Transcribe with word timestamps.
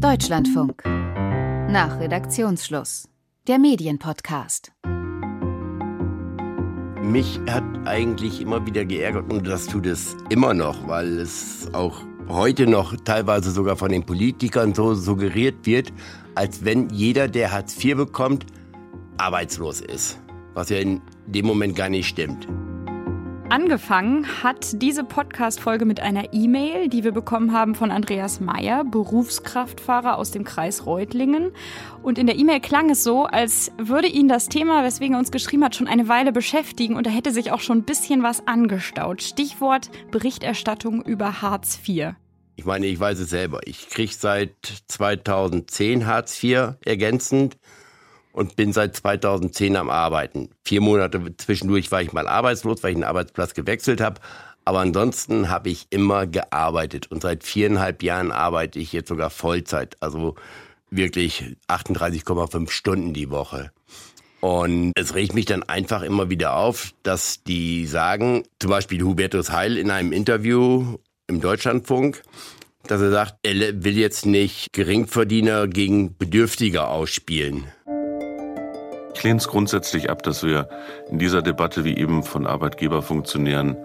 Deutschlandfunk. 0.00 0.82
Nach 0.84 2.00
Redaktionsschluss. 2.00 3.08
Der 3.46 3.58
Medienpodcast. 3.58 4.72
Mich 7.02 7.40
hat 7.48 7.64
eigentlich 7.84 8.40
immer 8.40 8.64
wieder 8.66 8.84
geärgert 8.84 9.32
und 9.32 9.46
das 9.46 9.66
tut 9.66 9.86
es 9.86 10.16
immer 10.30 10.54
noch, 10.54 10.88
weil 10.88 11.18
es 11.18 11.68
auch 11.74 12.00
heute 12.28 12.66
noch 12.66 12.96
teilweise 13.04 13.50
sogar 13.50 13.76
von 13.76 13.90
den 13.90 14.04
Politikern 14.04 14.74
so 14.74 14.94
suggeriert 14.94 15.66
wird, 15.66 15.92
als 16.34 16.64
wenn 16.64 16.88
jeder, 16.90 17.28
der 17.28 17.52
Hartz 17.52 17.76
IV 17.82 17.96
bekommt, 17.96 18.46
arbeitslos 19.18 19.80
ist. 19.80 20.18
Was 20.54 20.70
ja 20.70 20.78
in 20.78 21.00
dem 21.26 21.46
Moment 21.46 21.76
gar 21.76 21.88
nicht 21.88 22.08
stimmt. 22.08 22.48
Angefangen 23.52 24.42
hat 24.42 24.80
diese 24.80 25.04
Podcast-Folge 25.04 25.84
mit 25.84 26.00
einer 26.00 26.32
E-Mail, 26.32 26.88
die 26.88 27.04
wir 27.04 27.12
bekommen 27.12 27.52
haben 27.52 27.74
von 27.74 27.90
Andreas 27.90 28.40
Meyer, 28.40 28.82
Berufskraftfahrer 28.82 30.16
aus 30.16 30.30
dem 30.30 30.42
Kreis 30.42 30.86
Reutlingen. 30.86 31.52
Und 32.02 32.16
in 32.16 32.26
der 32.26 32.36
E-Mail 32.36 32.60
klang 32.60 32.88
es 32.88 33.04
so, 33.04 33.24
als 33.24 33.70
würde 33.76 34.08
ihn 34.08 34.26
das 34.26 34.48
Thema, 34.48 34.82
weswegen 34.84 35.16
er 35.16 35.18
uns 35.18 35.30
geschrieben 35.30 35.64
hat, 35.64 35.76
schon 35.76 35.86
eine 35.86 36.08
Weile 36.08 36.32
beschäftigen 36.32 36.96
und 36.96 37.06
da 37.06 37.10
hätte 37.10 37.30
sich 37.30 37.52
auch 37.52 37.60
schon 37.60 37.80
ein 37.80 37.84
bisschen 37.84 38.22
was 38.22 38.46
angestaut. 38.46 39.20
Stichwort 39.20 39.90
Berichterstattung 40.10 41.02
über 41.02 41.42
Hartz 41.42 41.78
IV. 41.86 42.14
Ich 42.56 42.64
meine, 42.64 42.86
ich 42.86 42.98
weiß 42.98 43.18
es 43.18 43.28
selber. 43.28 43.60
Ich 43.66 43.90
kriege 43.90 44.14
seit 44.18 44.54
2010 44.88 46.06
Hartz 46.06 46.42
IV 46.42 46.76
ergänzend 46.86 47.58
und 48.32 48.56
bin 48.56 48.72
seit 48.72 48.96
2010 48.96 49.76
am 49.76 49.90
Arbeiten. 49.90 50.50
Vier 50.64 50.80
Monate 50.80 51.20
zwischendurch 51.36 51.92
war 51.92 52.02
ich 52.02 52.12
mal 52.12 52.26
arbeitslos, 52.26 52.82
weil 52.82 52.90
ich 52.90 52.96
einen 52.96 53.04
Arbeitsplatz 53.04 53.54
gewechselt 53.54 54.00
habe. 54.00 54.20
Aber 54.64 54.80
ansonsten 54.80 55.48
habe 55.48 55.70
ich 55.70 55.86
immer 55.90 56.26
gearbeitet 56.26 57.10
und 57.10 57.22
seit 57.22 57.44
viereinhalb 57.44 58.02
Jahren 58.02 58.30
arbeite 58.30 58.78
ich 58.78 58.92
jetzt 58.92 59.08
sogar 59.08 59.30
Vollzeit, 59.30 59.96
also 60.00 60.36
wirklich 60.90 61.56
38,5 61.68 62.70
Stunden 62.70 63.12
die 63.12 63.30
Woche. 63.30 63.72
Und 64.40 64.92
es 64.96 65.14
regt 65.14 65.34
mich 65.34 65.46
dann 65.46 65.62
einfach 65.62 66.02
immer 66.02 66.30
wieder 66.30 66.56
auf, 66.56 66.92
dass 67.02 67.42
die 67.44 67.86
sagen, 67.86 68.42
zum 68.58 68.70
Beispiel 68.70 69.02
Hubertus 69.02 69.52
Heil 69.52 69.76
in 69.76 69.90
einem 69.90 70.12
Interview 70.12 70.98
im 71.28 71.40
Deutschlandfunk, 71.40 72.22
dass 72.86 73.00
er 73.00 73.10
sagt, 73.10 73.36
er 73.44 73.84
will 73.84 73.96
jetzt 73.96 74.26
nicht 74.26 74.72
Geringverdiener 74.72 75.68
gegen 75.68 76.16
Bedürftige 76.16 76.88
ausspielen. 76.88 77.64
Ich 79.14 79.22
lehne 79.22 79.38
es 79.38 79.48
grundsätzlich 79.48 80.10
ab, 80.10 80.22
dass 80.22 80.42
wir 80.42 80.68
in 81.10 81.18
dieser 81.18 81.42
Debatte, 81.42 81.84
wie 81.84 81.96
eben 81.96 82.22
von 82.22 82.46
Arbeitgeberfunktionären 82.46 83.76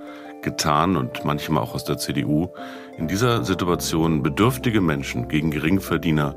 getan 0.42 0.96
und 0.96 1.26
manchmal 1.26 1.64
auch 1.64 1.76
aus 1.76 1.84
der 1.84 1.98
CDU, 1.98 2.50
in 2.98 3.08
dieser 3.08 3.44
Situation 3.44 4.24
bedürftige 4.24 4.82
Menschen 4.82 5.28
gegen 5.28 5.52
Geringverdiener 5.52 6.36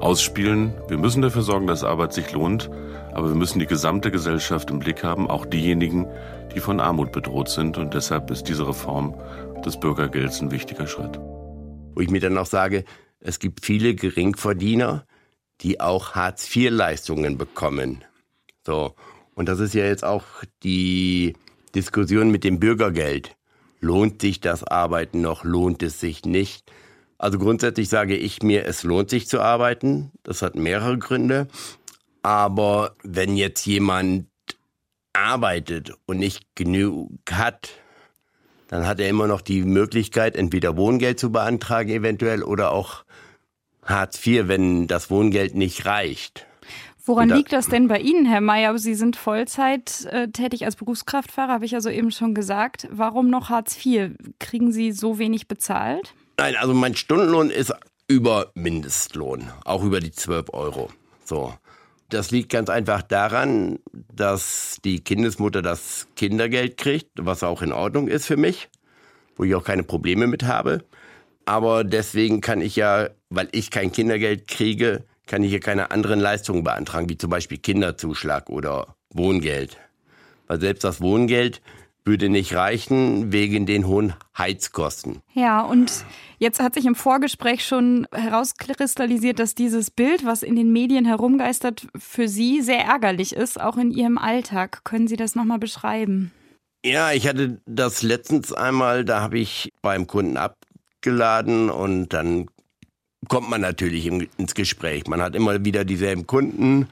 ausspielen. 0.00 0.74
Wir 0.88 0.98
müssen 0.98 1.22
dafür 1.22 1.42
sorgen, 1.42 1.66
dass 1.66 1.84
Arbeit 1.84 2.12
sich 2.12 2.32
lohnt, 2.32 2.70
aber 3.12 3.28
wir 3.28 3.36
müssen 3.36 3.58
die 3.58 3.66
gesamte 3.66 4.10
Gesellschaft 4.10 4.70
im 4.70 4.78
Blick 4.78 5.04
haben, 5.04 5.30
auch 5.30 5.46
diejenigen, 5.46 6.06
die 6.54 6.60
von 6.60 6.80
Armut 6.80 7.12
bedroht 7.12 7.48
sind. 7.48 7.78
Und 7.78 7.94
deshalb 7.94 8.30
ist 8.30 8.44
diese 8.44 8.66
Reform 8.66 9.14
des 9.64 9.78
Bürgergelds 9.78 10.40
ein 10.40 10.50
wichtiger 10.50 10.86
Schritt. 10.86 11.18
Wo 11.94 12.00
ich 12.00 12.10
mir 12.10 12.20
dann 12.20 12.38
auch 12.38 12.46
sage, 12.46 12.84
es 13.20 13.38
gibt 13.38 13.64
viele 13.64 13.94
Geringverdiener, 13.94 15.06
die 15.60 15.80
auch 15.80 16.14
Hartz-IV-Leistungen 16.14 17.38
bekommen. 17.38 18.04
So. 18.66 18.94
Und 19.34 19.48
das 19.48 19.60
ist 19.60 19.74
ja 19.74 19.84
jetzt 19.84 20.04
auch 20.04 20.24
die 20.62 21.34
Diskussion 21.74 22.30
mit 22.30 22.44
dem 22.44 22.60
Bürgergeld. 22.60 23.36
Lohnt 23.80 24.22
sich 24.22 24.40
das 24.40 24.64
Arbeiten 24.64 25.20
noch? 25.20 25.44
Lohnt 25.44 25.82
es 25.82 26.00
sich 26.00 26.24
nicht? 26.24 26.70
Also 27.18 27.38
grundsätzlich 27.38 27.88
sage 27.88 28.16
ich 28.16 28.42
mir, 28.42 28.64
es 28.66 28.82
lohnt 28.82 29.10
sich 29.10 29.28
zu 29.28 29.40
arbeiten. 29.40 30.12
Das 30.22 30.42
hat 30.42 30.56
mehrere 30.56 30.98
Gründe. 30.98 31.48
Aber 32.22 32.96
wenn 33.02 33.36
jetzt 33.36 33.66
jemand 33.66 34.28
arbeitet 35.12 35.92
und 36.06 36.18
nicht 36.18 36.54
genug 36.54 37.10
hat, 37.30 37.70
dann 38.68 38.86
hat 38.86 38.98
er 39.00 39.08
immer 39.08 39.26
noch 39.26 39.40
die 39.40 39.62
Möglichkeit, 39.62 40.34
entweder 40.36 40.76
Wohngeld 40.76 41.20
zu 41.20 41.30
beantragen 41.30 41.90
eventuell 41.90 42.42
oder 42.42 42.72
auch 42.72 43.04
Hartz 43.84 44.26
IV, 44.26 44.48
wenn 44.48 44.86
das 44.86 45.10
Wohngeld 45.10 45.54
nicht 45.54 45.86
reicht. 45.86 46.46
Woran 47.06 47.28
da, 47.28 47.36
liegt 47.36 47.52
das 47.52 47.68
denn 47.68 47.86
bei 47.86 48.00
Ihnen, 48.00 48.24
Herr 48.24 48.40
Mayer? 48.40 48.78
Sie 48.78 48.94
sind 48.94 49.16
Vollzeit 49.16 50.06
äh, 50.06 50.28
tätig 50.28 50.64
als 50.64 50.76
Berufskraftfahrer, 50.76 51.52
habe 51.52 51.66
ich 51.66 51.72
ja 51.72 51.80
soeben 51.82 52.10
schon 52.10 52.34
gesagt. 52.34 52.88
Warum 52.90 53.28
noch 53.28 53.50
Hartz 53.50 53.76
IV? 53.84 54.12
Kriegen 54.38 54.72
Sie 54.72 54.90
so 54.92 55.18
wenig 55.18 55.46
bezahlt? 55.46 56.14
Nein, 56.38 56.56
also 56.56 56.72
mein 56.72 56.96
Stundenlohn 56.96 57.50
ist 57.50 57.74
über 58.08 58.50
Mindestlohn, 58.54 59.50
auch 59.64 59.84
über 59.84 60.00
die 60.00 60.12
12 60.12 60.46
Euro. 60.52 60.90
So. 61.24 61.54
Das 62.10 62.30
liegt 62.30 62.50
ganz 62.50 62.68
einfach 62.68 63.02
daran, 63.02 63.78
dass 63.92 64.78
die 64.84 65.02
Kindesmutter 65.02 65.62
das 65.62 66.06
Kindergeld 66.16 66.76
kriegt, 66.76 67.10
was 67.18 67.42
auch 67.42 67.60
in 67.60 67.72
Ordnung 67.72 68.08
ist 68.08 68.26
für 68.26 68.36
mich, 68.36 68.68
wo 69.36 69.44
ich 69.44 69.54
auch 69.54 69.64
keine 69.64 69.82
Probleme 69.82 70.26
mit 70.26 70.44
habe. 70.44 70.84
Aber 71.46 71.82
deswegen 71.82 72.40
kann 72.40 72.60
ich 72.60 72.76
ja, 72.76 73.08
weil 73.30 73.48
ich 73.52 73.70
kein 73.70 73.90
Kindergeld 73.90 74.48
kriege, 74.48 75.04
kann 75.26 75.42
ich 75.42 75.50
hier 75.50 75.60
keine 75.60 75.90
anderen 75.90 76.20
Leistungen 76.20 76.64
beantragen, 76.64 77.08
wie 77.08 77.18
zum 77.18 77.30
Beispiel 77.30 77.58
Kinderzuschlag 77.58 78.50
oder 78.50 78.96
Wohngeld. 79.10 79.78
Weil 80.46 80.60
selbst 80.60 80.84
das 80.84 81.00
Wohngeld 81.00 81.62
würde 82.04 82.28
nicht 82.28 82.54
reichen 82.54 83.32
wegen 83.32 83.64
den 83.64 83.86
hohen 83.86 84.12
Heizkosten. 84.36 85.22
Ja, 85.32 85.62
und 85.62 86.04
jetzt 86.38 86.60
hat 86.60 86.74
sich 86.74 86.84
im 86.84 86.94
Vorgespräch 86.94 87.64
schon 87.64 88.06
herauskristallisiert, 88.12 89.38
dass 89.38 89.54
dieses 89.54 89.90
Bild, 89.90 90.26
was 90.26 90.42
in 90.42 90.54
den 90.54 90.70
Medien 90.70 91.06
herumgeistert, 91.06 91.86
für 91.96 92.28
Sie 92.28 92.60
sehr 92.60 92.84
ärgerlich 92.84 93.34
ist, 93.34 93.58
auch 93.58 93.78
in 93.78 93.90
Ihrem 93.90 94.18
Alltag. 94.18 94.84
Können 94.84 95.08
Sie 95.08 95.16
das 95.16 95.34
nochmal 95.34 95.58
beschreiben? 95.58 96.30
Ja, 96.84 97.12
ich 97.12 97.26
hatte 97.26 97.62
das 97.64 98.02
letztens 98.02 98.52
einmal, 98.52 99.06
da 99.06 99.22
habe 99.22 99.38
ich 99.38 99.72
beim 99.80 100.06
Kunden 100.06 100.36
abgeladen 100.36 101.70
und 101.70 102.10
dann 102.10 102.48
kommt 103.28 103.50
man 103.50 103.60
natürlich 103.60 104.06
ins 104.06 104.54
Gespräch. 104.54 105.06
Man 105.06 105.22
hat 105.22 105.34
immer 105.34 105.64
wieder 105.64 105.84
dieselben 105.84 106.26
Kunden 106.26 106.88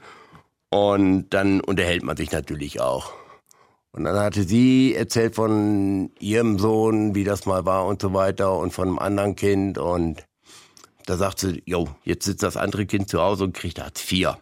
und 0.69 1.29
dann 1.29 1.61
unterhält 1.61 2.03
man 2.03 2.17
sich 2.17 2.31
natürlich 2.31 2.81
auch. 2.81 3.13
Und 3.91 4.05
dann 4.05 4.17
hatte 4.17 4.43
sie 4.43 4.95
erzählt 4.95 5.35
von 5.35 6.11
ihrem 6.19 6.57
Sohn, 6.57 7.13
wie 7.13 7.23
das 7.23 7.45
mal 7.45 7.65
war 7.65 7.85
und 7.85 8.01
so 8.01 8.13
weiter 8.13 8.57
und 8.57 8.73
von 8.73 8.87
einem 8.87 8.99
anderen 8.99 9.35
Kind 9.35 9.77
und 9.77 10.25
da 11.05 11.17
sagt 11.17 11.39
sie, 11.39 11.61
jo, 11.65 11.89
jetzt 12.03 12.25
sitzt 12.25 12.43
das 12.43 12.57
andere 12.57 12.85
Kind 12.85 13.09
zu 13.09 13.21
Hause 13.21 13.43
und 13.43 13.53
kriegt 13.53 13.79
Hartz 13.79 14.09
IV. 14.11 14.37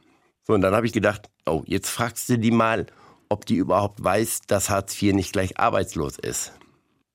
So, 0.46 0.54
und 0.54 0.62
dann 0.62 0.76
habe 0.76 0.86
ich 0.86 0.94
gedacht, 0.94 1.30
oh, 1.46 1.64
jetzt 1.66 1.90
fragst 1.90 2.30
du 2.30 2.38
die 2.38 2.52
mal, 2.52 2.86
ob 3.30 3.46
die 3.46 3.56
überhaupt 3.56 4.04
weiß, 4.04 4.42
dass 4.48 4.70
Hartz 4.70 5.02
IV 5.02 5.14
nicht 5.14 5.34
gleich 5.34 5.60
arbeitslos 5.60 6.18
ist. 6.20 6.54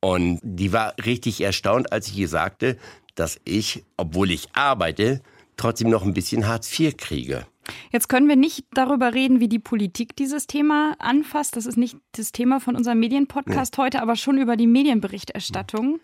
Und 0.01 0.41
die 0.43 0.73
war 0.73 0.95
richtig 1.05 1.41
erstaunt, 1.41 1.93
als 1.93 2.09
ich 2.09 2.19
ihr 2.19 2.29
sagte, 2.29 2.77
dass 3.15 3.41
ich, 3.45 3.84
obwohl 3.97 4.31
ich 4.31 4.49
arbeite, 4.53 5.23
trotzdem 5.57 5.91
noch 5.91 6.05
ein 6.05 6.15
bisschen 6.15 6.47
Hartz 6.47 6.79
IV 6.79 6.97
kriege. 6.97 7.47
Jetzt 7.91 8.09
können 8.09 8.29
wir 8.29 8.37
nicht 8.37 8.65
darüber 8.73 9.15
reden, 9.15 9.41
wie 9.41 9.49
die 9.49 9.59
Politik 9.59 10.15
dieses 10.17 10.47
Thema 10.47 10.95
anfasst. 10.99 11.56
Das 11.56 11.67
ist 11.67 11.77
nicht 11.77 11.97
das 12.12 12.33
Thema 12.33 12.61
von 12.61 12.77
unserem 12.77 13.01
Medienpodcast 13.01 13.77
nee. 13.77 13.85
heute, 13.85 14.03
aber 14.03 14.17
schon 14.17 14.39
über 14.39 14.56
die 14.56 14.67
Medienberichterstattung. 14.67 15.99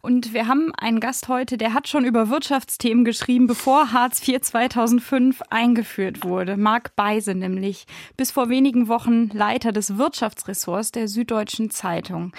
Und 0.00 0.32
wir 0.32 0.46
haben 0.46 0.72
einen 0.76 1.00
Gast 1.00 1.28
heute, 1.28 1.56
der 1.56 1.74
hat 1.74 1.88
schon 1.88 2.04
über 2.04 2.30
Wirtschaftsthemen 2.30 3.04
geschrieben, 3.04 3.48
bevor 3.48 3.92
Hartz 3.92 4.26
IV 4.26 4.40
2005 4.40 5.42
eingeführt 5.50 6.24
wurde. 6.24 6.56
Marc 6.56 6.94
Beise 6.94 7.34
nämlich, 7.34 7.86
bis 8.16 8.30
vor 8.30 8.48
wenigen 8.48 8.86
Wochen 8.86 9.28
Leiter 9.30 9.72
des 9.72 9.98
Wirtschaftsressorts 9.98 10.92
der 10.92 11.08
Süddeutschen 11.08 11.70
Zeitung. 11.70 12.32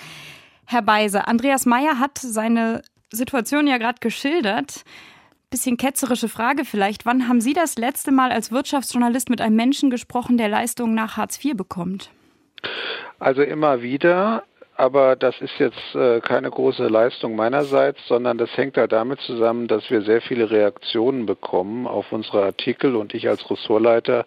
Herr 0.71 0.83
Beise, 0.83 1.27
Andreas 1.27 1.65
Meyer 1.65 1.97
hat 1.97 2.19
seine 2.19 2.83
Situation 3.11 3.65
ja 3.65 3.79
gerade 3.79 3.97
geschildert. 4.01 4.83
Bisschen 5.49 5.77
ketzerische 5.77 6.29
Frage 6.29 6.63
vielleicht. 6.63 7.07
Wann 7.07 7.27
haben 7.27 7.41
Sie 7.41 7.53
das 7.53 7.75
letzte 7.79 8.11
Mal 8.11 8.31
als 8.31 8.51
Wirtschaftsjournalist 8.51 9.31
mit 9.31 9.41
einem 9.41 9.55
Menschen 9.55 9.89
gesprochen, 9.89 10.37
der 10.37 10.47
Leistungen 10.47 10.93
nach 10.93 11.17
Hartz 11.17 11.43
IV 11.43 11.57
bekommt? 11.57 12.11
Also 13.17 13.41
immer 13.41 13.81
wieder, 13.81 14.43
aber 14.75 15.15
das 15.15 15.41
ist 15.41 15.57
jetzt 15.57 15.95
äh, 15.95 16.19
keine 16.21 16.51
große 16.51 16.87
Leistung 16.87 17.35
meinerseits, 17.35 17.97
sondern 18.07 18.37
das 18.37 18.55
hängt 18.55 18.77
halt 18.77 18.91
damit 18.91 19.19
zusammen, 19.21 19.67
dass 19.67 19.89
wir 19.89 20.03
sehr 20.03 20.21
viele 20.21 20.51
Reaktionen 20.51 21.25
bekommen 21.25 21.87
auf 21.87 22.11
unsere 22.11 22.43
Artikel 22.43 22.95
und 22.95 23.15
ich 23.15 23.27
als 23.27 23.49
Ressortleiter 23.49 24.23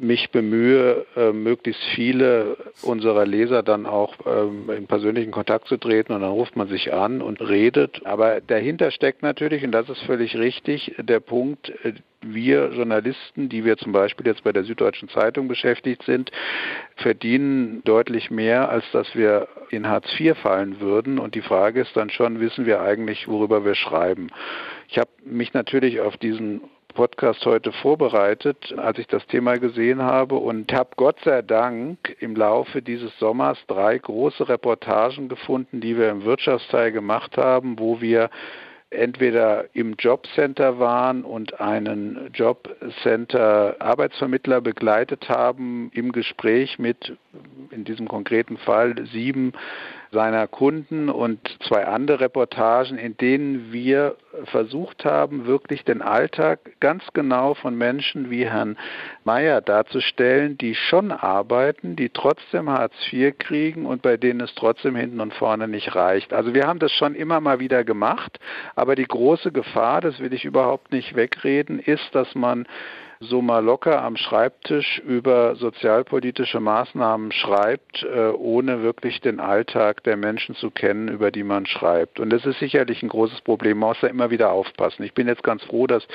mich 0.00 0.30
bemühe, 0.30 1.06
äh, 1.16 1.32
möglichst 1.32 1.82
viele 1.94 2.56
unserer 2.82 3.26
Leser 3.26 3.62
dann 3.62 3.86
auch 3.86 4.14
ähm, 4.26 4.70
in 4.70 4.86
persönlichen 4.86 5.30
Kontakt 5.30 5.68
zu 5.68 5.76
treten 5.76 6.12
und 6.12 6.20
dann 6.22 6.30
ruft 6.30 6.56
man 6.56 6.68
sich 6.68 6.92
an 6.92 7.22
und 7.22 7.40
redet. 7.40 8.04
Aber 8.04 8.40
dahinter 8.40 8.90
steckt 8.90 9.22
natürlich, 9.22 9.64
und 9.64 9.72
das 9.72 9.88
ist 9.88 10.02
völlig 10.02 10.36
richtig, 10.36 10.94
der 10.98 11.20
Punkt, 11.20 11.70
äh, 11.84 11.92
wir 12.26 12.70
Journalisten, 12.72 13.48
die 13.48 13.64
wir 13.64 13.76
zum 13.76 13.92
Beispiel 13.92 14.26
jetzt 14.26 14.44
bei 14.44 14.52
der 14.52 14.64
Süddeutschen 14.64 15.08
Zeitung 15.08 15.46
beschäftigt 15.48 16.02
sind, 16.04 16.30
verdienen 16.96 17.82
deutlich 17.84 18.30
mehr, 18.30 18.68
als 18.70 18.84
dass 18.92 19.14
wir 19.14 19.48
in 19.70 19.86
Hartz 19.86 20.08
IV 20.18 20.36
fallen 20.38 20.80
würden. 20.80 21.18
Und 21.18 21.34
die 21.34 21.42
Frage 21.42 21.82
ist 21.82 21.96
dann 21.96 22.10
schon, 22.10 22.40
wissen 22.40 22.66
wir 22.66 22.80
eigentlich, 22.80 23.28
worüber 23.28 23.64
wir 23.64 23.74
schreiben? 23.74 24.28
Ich 24.88 24.98
habe 24.98 25.10
mich 25.24 25.52
natürlich 25.52 26.00
auf 26.00 26.16
diesen 26.16 26.62
Podcast 26.94 27.44
heute 27.44 27.72
vorbereitet, 27.72 28.72
als 28.78 28.98
ich 28.98 29.06
das 29.06 29.26
Thema 29.26 29.58
gesehen 29.58 30.00
habe. 30.02 30.36
Und 30.36 30.72
habe 30.72 30.90
Gott 30.96 31.18
sei 31.24 31.42
Dank 31.42 32.16
im 32.20 32.34
Laufe 32.34 32.80
dieses 32.80 33.16
Sommers 33.18 33.58
drei 33.66 33.98
große 33.98 34.48
Reportagen 34.48 35.28
gefunden, 35.28 35.80
die 35.80 35.98
wir 35.98 36.08
im 36.08 36.24
Wirtschaftsteil 36.24 36.92
gemacht 36.92 37.36
haben, 37.36 37.78
wo 37.78 38.00
wir 38.00 38.30
entweder 38.90 39.66
im 39.74 39.94
Jobcenter 39.98 40.78
waren 40.78 41.24
und 41.24 41.60
einen 41.60 42.30
Jobcenter 42.32 43.76
Arbeitsvermittler 43.80 44.60
begleitet 44.60 45.28
haben 45.28 45.90
im 45.92 46.12
Gespräch 46.12 46.78
mit 46.78 47.16
in 47.70 47.84
diesem 47.84 48.08
konkreten 48.08 48.56
Fall 48.56 48.94
sieben 49.12 49.52
seiner 50.14 50.46
Kunden 50.46 51.10
und 51.10 51.38
zwei 51.68 51.84
andere 51.86 52.20
Reportagen, 52.20 52.96
in 52.96 53.16
denen 53.18 53.72
wir 53.72 54.16
versucht 54.44 55.04
haben, 55.04 55.46
wirklich 55.46 55.84
den 55.84 56.00
Alltag 56.00 56.80
ganz 56.80 57.04
genau 57.12 57.54
von 57.54 57.76
Menschen 57.76 58.30
wie 58.30 58.46
Herrn 58.46 58.78
Mayer 59.24 59.60
darzustellen, 59.60 60.56
die 60.56 60.74
schon 60.74 61.12
arbeiten, 61.12 61.96
die 61.96 62.08
trotzdem 62.08 62.70
Hartz 62.70 62.94
IV 63.12 63.36
kriegen 63.38 63.84
und 63.84 64.02
bei 64.02 64.16
denen 64.16 64.40
es 64.40 64.54
trotzdem 64.54 64.96
hinten 64.96 65.20
und 65.20 65.34
vorne 65.34 65.68
nicht 65.68 65.94
reicht. 65.94 66.32
Also 66.32 66.54
wir 66.54 66.66
haben 66.66 66.78
das 66.78 66.92
schon 66.92 67.14
immer 67.14 67.40
mal 67.40 67.60
wieder 67.60 67.84
gemacht, 67.84 68.38
aber 68.74 68.94
die 68.94 69.06
große 69.06 69.52
Gefahr, 69.52 70.00
das 70.00 70.20
will 70.20 70.32
ich 70.32 70.44
überhaupt 70.44 70.92
nicht 70.92 71.14
wegreden, 71.14 71.78
ist, 71.78 72.14
dass 72.14 72.34
man 72.34 72.66
so 73.20 73.42
mal 73.42 73.64
locker 73.64 74.02
am 74.02 74.16
Schreibtisch 74.16 74.98
über 75.00 75.56
sozialpolitische 75.56 76.60
Maßnahmen 76.60 77.32
schreibt, 77.32 78.02
äh, 78.02 78.30
ohne 78.30 78.82
wirklich 78.82 79.20
den 79.20 79.40
Alltag 79.40 80.02
der 80.04 80.16
Menschen 80.16 80.54
zu 80.54 80.70
kennen, 80.70 81.08
über 81.08 81.30
die 81.30 81.44
man 81.44 81.66
schreibt. 81.66 82.20
Und 82.20 82.30
das 82.30 82.44
ist 82.46 82.58
sicherlich 82.58 83.02
ein 83.02 83.08
großes 83.08 83.40
Problem. 83.42 83.78
Man 83.78 83.90
muss 83.90 84.00
da 84.00 84.08
immer 84.08 84.30
wieder 84.30 84.52
aufpassen. 84.52 85.02
Ich 85.02 85.14
bin 85.14 85.28
jetzt 85.28 85.42
ganz 85.42 85.62
froh, 85.64 85.86
dass 85.86 86.06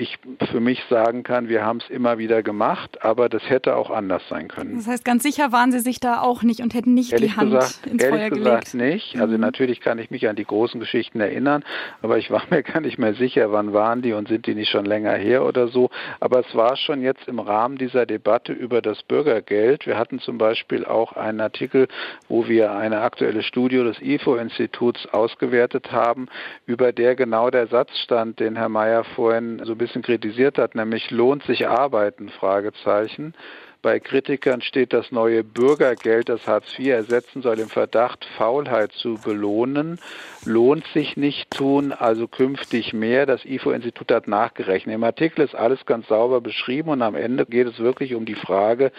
ich 0.00 0.18
für 0.50 0.60
mich 0.60 0.82
sagen 0.88 1.22
kann, 1.22 1.48
wir 1.48 1.64
haben 1.64 1.78
es 1.78 1.90
immer 1.90 2.18
wieder 2.18 2.42
gemacht, 2.42 3.04
aber 3.04 3.28
das 3.28 3.42
hätte 3.48 3.76
auch 3.76 3.90
anders 3.90 4.22
sein 4.28 4.48
können. 4.48 4.76
Das 4.76 4.86
heißt, 4.86 5.04
ganz 5.04 5.22
sicher 5.22 5.52
waren 5.52 5.72
Sie 5.72 5.80
sich 5.80 6.00
da 6.00 6.20
auch 6.20 6.42
nicht 6.42 6.60
und 6.60 6.74
hätten 6.74 6.94
nicht 6.94 7.12
ehrlich 7.12 7.32
die 7.32 7.36
Hand 7.36 7.50
gesagt, 7.52 7.86
ins 7.86 8.02
ehrlich 8.02 8.20
Feuer 8.20 8.30
gesagt 8.30 8.72
gelegt. 8.72 8.94
nicht. 8.94 9.20
Also 9.20 9.34
Mhm. 9.34 9.40
natürlich 9.40 9.80
kann 9.80 9.98
ich 9.98 10.10
mich 10.10 10.26
an 10.28 10.36
die 10.36 10.44
großen 10.44 10.80
Geschichten 10.80 11.20
erinnern, 11.20 11.62
aber 12.02 12.18
ich 12.18 12.30
war 12.30 12.42
mir 12.50 12.62
gar 12.62 12.80
nicht 12.80 12.98
mehr 12.98 13.14
sicher, 13.14 13.52
wann 13.52 13.72
waren 13.72 14.00
die 14.02 14.12
und 14.14 14.28
sind 14.28 14.46
die 14.46 14.54
nicht 14.54 14.70
schon 14.70 14.84
länger 14.86 15.12
her 15.14 15.44
oder 15.44 15.68
so. 15.68 15.90
Aber 16.18 16.40
es 16.40 16.54
war 16.54 16.76
schon 16.76 17.02
jetzt 17.02 17.28
im 17.28 17.38
Rahmen 17.38 17.76
dieser 17.76 18.06
Debatte 18.06 18.52
über 18.52 18.80
das 18.80 19.02
Bürgergeld. 19.02 19.86
Wir 19.86 19.98
hatten 19.98 20.18
zum 20.20 20.38
Beispiel 20.38 20.84
auch 20.86 21.12
einen 21.12 21.40
Artikel, 21.40 21.88
wo 22.28 22.48
wir 22.48 22.72
eine 22.72 23.00
aktuelle 23.02 23.42
Studie 23.42 23.76
des 23.78 24.00
IFO-Instituts 24.00 25.06
ausgewertet 25.12 25.92
haben, 25.92 26.28
über 26.66 26.92
der 26.92 27.14
genau 27.16 27.50
der 27.50 27.66
Satz 27.66 27.90
stand, 27.98 28.40
den 28.40 28.56
Herr 28.56 28.68
Mayer 28.68 29.04
vorhin 29.04 29.60
so 29.64 29.72
ein 29.72 29.78
bisschen 29.78 29.89
kritisiert 30.02 30.58
hat, 30.58 30.74
nämlich 30.74 31.10
lohnt 31.10 31.42
sich 31.44 31.68
arbeiten? 31.68 32.28
Fragezeichen. 32.28 33.34
Bei 33.82 33.98
Kritikern 33.98 34.60
steht 34.60 34.92
das 34.92 35.10
neue 35.10 35.42
Bürgergeld, 35.42 36.28
das 36.28 36.46
Hartz 36.46 36.78
IV 36.78 36.88
ersetzen 36.88 37.40
soll, 37.40 37.58
im 37.60 37.70
Verdacht, 37.70 38.26
Faulheit 38.36 38.92
zu 38.92 39.14
belohnen. 39.14 39.98
Lohnt 40.44 40.86
sich 40.88 41.16
nicht 41.16 41.50
tun, 41.50 41.92
also 41.92 42.28
künftig 42.28 42.92
mehr. 42.92 43.24
Das 43.24 43.46
IFO-Institut 43.46 44.12
hat 44.12 44.28
nachgerechnet. 44.28 44.94
Im 44.94 45.04
Artikel 45.04 45.40
ist 45.40 45.54
alles 45.54 45.86
ganz 45.86 46.08
sauber 46.08 46.42
beschrieben 46.42 46.90
und 46.90 47.00
am 47.00 47.14
Ende 47.14 47.46
geht 47.46 47.68
es 47.68 47.78
wirklich 47.78 48.14
um 48.14 48.26
die 48.26 48.34
Frage, 48.34 48.92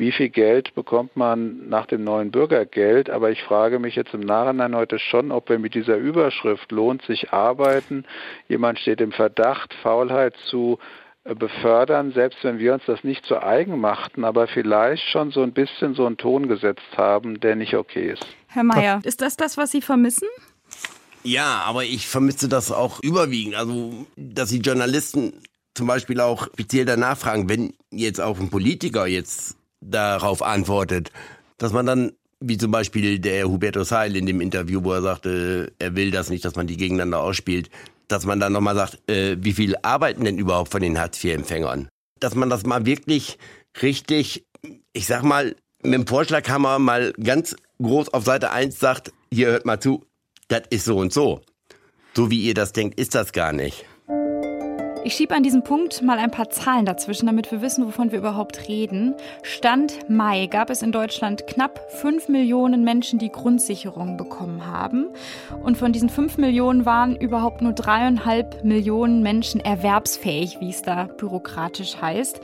wie 0.00 0.10
viel 0.10 0.30
Geld 0.30 0.74
bekommt 0.74 1.14
man 1.14 1.68
nach 1.68 1.86
dem 1.86 2.02
neuen 2.02 2.32
Bürgergeld. 2.32 3.10
Aber 3.10 3.30
ich 3.30 3.42
frage 3.42 3.78
mich 3.78 3.94
jetzt 3.94 4.14
im 4.14 4.20
Nachhinein 4.20 4.74
heute 4.74 4.98
schon, 4.98 5.30
ob 5.30 5.48
wir 5.48 5.58
mit 5.60 5.74
dieser 5.74 5.96
Überschrift 5.96 6.72
lohnt 6.72 7.02
sich 7.02 7.32
arbeiten, 7.32 8.04
jemand 8.48 8.80
steht 8.80 9.00
im 9.00 9.12
Verdacht, 9.12 9.72
Faulheit 9.82 10.34
zu 10.48 10.78
äh, 11.24 11.34
befördern, 11.34 12.12
selbst 12.12 12.42
wenn 12.42 12.58
wir 12.58 12.74
uns 12.74 12.82
das 12.86 13.04
nicht 13.04 13.24
zu 13.26 13.40
eigen 13.40 13.78
machten, 13.78 14.24
aber 14.24 14.48
vielleicht 14.48 15.06
schon 15.10 15.30
so 15.30 15.42
ein 15.42 15.52
bisschen 15.52 15.94
so 15.94 16.06
einen 16.06 16.16
Ton 16.16 16.48
gesetzt 16.48 16.96
haben, 16.96 17.38
der 17.38 17.54
nicht 17.54 17.74
okay 17.74 18.10
ist. 18.12 18.26
Herr 18.48 18.64
Mayer, 18.64 19.00
ist 19.04 19.20
das 19.20 19.36
das, 19.36 19.56
was 19.56 19.70
Sie 19.70 19.82
vermissen? 19.82 20.28
Ja, 21.22 21.62
aber 21.66 21.84
ich 21.84 22.08
vermisse 22.08 22.48
das 22.48 22.72
auch 22.72 23.00
überwiegend. 23.02 23.54
Also, 23.54 24.06
dass 24.16 24.48
die 24.48 24.60
Journalisten 24.60 25.34
zum 25.74 25.86
Beispiel 25.86 26.20
auch 26.20 26.48
speziell 26.54 26.86
danach 26.86 27.18
fragen, 27.18 27.50
wenn 27.50 27.74
jetzt 27.90 28.20
auch 28.20 28.40
ein 28.40 28.48
Politiker 28.48 29.06
jetzt 29.06 29.59
darauf 29.80 30.42
antwortet, 30.42 31.10
dass 31.58 31.72
man 31.72 31.86
dann, 31.86 32.12
wie 32.40 32.58
zum 32.58 32.70
Beispiel 32.70 33.18
der 33.18 33.48
Hubertus 33.48 33.92
Heil 33.92 34.16
in 34.16 34.26
dem 34.26 34.40
Interview, 34.40 34.82
wo 34.82 34.92
er 34.92 35.02
sagte, 35.02 35.72
er 35.78 35.96
will 35.96 36.10
das 36.10 36.30
nicht, 36.30 36.44
dass 36.44 36.56
man 36.56 36.66
die 36.66 36.76
gegeneinander 36.76 37.20
ausspielt, 37.20 37.70
dass 38.08 38.26
man 38.26 38.40
dann 38.40 38.52
nochmal 38.52 38.74
sagt, 38.74 38.98
äh, 39.08 39.36
wie 39.40 39.52
viel 39.52 39.76
arbeiten 39.82 40.24
denn 40.24 40.38
überhaupt 40.38 40.72
von 40.72 40.82
den 40.82 40.98
Hartz-IV-Empfängern? 40.98 41.88
Dass 42.18 42.34
man 42.34 42.50
das 42.50 42.64
mal 42.64 42.84
wirklich 42.86 43.38
richtig, 43.82 44.44
ich 44.92 45.06
sag 45.06 45.22
mal, 45.22 45.54
mit 45.82 45.94
dem 45.94 46.06
Vorschlaghammer 46.06 46.78
mal 46.78 47.12
ganz 47.12 47.56
groß 47.80 48.10
auf 48.10 48.24
Seite 48.24 48.50
1 48.50 48.78
sagt, 48.78 49.12
hier 49.32 49.48
hört 49.48 49.64
mal 49.64 49.80
zu, 49.80 50.04
das 50.48 50.62
ist 50.70 50.84
so 50.84 50.98
und 50.98 51.12
so. 51.12 51.40
So 52.14 52.30
wie 52.30 52.42
ihr 52.42 52.54
das 52.54 52.72
denkt, 52.72 52.98
ist 52.98 53.14
das 53.14 53.32
gar 53.32 53.52
nicht. 53.52 53.84
Ich 55.02 55.14
schiebe 55.14 55.34
an 55.34 55.42
diesem 55.42 55.62
Punkt 55.62 56.02
mal 56.02 56.18
ein 56.18 56.30
paar 56.30 56.50
Zahlen 56.50 56.84
dazwischen, 56.84 57.24
damit 57.24 57.50
wir 57.50 57.62
wissen, 57.62 57.86
wovon 57.86 58.12
wir 58.12 58.18
überhaupt 58.18 58.68
reden. 58.68 59.14
Stand 59.42 60.10
Mai 60.10 60.46
gab 60.46 60.68
es 60.68 60.82
in 60.82 60.92
Deutschland 60.92 61.46
knapp 61.46 61.80
5 61.90 62.28
Millionen 62.28 62.84
Menschen, 62.84 63.18
die 63.18 63.32
Grundsicherung 63.32 64.18
bekommen 64.18 64.66
haben. 64.66 65.06
Und 65.62 65.78
von 65.78 65.92
diesen 65.92 66.10
5 66.10 66.36
Millionen 66.36 66.84
waren 66.84 67.16
überhaupt 67.16 67.62
nur 67.62 67.72
dreieinhalb 67.72 68.62
Millionen 68.62 69.22
Menschen 69.22 69.60
erwerbsfähig, 69.60 70.60
wie 70.60 70.68
es 70.68 70.82
da 70.82 71.04
bürokratisch 71.04 71.96
heißt. 71.98 72.38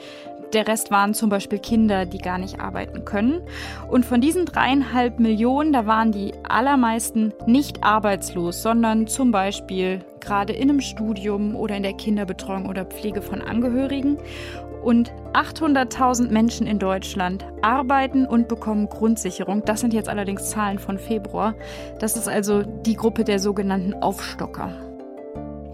Der 0.52 0.68
Rest 0.68 0.90
waren 0.90 1.12
zum 1.12 1.28
Beispiel 1.28 1.58
Kinder, 1.58 2.06
die 2.06 2.18
gar 2.18 2.38
nicht 2.38 2.60
arbeiten 2.60 3.04
können. 3.04 3.42
Und 3.88 4.04
von 4.04 4.20
diesen 4.20 4.46
dreieinhalb 4.46 5.18
Millionen, 5.18 5.72
da 5.72 5.86
waren 5.86 6.12
die 6.12 6.32
allermeisten 6.48 7.32
nicht 7.46 7.82
arbeitslos, 7.82 8.62
sondern 8.62 9.06
zum 9.06 9.32
Beispiel 9.32 10.00
gerade 10.20 10.52
in 10.52 10.70
einem 10.70 10.80
Studium 10.80 11.56
oder 11.56 11.76
in 11.76 11.82
der 11.82 11.94
Kinderbetreuung 11.94 12.68
oder 12.68 12.84
Pflege 12.84 13.22
von 13.22 13.42
Angehörigen. 13.42 14.18
Und 14.82 15.12
800.000 15.32 16.30
Menschen 16.30 16.68
in 16.68 16.78
Deutschland 16.78 17.44
arbeiten 17.62 18.24
und 18.24 18.46
bekommen 18.46 18.88
Grundsicherung. 18.88 19.64
Das 19.64 19.80
sind 19.80 19.92
jetzt 19.92 20.08
allerdings 20.08 20.48
Zahlen 20.50 20.78
von 20.78 20.98
Februar. 20.98 21.54
Das 21.98 22.16
ist 22.16 22.28
also 22.28 22.62
die 22.62 22.94
Gruppe 22.94 23.24
der 23.24 23.40
sogenannten 23.40 23.94
Aufstocker. 23.94 24.85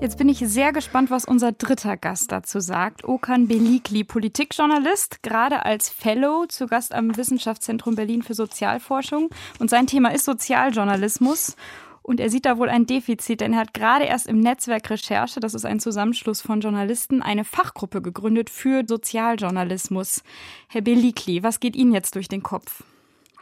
Jetzt 0.02 0.18
bin 0.18 0.28
ich 0.28 0.40
sehr 0.40 0.72
gespannt, 0.72 1.12
was 1.12 1.24
unser 1.24 1.52
dritter 1.52 1.96
Gast 1.96 2.32
dazu 2.32 2.58
sagt. 2.58 3.04
Okan 3.04 3.46
Belikli, 3.46 4.02
Politikjournalist, 4.02 5.22
gerade 5.22 5.64
als 5.64 5.88
Fellow 5.88 6.44
zu 6.46 6.66
Gast 6.66 6.92
am 6.92 7.16
Wissenschaftszentrum 7.16 7.94
Berlin 7.94 8.22
für 8.22 8.34
Sozialforschung. 8.34 9.30
Und 9.60 9.70
sein 9.70 9.86
Thema 9.86 10.12
ist 10.12 10.24
Sozialjournalismus. 10.24 11.54
Und 12.02 12.18
er 12.18 12.30
sieht 12.30 12.46
da 12.46 12.58
wohl 12.58 12.68
ein 12.68 12.84
Defizit, 12.84 13.42
denn 13.42 13.52
er 13.52 13.60
hat 13.60 13.74
gerade 13.74 14.06
erst 14.06 14.26
im 14.26 14.40
Netzwerk 14.40 14.90
Recherche, 14.90 15.38
das 15.38 15.54
ist 15.54 15.64
ein 15.64 15.78
Zusammenschluss 15.78 16.40
von 16.40 16.60
Journalisten, 16.60 17.22
eine 17.22 17.44
Fachgruppe 17.44 18.02
gegründet 18.02 18.50
für 18.50 18.82
Sozialjournalismus. 18.84 20.24
Herr 20.66 20.80
Belikli, 20.80 21.44
was 21.44 21.60
geht 21.60 21.76
Ihnen 21.76 21.92
jetzt 21.92 22.16
durch 22.16 22.26
den 22.26 22.42
Kopf? 22.42 22.82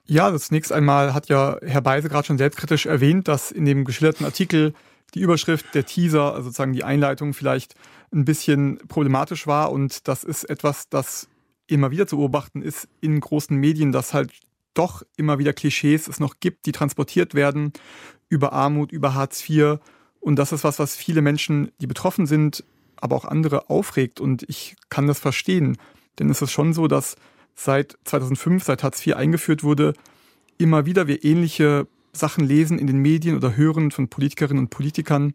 Ja, 0.05 0.37
zunächst 0.37 0.73
einmal 0.73 1.15
hat 1.15 1.31
ja 1.31 1.57
Herr 1.63 1.81
Beise 1.81 2.11
gerade 2.11 2.27
schon 2.27 2.37
selbstkritisch 2.37 2.85
erwähnt, 2.85 3.29
dass 3.29 3.51
in 3.51 3.65
dem 3.65 3.87
geschilderten 3.87 4.27
Artikel 4.27 4.75
die 5.11 5.21
Überschrift, 5.21 5.75
der 5.75 5.87
Teaser, 5.87 6.43
sozusagen 6.43 6.73
die 6.73 6.85
Einleitung 6.85 7.35
vielleicht 7.35 7.75
ein 8.13 8.25
bisschen 8.25 8.79
problematisch 8.89 9.47
war. 9.47 9.73
Und 9.73 10.09
das 10.09 10.25
ist 10.25 10.45
etwas, 10.45 10.89
das 10.89 11.29
immer 11.67 11.91
wieder 11.91 12.07
zu 12.07 12.17
beobachten 12.17 12.63
ist 12.63 12.89
in 13.01 13.21
großen 13.21 13.57
Medien, 13.57 13.93
dass 13.93 14.13
halt 14.13 14.33
doch 14.75 15.03
immer 15.17 15.39
wieder 15.39 15.53
Klischees 15.53 16.09
es 16.09 16.21
noch 16.21 16.41
gibt, 16.41 16.67
die 16.67 16.73
transportiert 16.73 17.35
werden 17.35 17.73
über 18.29 18.53
Armut, 18.53 18.93
über 18.93 19.15
Hartz 19.15 19.49
IV. 19.49 19.79
Und 20.21 20.37
das 20.37 20.53
ist 20.53 20.65
was, 20.65 20.79
was 20.79 20.97
viele 20.97 21.23
Menschen, 21.23 21.73
die 21.81 21.87
betroffen 21.87 22.27
sind, 22.27 22.65
aber 22.97 23.17
auch 23.17 23.25
andere 23.25 23.71
aufregt. 23.71 24.21
Und 24.21 24.45
ich 24.49 24.77
kann 24.89 25.07
das 25.07 25.19
verstehen. 25.19 25.77
Denn 26.19 26.31
es 26.31 26.43
ist 26.43 26.53
schon 26.53 26.73
so, 26.73 26.87
dass 26.87 27.17
seit 27.55 27.99
2005, 28.05 28.65
seit 28.65 28.83
Hartz 28.83 29.05
IV 29.07 29.17
eingeführt 29.17 29.63
wurde, 29.63 29.95
immer 30.59 30.87
wieder 30.87 31.07
wir 31.07 31.25
ähnliche 31.25 31.87
Sachen 32.13 32.45
lesen 32.45 32.79
in 32.79 32.87
den 32.87 32.99
Medien 32.99 33.37
oder 33.37 33.57
hören 33.57 33.91
von 33.91 34.09
Politikerinnen 34.09 34.65
und 34.65 34.71
Politikern. 34.71 35.35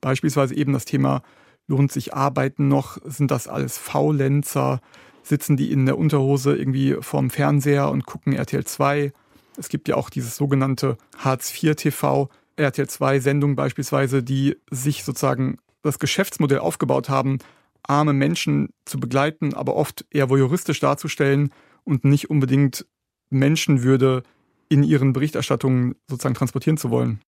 Beispielsweise 0.00 0.54
eben 0.54 0.72
das 0.72 0.84
Thema, 0.84 1.22
lohnt 1.66 1.92
sich 1.92 2.14
Arbeiten 2.14 2.68
noch? 2.68 2.98
Sind 3.04 3.30
das 3.30 3.48
alles 3.48 3.78
Faulenzer? 3.78 4.80
Sitzen 5.22 5.56
die 5.56 5.70
in 5.70 5.86
der 5.86 5.98
Unterhose 5.98 6.56
irgendwie 6.56 6.96
vorm 7.00 7.30
Fernseher 7.30 7.90
und 7.90 8.06
gucken 8.06 8.32
RTL 8.32 8.64
2? 8.64 9.12
Es 9.58 9.68
gibt 9.68 9.88
ja 9.88 9.96
auch 9.96 10.08
dieses 10.08 10.36
sogenannte 10.36 10.96
Hartz 11.18 11.52
IV 11.52 11.74
TV, 11.74 12.30
RTL 12.56 12.88
2 12.88 13.20
Sendung 13.20 13.56
beispielsweise, 13.56 14.22
die 14.22 14.56
sich 14.70 15.04
sozusagen 15.04 15.58
das 15.82 15.98
Geschäftsmodell 15.98 16.58
aufgebaut 16.58 17.08
haben, 17.08 17.38
arme 17.82 18.12
Menschen 18.12 18.70
zu 18.84 18.98
begleiten, 18.98 19.54
aber 19.54 19.76
oft 19.76 20.04
eher 20.10 20.28
voyeuristisch 20.28 20.80
darzustellen 20.80 21.50
und 21.84 22.04
nicht 22.04 22.30
unbedingt 22.30 22.86
Menschenwürde 23.30 24.22
in 24.68 24.82
ihren 24.82 25.12
Berichterstattungen 25.12 25.94
sozusagen 26.08 26.34
transportieren 26.34 26.76
zu 26.76 26.90
wollen. 26.90 27.20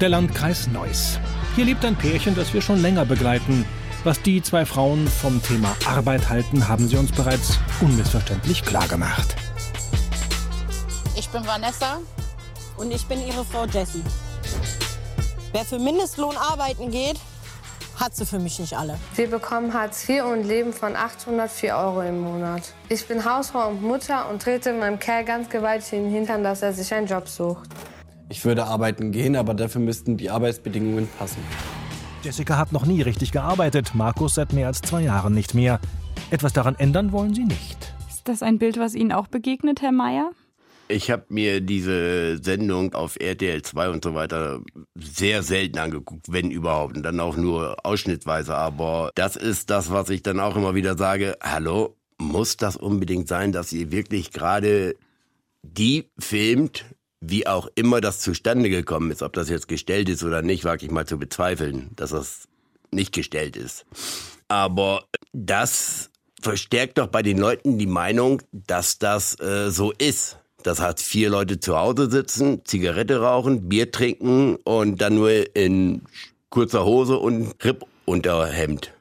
Der 0.00 0.08
Landkreis 0.08 0.68
Neuss. 0.68 1.18
Hier 1.54 1.64
lebt 1.64 1.84
ein 1.84 1.96
Pärchen, 1.96 2.34
das 2.34 2.54
wir 2.54 2.62
schon 2.62 2.80
länger 2.80 3.04
begleiten. 3.04 3.64
Was 4.04 4.20
die 4.20 4.42
zwei 4.42 4.66
Frauen 4.66 5.06
vom 5.06 5.40
Thema 5.42 5.76
Arbeit 5.86 6.28
halten, 6.28 6.66
haben 6.66 6.88
sie 6.88 6.96
uns 6.96 7.12
bereits 7.12 7.60
unmissverständlich 7.80 8.62
klargemacht. 8.62 9.36
Ich 11.16 11.28
bin 11.28 11.46
Vanessa 11.46 12.00
und 12.78 12.90
ich 12.90 13.06
bin 13.06 13.20
ihre 13.20 13.44
Frau 13.44 13.64
Jessie. 13.66 14.02
Wer 15.52 15.64
für 15.64 15.78
Mindestlohn 15.78 16.36
arbeiten 16.36 16.90
geht, 16.90 17.20
hat 17.98 18.16
sie 18.16 18.26
für 18.26 18.38
mich 18.38 18.58
nicht 18.58 18.76
alle. 18.76 18.98
Wir 19.14 19.28
bekommen 19.28 19.72
Hartz 19.74 20.08
IV 20.08 20.24
und 20.24 20.44
leben 20.44 20.72
von 20.72 20.96
804 20.96 21.74
Euro 21.76 22.02
im 22.02 22.20
Monat. 22.20 22.74
Ich 22.88 23.06
bin 23.06 23.24
Hausfrau 23.24 23.68
und 23.68 23.82
Mutter 23.82 24.28
und 24.30 24.42
trete 24.42 24.72
meinem 24.72 24.98
Kerl 24.98 25.24
ganz 25.24 25.48
gewaltig 25.48 25.92
in 25.92 26.04
den 26.04 26.12
Hintern, 26.12 26.42
dass 26.44 26.62
er 26.62 26.72
sich 26.72 26.92
einen 26.94 27.06
Job 27.06 27.28
sucht. 27.28 27.68
Ich 28.28 28.44
würde 28.44 28.64
arbeiten 28.64 29.12
gehen, 29.12 29.36
aber 29.36 29.54
dafür 29.54 29.80
müssten 29.80 30.16
die 30.16 30.30
Arbeitsbedingungen 30.30 31.08
passen. 31.18 31.42
Jessica 32.22 32.56
hat 32.56 32.72
noch 32.72 32.86
nie 32.86 33.02
richtig 33.02 33.32
gearbeitet, 33.32 33.94
Markus 33.94 34.34
seit 34.34 34.52
mehr 34.52 34.68
als 34.68 34.80
zwei 34.80 35.02
Jahren 35.02 35.34
nicht 35.34 35.54
mehr. 35.54 35.80
Etwas 36.30 36.52
daran 36.52 36.76
ändern 36.76 37.12
wollen 37.12 37.34
sie 37.34 37.44
nicht. 37.44 37.92
Ist 38.08 38.28
das 38.28 38.42
ein 38.42 38.58
Bild, 38.58 38.78
was 38.78 38.94
Ihnen 38.94 39.12
auch 39.12 39.26
begegnet, 39.26 39.82
Herr 39.82 39.92
Mayer? 39.92 40.30
Ich 40.88 41.10
habe 41.10 41.24
mir 41.28 41.60
diese 41.60 42.38
Sendung 42.42 42.94
auf 42.94 43.16
RTL 43.18 43.62
2 43.62 43.88
und 43.88 44.04
so 44.04 44.14
weiter 44.14 44.60
sehr 44.94 45.42
selten 45.42 45.78
angeguckt, 45.78 46.26
wenn 46.30 46.50
überhaupt, 46.50 46.96
und 46.96 47.02
dann 47.02 47.20
auch 47.20 47.36
nur 47.36 47.84
ausschnittweise. 47.84 48.54
Aber 48.54 49.10
das 49.14 49.36
ist 49.36 49.70
das, 49.70 49.90
was 49.90 50.10
ich 50.10 50.22
dann 50.22 50.40
auch 50.40 50.56
immer 50.56 50.74
wieder 50.74 50.98
sage. 50.98 51.36
Hallo, 51.42 51.96
muss 52.18 52.56
das 52.56 52.76
unbedingt 52.76 53.28
sein, 53.28 53.52
dass 53.52 53.72
ihr 53.72 53.90
wirklich 53.90 54.32
gerade 54.32 54.96
die 55.62 56.10
filmt, 56.18 56.84
wie 57.20 57.46
auch 57.46 57.68
immer 57.74 58.00
das 58.00 58.20
zustande 58.20 58.68
gekommen 58.68 59.10
ist, 59.10 59.22
ob 59.22 59.32
das 59.32 59.48
jetzt 59.48 59.68
gestellt 59.68 60.08
ist 60.08 60.24
oder 60.24 60.42
nicht, 60.42 60.64
wage 60.64 60.84
ich 60.84 60.90
mal 60.90 61.06
zu 61.06 61.18
bezweifeln, 61.18 61.90
dass 61.96 62.10
das 62.10 62.48
nicht 62.90 63.12
gestellt 63.12 63.56
ist. 63.56 63.86
Aber 64.48 65.04
das 65.32 66.10
verstärkt 66.40 66.98
doch 66.98 67.06
bei 67.06 67.22
den 67.22 67.38
Leuten 67.38 67.78
die 67.78 67.86
Meinung, 67.86 68.42
dass 68.50 68.98
das 68.98 69.38
äh, 69.40 69.70
so 69.70 69.92
ist. 69.92 70.38
Das 70.62 70.80
heißt, 70.80 71.02
vier 71.02 71.30
Leute 71.30 71.60
zu 71.60 71.76
Hause 71.76 72.10
sitzen, 72.10 72.64
Zigarette 72.64 73.20
rauchen, 73.20 73.68
Bier 73.68 73.90
trinken 73.90 74.56
und 74.64 75.00
dann 75.00 75.16
nur 75.16 75.56
in 75.56 76.02
kurzer 76.50 76.84
Hose 76.84 77.16
und 77.16 77.54
Rippunterhemd. 77.64 78.92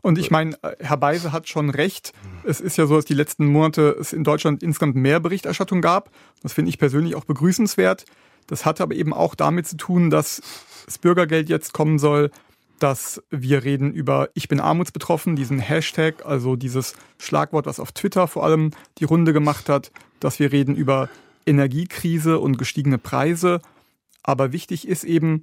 Und 0.00 0.16
ich 0.18 0.30
meine, 0.30 0.56
Herr 0.78 0.96
Beise 0.96 1.32
hat 1.32 1.48
schon 1.48 1.70
recht. 1.70 2.12
Es 2.44 2.60
ist 2.60 2.78
ja 2.78 2.86
so, 2.86 2.96
dass 2.96 3.04
die 3.04 3.14
letzten 3.14 3.46
Monate 3.46 3.96
es 4.00 4.12
in 4.12 4.24
Deutschland 4.24 4.62
insgesamt 4.62 4.96
mehr 4.96 5.20
Berichterstattung 5.20 5.82
gab. 5.82 6.10
Das 6.42 6.52
finde 6.52 6.70
ich 6.70 6.78
persönlich 6.78 7.14
auch 7.14 7.24
begrüßenswert. 7.24 8.04
Das 8.46 8.64
hat 8.64 8.80
aber 8.80 8.94
eben 8.94 9.12
auch 9.12 9.34
damit 9.34 9.66
zu 9.66 9.76
tun, 9.76 10.08
dass 10.08 10.40
das 10.86 10.98
Bürgergeld 10.98 11.48
jetzt 11.50 11.74
kommen 11.74 11.98
soll, 11.98 12.30
dass 12.78 13.22
wir 13.30 13.64
reden 13.64 13.92
über 13.92 14.28
Ich 14.34 14.48
bin 14.48 14.60
armutsbetroffen, 14.60 15.36
diesen 15.36 15.58
Hashtag, 15.58 16.24
also 16.24 16.56
dieses 16.56 16.94
Schlagwort, 17.18 17.66
was 17.66 17.80
auf 17.80 17.92
Twitter 17.92 18.28
vor 18.28 18.44
allem 18.44 18.70
die 18.98 19.04
Runde 19.04 19.32
gemacht 19.32 19.68
hat, 19.68 19.90
dass 20.20 20.38
wir 20.38 20.52
reden 20.52 20.74
über 20.76 21.08
Energiekrise 21.46 22.38
und 22.38 22.58
gestiegene 22.58 22.98
Preise. 22.98 23.60
Aber 24.22 24.52
wichtig 24.52 24.86
ist 24.86 25.04
eben, 25.04 25.42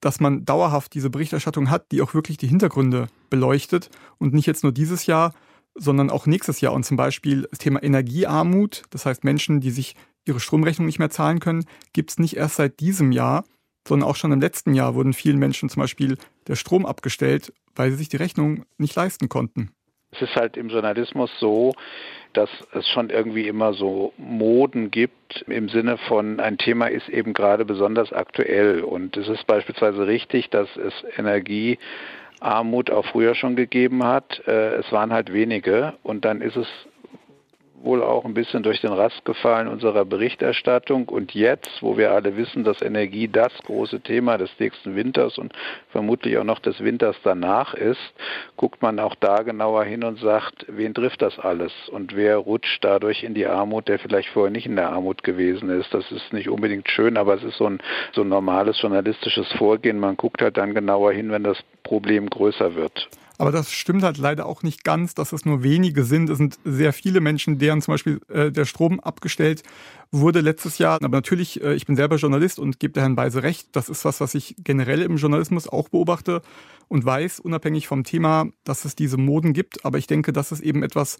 dass 0.00 0.20
man 0.20 0.44
dauerhaft 0.44 0.94
diese 0.94 1.10
Berichterstattung 1.10 1.70
hat, 1.70 1.90
die 1.92 2.02
auch 2.02 2.14
wirklich 2.14 2.36
die 2.36 2.48
Hintergründe 2.48 3.08
beleuchtet 3.30 3.90
und 4.18 4.34
nicht 4.34 4.46
jetzt 4.46 4.62
nur 4.62 4.72
dieses 4.72 5.06
Jahr, 5.06 5.34
sondern 5.74 6.10
auch 6.10 6.26
nächstes 6.26 6.60
Jahr. 6.60 6.72
Und 6.72 6.84
zum 6.84 6.96
Beispiel 6.96 7.48
das 7.50 7.58
Thema 7.58 7.82
Energiearmut, 7.82 8.82
das 8.90 9.06
heißt 9.06 9.24
Menschen, 9.24 9.60
die 9.60 9.70
sich 9.70 9.96
ihre 10.24 10.40
Stromrechnung 10.40 10.86
nicht 10.86 10.98
mehr 10.98 11.10
zahlen 11.10 11.40
können, 11.40 11.64
gibt 11.92 12.10
es 12.10 12.18
nicht 12.18 12.36
erst 12.36 12.56
seit 12.56 12.80
diesem 12.80 13.12
Jahr, 13.12 13.44
sondern 13.86 14.08
auch 14.08 14.16
schon 14.16 14.32
im 14.32 14.40
letzten 14.40 14.74
Jahr 14.74 14.94
wurden 14.94 15.12
vielen 15.12 15.38
Menschen 15.38 15.68
zum 15.68 15.80
Beispiel 15.80 16.18
der 16.48 16.56
Strom 16.56 16.84
abgestellt, 16.84 17.52
weil 17.74 17.90
sie 17.90 17.98
sich 17.98 18.08
die 18.08 18.16
Rechnung 18.16 18.64
nicht 18.78 18.94
leisten 18.94 19.28
konnten. 19.28 19.70
Es 20.12 20.22
ist 20.22 20.36
halt 20.36 20.56
im 20.56 20.68
Journalismus 20.68 21.30
so, 21.38 21.74
dass 22.32 22.50
es 22.72 22.86
schon 22.88 23.10
irgendwie 23.10 23.48
immer 23.48 23.72
so 23.72 24.12
Moden 24.18 24.90
gibt 24.90 25.42
im 25.46 25.68
Sinne 25.68 25.96
von 25.96 26.38
ein 26.38 26.58
Thema 26.58 26.86
ist 26.86 27.08
eben 27.08 27.32
gerade 27.32 27.64
besonders 27.64 28.12
aktuell 28.12 28.82
und 28.82 29.16
es 29.16 29.28
ist 29.28 29.46
beispielsweise 29.46 30.06
richtig, 30.06 30.50
dass 30.50 30.68
es 30.76 30.92
Energiearmut 31.16 32.90
auch 32.90 33.06
früher 33.06 33.34
schon 33.34 33.56
gegeben 33.56 34.04
hat. 34.04 34.46
Äh, 34.46 34.76
es 34.76 34.92
waren 34.92 35.12
halt 35.12 35.32
wenige 35.32 35.94
und 36.02 36.24
dann 36.24 36.42
ist 36.42 36.56
es 36.56 36.68
wohl 37.82 38.02
auch 38.02 38.24
ein 38.24 38.34
bisschen 38.34 38.62
durch 38.62 38.80
den 38.80 38.92
Rast 38.92 39.24
gefallen 39.24 39.68
unserer 39.68 40.04
Berichterstattung. 40.04 41.08
Und 41.08 41.34
jetzt, 41.34 41.82
wo 41.82 41.96
wir 41.96 42.12
alle 42.12 42.36
wissen, 42.36 42.64
dass 42.64 42.82
Energie 42.82 43.28
das 43.28 43.52
große 43.64 44.00
Thema 44.00 44.38
des 44.38 44.50
nächsten 44.58 44.96
Winters 44.96 45.38
und 45.38 45.52
vermutlich 45.90 46.38
auch 46.38 46.44
noch 46.44 46.58
des 46.58 46.82
Winters 46.82 47.16
danach 47.22 47.74
ist, 47.74 48.00
guckt 48.56 48.82
man 48.82 48.98
auch 48.98 49.14
da 49.14 49.42
genauer 49.42 49.84
hin 49.84 50.04
und 50.04 50.18
sagt, 50.18 50.66
wen 50.68 50.94
trifft 50.94 51.22
das 51.22 51.38
alles? 51.38 51.72
Und 51.90 52.16
wer 52.16 52.38
rutscht 52.38 52.84
dadurch 52.84 53.22
in 53.22 53.34
die 53.34 53.46
Armut, 53.46 53.88
der 53.88 53.98
vielleicht 53.98 54.28
vorher 54.30 54.50
nicht 54.50 54.66
in 54.66 54.76
der 54.76 54.90
Armut 54.90 55.22
gewesen 55.22 55.70
ist? 55.70 55.92
Das 55.92 56.10
ist 56.10 56.32
nicht 56.32 56.48
unbedingt 56.48 56.90
schön, 56.90 57.16
aber 57.16 57.34
es 57.34 57.42
ist 57.42 57.58
so 57.58 57.66
ein, 57.66 57.78
so 58.12 58.22
ein 58.22 58.28
normales 58.28 58.80
journalistisches 58.80 59.52
Vorgehen. 59.52 59.98
Man 59.98 60.16
guckt 60.16 60.42
halt 60.42 60.56
dann 60.56 60.74
genauer 60.74 61.12
hin, 61.12 61.30
wenn 61.30 61.44
das 61.44 61.58
Problem 61.82 62.28
größer 62.28 62.74
wird. 62.74 63.08
Aber 63.38 63.52
das 63.52 63.70
stimmt 63.70 64.02
halt 64.02 64.16
leider 64.16 64.46
auch 64.46 64.62
nicht 64.62 64.82
ganz, 64.82 65.14
dass 65.14 65.32
es 65.32 65.44
nur 65.44 65.62
wenige 65.62 66.04
sind. 66.04 66.30
Es 66.30 66.38
sind 66.38 66.58
sehr 66.64 66.92
viele 66.92 67.20
Menschen, 67.20 67.58
deren 67.58 67.82
zum 67.82 67.92
Beispiel 67.92 68.20
äh, 68.28 68.50
der 68.50 68.64
Strom 68.64 69.00
abgestellt 69.00 69.62
wurde 70.10 70.40
letztes 70.40 70.78
Jahr. 70.78 70.94
Aber 71.02 71.08
natürlich, 71.08 71.62
äh, 71.62 71.74
ich 71.74 71.86
bin 71.86 71.96
selber 71.96 72.16
Journalist 72.16 72.58
und 72.58 72.80
gebe 72.80 72.94
der 72.94 73.02
Herrn 73.02 73.16
Beise 73.16 73.42
recht. 73.42 73.68
Das 73.72 73.88
ist 73.88 74.04
was, 74.04 74.20
was 74.20 74.34
ich 74.34 74.56
generell 74.58 75.02
im 75.02 75.16
Journalismus 75.16 75.68
auch 75.68 75.88
beobachte 75.90 76.40
und 76.88 77.04
weiß, 77.04 77.40
unabhängig 77.40 77.86
vom 77.88 78.04
Thema, 78.04 78.46
dass 78.64 78.84
es 78.84 78.96
diese 78.96 79.18
Moden 79.18 79.52
gibt. 79.52 79.84
Aber 79.84 79.98
ich 79.98 80.06
denke, 80.06 80.32
das 80.32 80.52
ist 80.52 80.60
eben 80.60 80.82
etwas, 80.82 81.18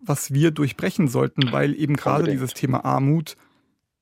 was 0.00 0.32
wir 0.32 0.50
durchbrechen 0.50 1.08
sollten, 1.08 1.52
weil 1.52 1.74
eben 1.74 1.96
gerade 1.96 2.30
dieses 2.30 2.54
Thema 2.54 2.84
Armut 2.86 3.36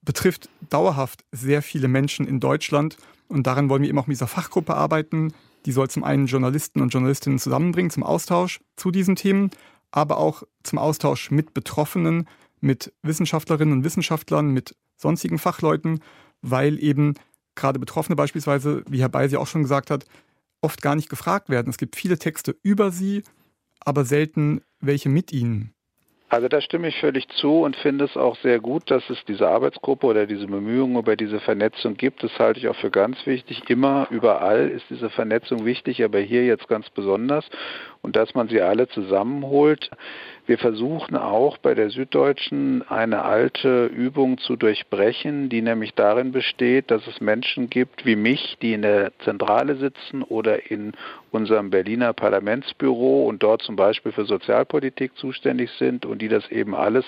betrifft 0.03 0.49
dauerhaft 0.71 1.25
sehr 1.33 1.61
viele 1.61 1.89
Menschen 1.89 2.27
in 2.27 2.39
Deutschland. 2.39 2.97
Und 3.27 3.47
daran 3.47 3.69
wollen 3.69 3.83
wir 3.83 3.89
eben 3.89 3.99
auch 3.99 4.07
mit 4.07 4.15
dieser 4.15 4.29
Fachgruppe 4.29 4.75
arbeiten, 4.75 5.33
die 5.67 5.73
soll 5.73 5.89
zum 5.89 6.05
einen 6.05 6.27
Journalisten 6.27 6.81
und 6.81 6.91
Journalistinnen 6.91 7.39
zusammenbringen 7.39 7.91
zum 7.91 8.03
Austausch 8.03 8.61
zu 8.77 8.91
diesen 8.91 9.17
Themen, 9.17 9.51
aber 9.91 10.19
auch 10.19 10.43
zum 10.63 10.79
Austausch 10.79 11.31
mit 11.31 11.55
Betroffenen, 11.55 12.29
mit 12.61 12.93
Wissenschaftlerinnen 13.03 13.73
und 13.73 13.85
Wissenschaftlern, 13.85 14.51
mit 14.51 14.77
sonstigen 14.97 15.39
Fachleuten, 15.39 16.01
weil 16.43 16.83
eben 16.83 17.15
gerade 17.55 17.79
Betroffene 17.79 18.17
beispielsweise, 18.17 18.83
wie 18.89 19.01
Herr 19.01 19.09
Beise 19.09 19.41
auch 19.41 19.47
schon 19.47 19.63
gesagt 19.63 19.91
hat, 19.91 20.07
oft 20.61 20.83
gar 20.83 20.95
nicht 20.95 21.09
gefragt 21.09 21.49
werden. 21.49 21.71
Es 21.71 21.79
gibt 21.79 21.97
viele 21.97 22.19
Texte 22.19 22.57
über 22.63 22.91
sie, 22.91 23.23
aber 23.81 24.05
selten 24.05 24.61
welche 24.81 25.09
mit 25.09 25.33
ihnen. 25.33 25.75
Also 26.31 26.49
da 26.49 26.61
stimme 26.61 26.89
ich 26.89 27.01
völlig 27.01 27.27
zu 27.29 27.63
und 27.63 27.75
finde 27.77 28.05
es 28.05 28.15
auch 28.17 28.37
sehr 28.37 28.61
gut, 28.61 28.91
dass 28.91 29.09
es 29.09 29.25
diese 29.27 29.49
Arbeitsgruppe 29.49 30.07
oder 30.07 30.27
diese 30.27 30.47
Bemühungen 30.47 30.99
über 30.99 31.17
diese 31.17 31.41
Vernetzung 31.41 31.97
gibt. 31.97 32.23
Das 32.23 32.39
halte 32.39 32.61
ich 32.61 32.69
auch 32.69 32.77
für 32.77 32.91
ganz 32.91 33.25
wichtig. 33.27 33.63
Immer, 33.71 34.09
überall 34.11 34.69
ist 34.69 34.85
diese 34.91 35.09
Vernetzung 35.09 35.65
wichtig, 35.65 36.05
aber 36.05 36.19
hier 36.19 36.45
jetzt 36.45 36.69
ganz 36.69 36.91
besonders. 36.91 37.49
Und 38.03 38.15
dass 38.15 38.35
man 38.35 38.49
sie 38.49 38.61
alle 38.61 38.89
zusammenholt. 38.89 39.91
Wir 40.49 40.57
versuchen 40.57 41.15
auch 41.15 41.59
bei 41.59 41.75
der 41.75 41.91
Süddeutschen 41.91 42.83
eine 42.89 43.23
alte 43.23 43.85
Übung 43.85 44.39
zu 44.39 44.57
durchbrechen, 44.57 45.51
die 45.51 45.61
nämlich 45.61 45.93
darin 45.93 46.33
besteht, 46.33 46.91
dass 46.91 47.07
es 47.07 47.21
Menschen 47.21 47.69
gibt 47.69 48.07
wie 48.07 48.17
mich, 48.17 48.57
die 48.63 48.73
in 48.73 48.81
der 48.81 49.13
Zentrale 49.19 49.77
sitzen 49.77 50.23
oder 50.23 50.71
in 50.71 50.95
unserem 51.33 51.69
Berliner 51.69 52.15
Parlamentsbüro 52.15 53.27
und 53.27 53.43
dort 53.43 53.61
zum 53.61 53.77
Beispiel 53.77 54.11
für 54.11 54.25
Sozialpolitik 54.25 55.15
zuständig 55.19 55.71
sind 55.73 56.07
und 56.07 56.23
die 56.23 56.29
das 56.29 56.51
eben 56.51 56.75
alles 56.75 57.05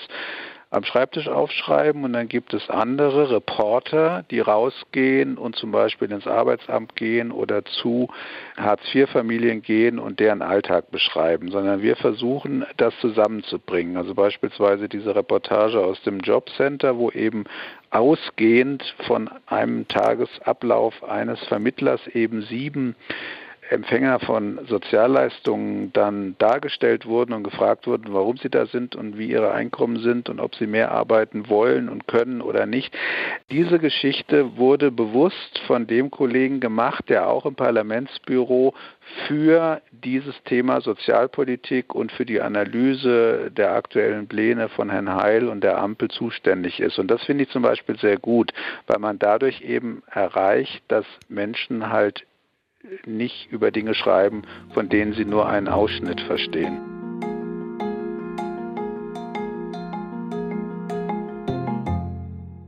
am 0.71 0.85
Schreibtisch 0.85 1.27
aufschreiben 1.27 2.05
und 2.05 2.13
dann 2.13 2.29
gibt 2.29 2.53
es 2.53 2.69
andere 2.69 3.29
Reporter, 3.29 4.23
die 4.31 4.39
rausgehen 4.39 5.37
und 5.37 5.57
zum 5.57 5.71
Beispiel 5.71 6.09
ins 6.09 6.25
Arbeitsamt 6.25 6.95
gehen 6.95 7.33
oder 7.33 7.65
zu 7.65 8.07
Hartz-IV-Familien 8.55 9.61
gehen 9.61 9.99
und 9.99 10.21
deren 10.21 10.41
Alltag 10.41 10.89
beschreiben, 10.89 11.51
sondern 11.51 11.81
wir 11.81 11.97
versuchen, 11.97 12.65
das 12.77 12.97
zusammenzubringen. 13.01 13.97
Also 13.97 14.15
beispielsweise 14.15 14.87
diese 14.87 15.13
Reportage 15.13 15.77
aus 15.77 16.01
dem 16.03 16.21
Jobcenter, 16.21 16.97
wo 16.97 17.11
eben 17.11 17.43
ausgehend 17.89 18.95
von 19.05 19.29
einem 19.47 19.89
Tagesablauf 19.89 21.03
eines 21.03 21.43
Vermittlers 21.47 22.07
eben 22.07 22.43
sieben 22.43 22.95
Empfänger 23.71 24.19
von 24.19 24.59
Sozialleistungen 24.67 25.93
dann 25.93 26.35
dargestellt 26.39 27.05
wurden 27.05 27.31
und 27.31 27.43
gefragt 27.43 27.87
wurden, 27.87 28.13
warum 28.13 28.35
sie 28.35 28.49
da 28.49 28.65
sind 28.65 28.97
und 28.97 29.17
wie 29.17 29.31
ihre 29.31 29.51
Einkommen 29.51 29.99
sind 29.99 30.27
und 30.27 30.41
ob 30.41 30.55
sie 30.55 30.67
mehr 30.67 30.91
arbeiten 30.91 31.47
wollen 31.47 31.87
und 31.87 32.05
können 32.05 32.41
oder 32.41 32.65
nicht. 32.65 32.93
Diese 33.49 33.79
Geschichte 33.79 34.57
wurde 34.57 34.91
bewusst 34.91 35.61
von 35.67 35.87
dem 35.87 36.11
Kollegen 36.11 36.59
gemacht, 36.59 37.07
der 37.07 37.29
auch 37.29 37.45
im 37.45 37.55
Parlamentsbüro 37.55 38.73
für 39.27 39.81
dieses 39.91 40.35
Thema 40.43 40.81
Sozialpolitik 40.81 41.95
und 41.95 42.11
für 42.11 42.25
die 42.25 42.41
Analyse 42.41 43.51
der 43.51 43.73
aktuellen 43.73 44.27
Pläne 44.27 44.67
von 44.67 44.89
Herrn 44.89 45.15
Heil 45.15 45.47
und 45.47 45.63
der 45.63 45.77
Ampel 45.77 46.09
zuständig 46.09 46.81
ist. 46.81 46.99
Und 46.99 47.07
das 47.09 47.23
finde 47.23 47.45
ich 47.45 47.49
zum 47.51 47.61
Beispiel 47.61 47.97
sehr 47.97 48.17
gut, 48.17 48.51
weil 48.87 48.99
man 48.99 49.17
dadurch 49.17 49.61
eben 49.61 50.03
erreicht, 50.11 50.83
dass 50.89 51.05
Menschen 51.29 51.89
halt 51.89 52.25
nicht 53.05 53.51
über 53.51 53.71
Dinge 53.71 53.93
schreiben, 53.93 54.43
von 54.73 54.89
denen 54.89 55.13
sie 55.13 55.25
nur 55.25 55.47
einen 55.47 55.67
Ausschnitt 55.67 56.21
verstehen. 56.21 57.00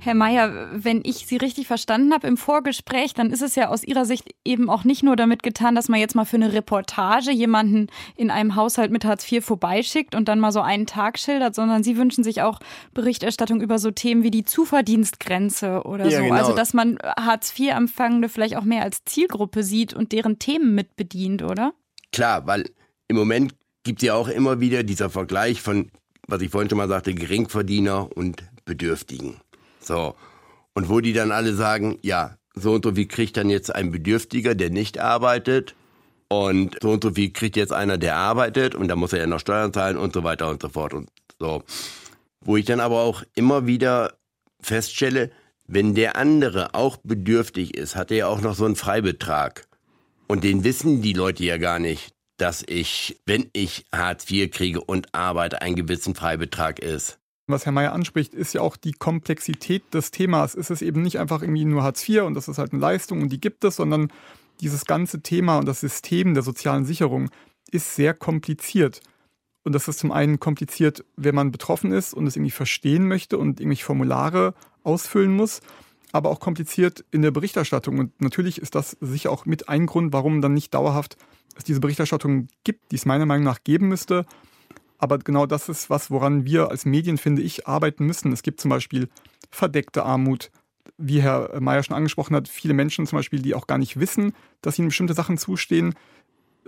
Herr 0.04 0.16
Mayer, 0.16 0.68
wenn 0.74 1.02
ich 1.06 1.26
Sie 1.28 1.38
richtig 1.38 1.66
verstanden 1.66 2.14
habe 2.14 2.28
im 2.28 2.36
Vorgespräch, 2.36 3.14
dann 3.14 3.32
ist 3.32 3.42
es 3.42 3.56
ja 3.56 3.70
aus 3.70 3.86
Ihrer 3.86 4.04
Sicht 4.04 4.36
eben 4.44 4.70
auch 4.70 4.84
nicht 4.84 5.02
nur 5.02 5.16
damit 5.16 5.44
getan, 5.44 5.76
dass 5.76 5.88
man 5.88 5.98
jetzt 5.98 6.14
mal 6.14 6.26
für 6.26 6.36
eine 6.36 6.52
Reportage 6.52 7.32
jemanden 7.32 7.88
in 8.18 8.30
einem 8.30 8.56
Haushalt 8.56 8.92
mit 8.92 9.06
Hartz 9.06 9.32
IV 9.32 9.46
vorbeischickt 9.46 10.14
und 10.14 10.28
dann 10.28 10.42
mal 10.42 10.52
so 10.52 10.60
einen 10.60 10.88
Tag 10.88 11.18
schildert, 11.18 11.56
sondern 11.56 11.84
Sie 11.84 11.96
wünschen 11.96 12.22
sich 12.22 12.42
auch 12.42 12.60
Berichterstattung 12.94 13.62
über 13.62 13.80
so 13.80 13.92
Themen 13.92 14.24
wie 14.24 14.32
die 14.32 14.44
Zuverdienstgrenze 14.44 15.84
oder 15.84 16.10
ja, 16.10 16.18
so. 16.18 16.24
Genau. 16.24 16.36
Also, 16.36 16.54
dass 16.54 16.74
man 16.74 16.98
Hartz 17.02 17.58
IV-Empfangende 17.58 18.28
vielleicht 18.28 18.58
auch 18.58 18.66
mehr 18.66 18.84
als 18.84 19.06
Zielgruppe 19.06 19.64
sieht 19.64 19.94
und 19.94 20.12
deren 20.12 20.38
Themen 20.38 20.76
mit 20.76 20.98
bedient, 20.98 21.44
oder? 21.44 21.74
Klar, 22.12 22.46
weil 22.46 22.70
im 23.08 23.16
Moment 23.16 23.56
gibt 23.84 24.02
es 24.02 24.08
ja 24.08 24.16
auch 24.16 24.28
immer 24.28 24.60
wieder 24.60 24.84
dieser 24.84 25.10
Vergleich 25.10 25.62
von, 25.62 25.92
was 26.28 26.42
ich 26.42 26.50
vorhin 26.50 26.70
schon 26.70 26.78
mal 26.78 26.90
sagte, 26.90 27.14
Geringverdiener 27.14 28.10
und 28.18 28.44
Bedürftigen. 28.66 29.38
So. 29.86 30.16
Und 30.74 30.90
wo 30.90 31.00
die 31.00 31.14
dann 31.14 31.32
alle 31.32 31.54
sagen, 31.54 32.00
ja, 32.02 32.38
so 32.56 32.74
und 32.74 32.86
so 32.86 32.96
wie 32.96 33.08
kriegt 33.08 33.38
dann 33.38 33.50
jetzt 33.50 33.74
ein 33.74 33.92
Bedürftiger, 33.92 34.56
der 34.56 34.70
nicht 34.70 35.00
arbeitet 35.00 35.76
und 36.28 36.78
so 36.82 36.92
und 36.92 37.04
so 37.04 37.16
wie 37.16 37.34
kriegt 37.34 37.56
jetzt 37.56 37.74
einer, 37.74 37.98
der 37.98 38.16
arbeitet 38.16 38.76
und 38.76 38.88
da 38.88 38.96
muss 38.96 39.14
er 39.14 39.20
ja 39.20 39.28
noch 39.28 39.40
Steuern 39.40 39.74
zahlen 39.74 39.98
und 39.98 40.14
so 40.14 40.24
weiter 40.24 40.50
und 40.50 40.62
so 40.62 40.70
fort 40.70 40.94
und 40.94 41.10
so. 41.40 41.64
Wo 42.42 42.58
ich 42.58 42.66
dann 42.66 42.80
aber 42.80 43.02
auch 43.02 43.24
immer 43.36 43.68
wieder 43.68 44.18
feststelle, 44.62 45.32
wenn 45.66 45.96
der 45.96 46.18
andere 46.18 46.74
auch 46.76 46.98
bedürftig 46.98 47.76
ist, 47.78 47.96
hat 47.96 48.12
er 48.12 48.18
ja 48.18 48.28
auch 48.28 48.42
noch 48.42 48.56
so 48.56 48.66
einen 48.66 48.76
Freibetrag. 48.76 49.68
Und 50.28 50.44
den 50.44 50.64
wissen 50.64 51.02
die 51.02 51.14
Leute 51.14 51.44
ja 51.44 51.58
gar 51.58 51.80
nicht, 51.80 52.14
dass 52.38 52.64
ich, 52.68 53.22
wenn 53.26 53.50
ich 53.54 53.86
Hartz 53.94 54.30
IV 54.30 54.52
kriege 54.52 54.82
und 54.82 55.14
arbeite, 55.14 55.62
einen 55.62 55.76
gewissen 55.76 56.16
Freibetrag 56.16 56.80
ist. 56.80 57.20
Was 57.48 57.66
Herr 57.66 57.74
Mayer 57.74 57.92
anspricht, 57.92 58.34
ist 58.34 58.54
ja 58.54 58.62
auch 58.62 58.78
die 58.78 58.94
Komplexität 58.94 59.94
des 59.94 60.12
Themas. 60.12 60.56
Ist 60.56 60.72
es 60.72 60.82
eben 60.82 61.02
nicht 61.02 61.20
einfach 61.20 61.42
irgendwie 61.42 61.66
nur 61.66 61.84
Hartz 61.84 62.08
IV 62.08 62.22
und 62.24 62.36
das 62.36 62.48
ist 62.48 62.58
halt 62.58 62.72
eine 62.72 62.82
Leistung 62.82 63.22
und 63.22 63.30
die 63.30 63.42
gibt 63.42 63.64
es, 63.66 63.76
sondern 63.76 64.12
dieses 64.62 64.86
ganze 64.86 65.22
Thema 65.22 65.58
und 65.58 65.66
das 65.66 65.82
System 65.82 66.34
der 66.34 66.44
sozialen 66.44 66.86
Sicherung 66.86 67.30
ist 67.72 67.96
sehr 67.96 68.14
kompliziert. 68.14 69.02
Und 69.64 69.74
das 69.74 69.88
ist 69.88 70.00
zum 70.00 70.12
einen 70.12 70.40
kompliziert, 70.40 71.06
wenn 71.16 71.36
man 71.36 71.52
betroffen 71.52 71.92
ist 71.92 72.14
und 72.14 72.28
es 72.28 72.36
irgendwie 72.36 72.52
verstehen 72.52 73.08
möchte 73.08 73.38
und 73.38 73.60
irgendwelche 73.60 73.86
Formulare 73.86 74.54
ausfüllen 74.84 75.36
muss, 75.36 75.62
aber 76.12 76.30
auch 76.30 76.40
kompliziert 76.40 77.04
in 77.12 77.22
der 77.22 77.32
Berichterstattung. 77.32 77.98
Und 77.98 78.22
natürlich 78.22 78.62
ist 78.62 78.76
das 78.76 78.98
sicher 79.00 79.32
auch 79.32 79.46
mit 79.46 79.70
ein 79.70 79.86
Grund, 79.86 80.14
warum 80.14 80.42
dann 80.42 80.54
nicht 80.54 80.74
dauerhaft 80.74 81.18
es 81.56 81.64
diese 81.64 81.80
Berichterstattung 81.80 82.48
gibt, 82.64 82.92
die 82.92 82.96
es 82.96 83.06
meiner 83.06 83.26
Meinung 83.26 83.46
nach 83.46 83.64
geben 83.64 83.88
müsste. 83.88 84.26
Aber 84.98 85.18
genau 85.18 85.46
das 85.46 85.70
ist 85.70 85.90
was, 85.90 86.12
woran 86.12 86.46
wir 86.46 86.70
als 86.70 86.86
Medien, 86.86 87.18
finde 87.18 87.42
ich, 87.42 87.68
arbeiten 87.68 88.06
müssen. 88.06 88.32
Es 88.32 88.44
gibt 88.44 88.62
zum 88.62 88.70
Beispiel 88.70 89.10
verdeckte 89.52 90.04
Armut, 90.04 90.52
wie 90.98 91.22
Herr 91.22 91.60
Mayer 91.60 91.84
schon 91.84 91.96
angesprochen 91.96 92.36
hat, 92.36 92.48
viele 92.48 92.74
Menschen 92.74 93.06
zum 93.08 93.18
Beispiel, 93.18 93.42
die 93.42 93.56
auch 93.56 93.68
gar 93.68 93.78
nicht 93.78 94.00
wissen, 94.00 94.34
dass 94.62 94.78
ihnen 94.78 94.90
bestimmte 94.90 95.14
Sachen 95.14 95.38
zustehen. 95.38 95.96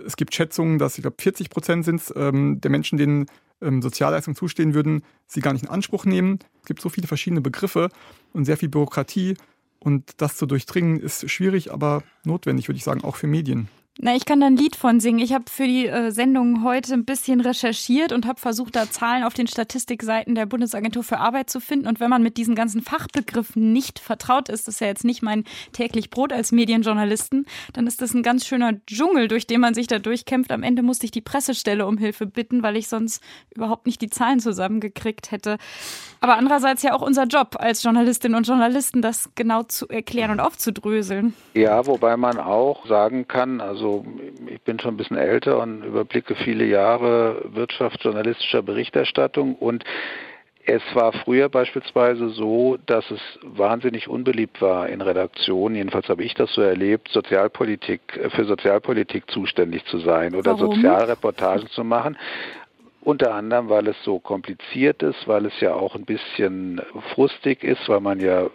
Es 0.04 0.16
gibt 0.16 0.34
Schätzungen, 0.34 0.78
dass 0.78 0.98
ich 0.98 1.02
glaube 1.02 1.16
40 1.20 1.48
Prozent 1.50 1.84
sind 1.84 2.02
ähm, 2.16 2.60
der 2.60 2.70
Menschen, 2.70 2.98
denen 2.98 3.26
ähm, 3.60 3.80
Sozialleistungen 3.80 4.36
zustehen 4.36 4.74
würden, 4.74 5.02
sie 5.26 5.40
gar 5.40 5.52
nicht 5.52 5.62
in 5.62 5.70
Anspruch 5.70 6.04
nehmen. 6.04 6.38
Es 6.60 6.66
gibt 6.66 6.80
so 6.80 6.88
viele 6.88 7.06
verschiedene 7.06 7.40
Begriffe 7.40 7.88
und 8.32 8.44
sehr 8.44 8.56
viel 8.56 8.68
Bürokratie. 8.68 9.36
Und 9.78 10.20
das 10.20 10.36
zu 10.36 10.46
durchdringen 10.46 10.98
ist 10.98 11.30
schwierig, 11.30 11.72
aber 11.72 12.02
notwendig, 12.24 12.68
würde 12.68 12.78
ich 12.78 12.84
sagen, 12.84 13.04
auch 13.04 13.16
für 13.16 13.26
Medien. 13.26 13.68
Na, 13.98 14.14
ich 14.14 14.26
kann 14.26 14.40
da 14.40 14.46
ein 14.46 14.58
Lied 14.58 14.76
von 14.76 15.00
singen. 15.00 15.20
Ich 15.20 15.32
habe 15.32 15.44
für 15.50 15.66
die 15.66 15.86
äh, 15.86 16.10
Sendung 16.10 16.62
heute 16.62 16.92
ein 16.92 17.06
bisschen 17.06 17.40
recherchiert 17.40 18.12
und 18.12 18.26
habe 18.26 18.38
versucht, 18.38 18.76
da 18.76 18.90
Zahlen 18.90 19.24
auf 19.24 19.32
den 19.32 19.46
Statistikseiten 19.46 20.34
der 20.34 20.44
Bundesagentur 20.44 21.02
für 21.02 21.16
Arbeit 21.16 21.48
zu 21.48 21.60
finden. 21.60 21.86
Und 21.86 21.98
wenn 21.98 22.10
man 22.10 22.22
mit 22.22 22.36
diesen 22.36 22.54
ganzen 22.54 22.82
Fachbegriffen 22.82 23.72
nicht 23.72 23.98
vertraut 23.98 24.50
ist, 24.50 24.68
das 24.68 24.74
ist 24.74 24.80
ja 24.80 24.88
jetzt 24.88 25.04
nicht 25.06 25.22
mein 25.22 25.44
täglich 25.72 26.10
Brot 26.10 26.34
als 26.34 26.52
Medienjournalisten, 26.52 27.46
dann 27.72 27.86
ist 27.86 28.02
das 28.02 28.12
ein 28.12 28.22
ganz 28.22 28.44
schöner 28.44 28.74
Dschungel, 28.86 29.28
durch 29.28 29.46
den 29.46 29.62
man 29.62 29.72
sich 29.72 29.86
da 29.86 29.98
durchkämpft. 29.98 30.52
Am 30.52 30.62
Ende 30.62 30.82
musste 30.82 31.06
ich 31.06 31.10
die 31.10 31.22
Pressestelle 31.22 31.86
um 31.86 31.96
Hilfe 31.96 32.26
bitten, 32.26 32.62
weil 32.62 32.76
ich 32.76 32.88
sonst 32.88 33.22
überhaupt 33.54 33.86
nicht 33.86 34.02
die 34.02 34.10
Zahlen 34.10 34.40
zusammengekriegt 34.40 35.30
hätte. 35.30 35.56
Aber 36.20 36.36
andererseits 36.36 36.82
ja 36.82 36.92
auch 36.92 37.02
unser 37.02 37.24
Job 37.24 37.56
als 37.58 37.82
Journalistinnen 37.82 38.36
und 38.36 38.46
Journalisten, 38.46 39.00
das 39.00 39.30
genau 39.36 39.62
zu 39.62 39.88
erklären 39.88 40.32
und 40.32 40.40
aufzudröseln. 40.40 41.32
Ja, 41.54 41.86
wobei 41.86 42.18
man 42.18 42.38
auch 42.38 42.86
sagen 42.86 43.26
kann, 43.26 43.62
also 43.62 43.85
also 43.86 44.04
ich 44.48 44.60
bin 44.62 44.78
schon 44.80 44.94
ein 44.94 44.96
bisschen 44.96 45.16
älter 45.16 45.58
und 45.60 45.84
überblicke 45.84 46.34
viele 46.34 46.64
Jahre 46.64 47.42
wirtschaftsjournalistischer 47.52 48.62
Berichterstattung 48.62 49.54
und 49.54 49.84
es 50.68 50.82
war 50.94 51.12
früher 51.12 51.48
beispielsweise 51.48 52.30
so, 52.30 52.76
dass 52.86 53.08
es 53.12 53.20
wahnsinnig 53.42 54.08
unbeliebt 54.08 54.60
war 54.60 54.88
in 54.88 55.00
Redaktionen, 55.00 55.76
jedenfalls 55.76 56.08
habe 56.08 56.24
ich 56.24 56.34
das 56.34 56.52
so 56.54 56.60
erlebt, 56.60 57.08
Sozialpolitik, 57.12 58.00
für 58.34 58.44
Sozialpolitik 58.44 59.30
zuständig 59.30 59.84
zu 59.84 59.98
sein 59.98 60.34
oder 60.34 60.58
Warum? 60.58 60.74
Sozialreportagen 60.74 61.68
zu 61.68 61.84
machen. 61.84 62.18
Unter 63.00 63.32
anderem, 63.34 63.68
weil 63.68 63.86
es 63.86 63.96
so 64.02 64.18
kompliziert 64.18 65.04
ist, 65.04 65.28
weil 65.28 65.46
es 65.46 65.60
ja 65.60 65.74
auch 65.74 65.94
ein 65.94 66.04
bisschen 66.04 66.80
frustig 67.14 67.62
ist, 67.62 67.88
weil 67.88 68.00
man 68.00 68.18
ja 68.18 68.48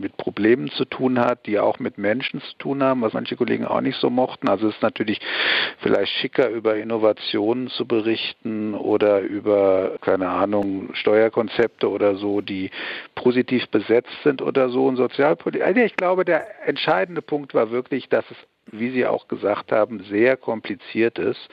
mit 0.00 0.16
Problemen 0.16 0.70
zu 0.70 0.84
tun 0.84 1.18
hat, 1.18 1.46
die 1.46 1.58
auch 1.58 1.78
mit 1.78 1.98
Menschen 1.98 2.40
zu 2.40 2.56
tun 2.58 2.82
haben, 2.82 3.02
was 3.02 3.12
manche 3.12 3.36
Kollegen 3.36 3.64
auch 3.64 3.80
nicht 3.80 3.98
so 4.00 4.10
mochten. 4.10 4.48
Also 4.48 4.68
es 4.68 4.76
ist 4.76 4.82
natürlich 4.82 5.20
vielleicht 5.80 6.12
schicker, 6.14 6.48
über 6.48 6.76
Innovationen 6.76 7.68
zu 7.68 7.86
berichten 7.86 8.74
oder 8.74 9.20
über, 9.20 9.98
keine 10.00 10.28
Ahnung, 10.28 10.90
Steuerkonzepte 10.94 11.88
oder 11.88 12.16
so, 12.16 12.40
die 12.40 12.70
positiv 13.14 13.68
besetzt 13.68 14.16
sind 14.24 14.42
oder 14.42 14.68
so 14.68 14.86
und 14.86 14.96
Sozialpolitik. 14.96 15.66
Also 15.66 15.80
ich 15.80 15.96
glaube, 15.96 16.24
der 16.24 16.66
entscheidende 16.66 17.22
Punkt 17.22 17.54
war 17.54 17.70
wirklich, 17.70 18.08
dass 18.08 18.24
es 18.30 18.36
wie 18.72 18.90
Sie 18.90 19.06
auch 19.06 19.28
gesagt 19.28 19.72
haben, 19.72 20.02
sehr 20.04 20.36
kompliziert 20.36 21.18
ist 21.18 21.48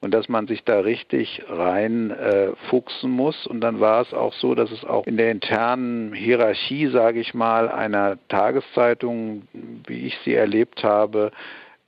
und 0.00 0.12
dass 0.12 0.28
man 0.28 0.46
sich 0.46 0.64
da 0.64 0.80
richtig 0.80 1.42
rein 1.48 2.10
äh, 2.10 2.52
fuchsen 2.68 3.10
muss. 3.10 3.46
Und 3.46 3.60
dann 3.60 3.80
war 3.80 4.02
es 4.02 4.14
auch 4.14 4.32
so, 4.34 4.54
dass 4.54 4.70
es 4.70 4.84
auch 4.84 5.06
in 5.06 5.16
der 5.16 5.30
internen 5.30 6.12
Hierarchie, 6.12 6.88
sage 6.88 7.20
ich 7.20 7.34
mal, 7.34 7.68
einer 7.68 8.18
Tageszeitung, 8.28 9.42
wie 9.86 10.06
ich 10.06 10.18
sie 10.24 10.34
erlebt 10.34 10.84
habe, 10.84 11.32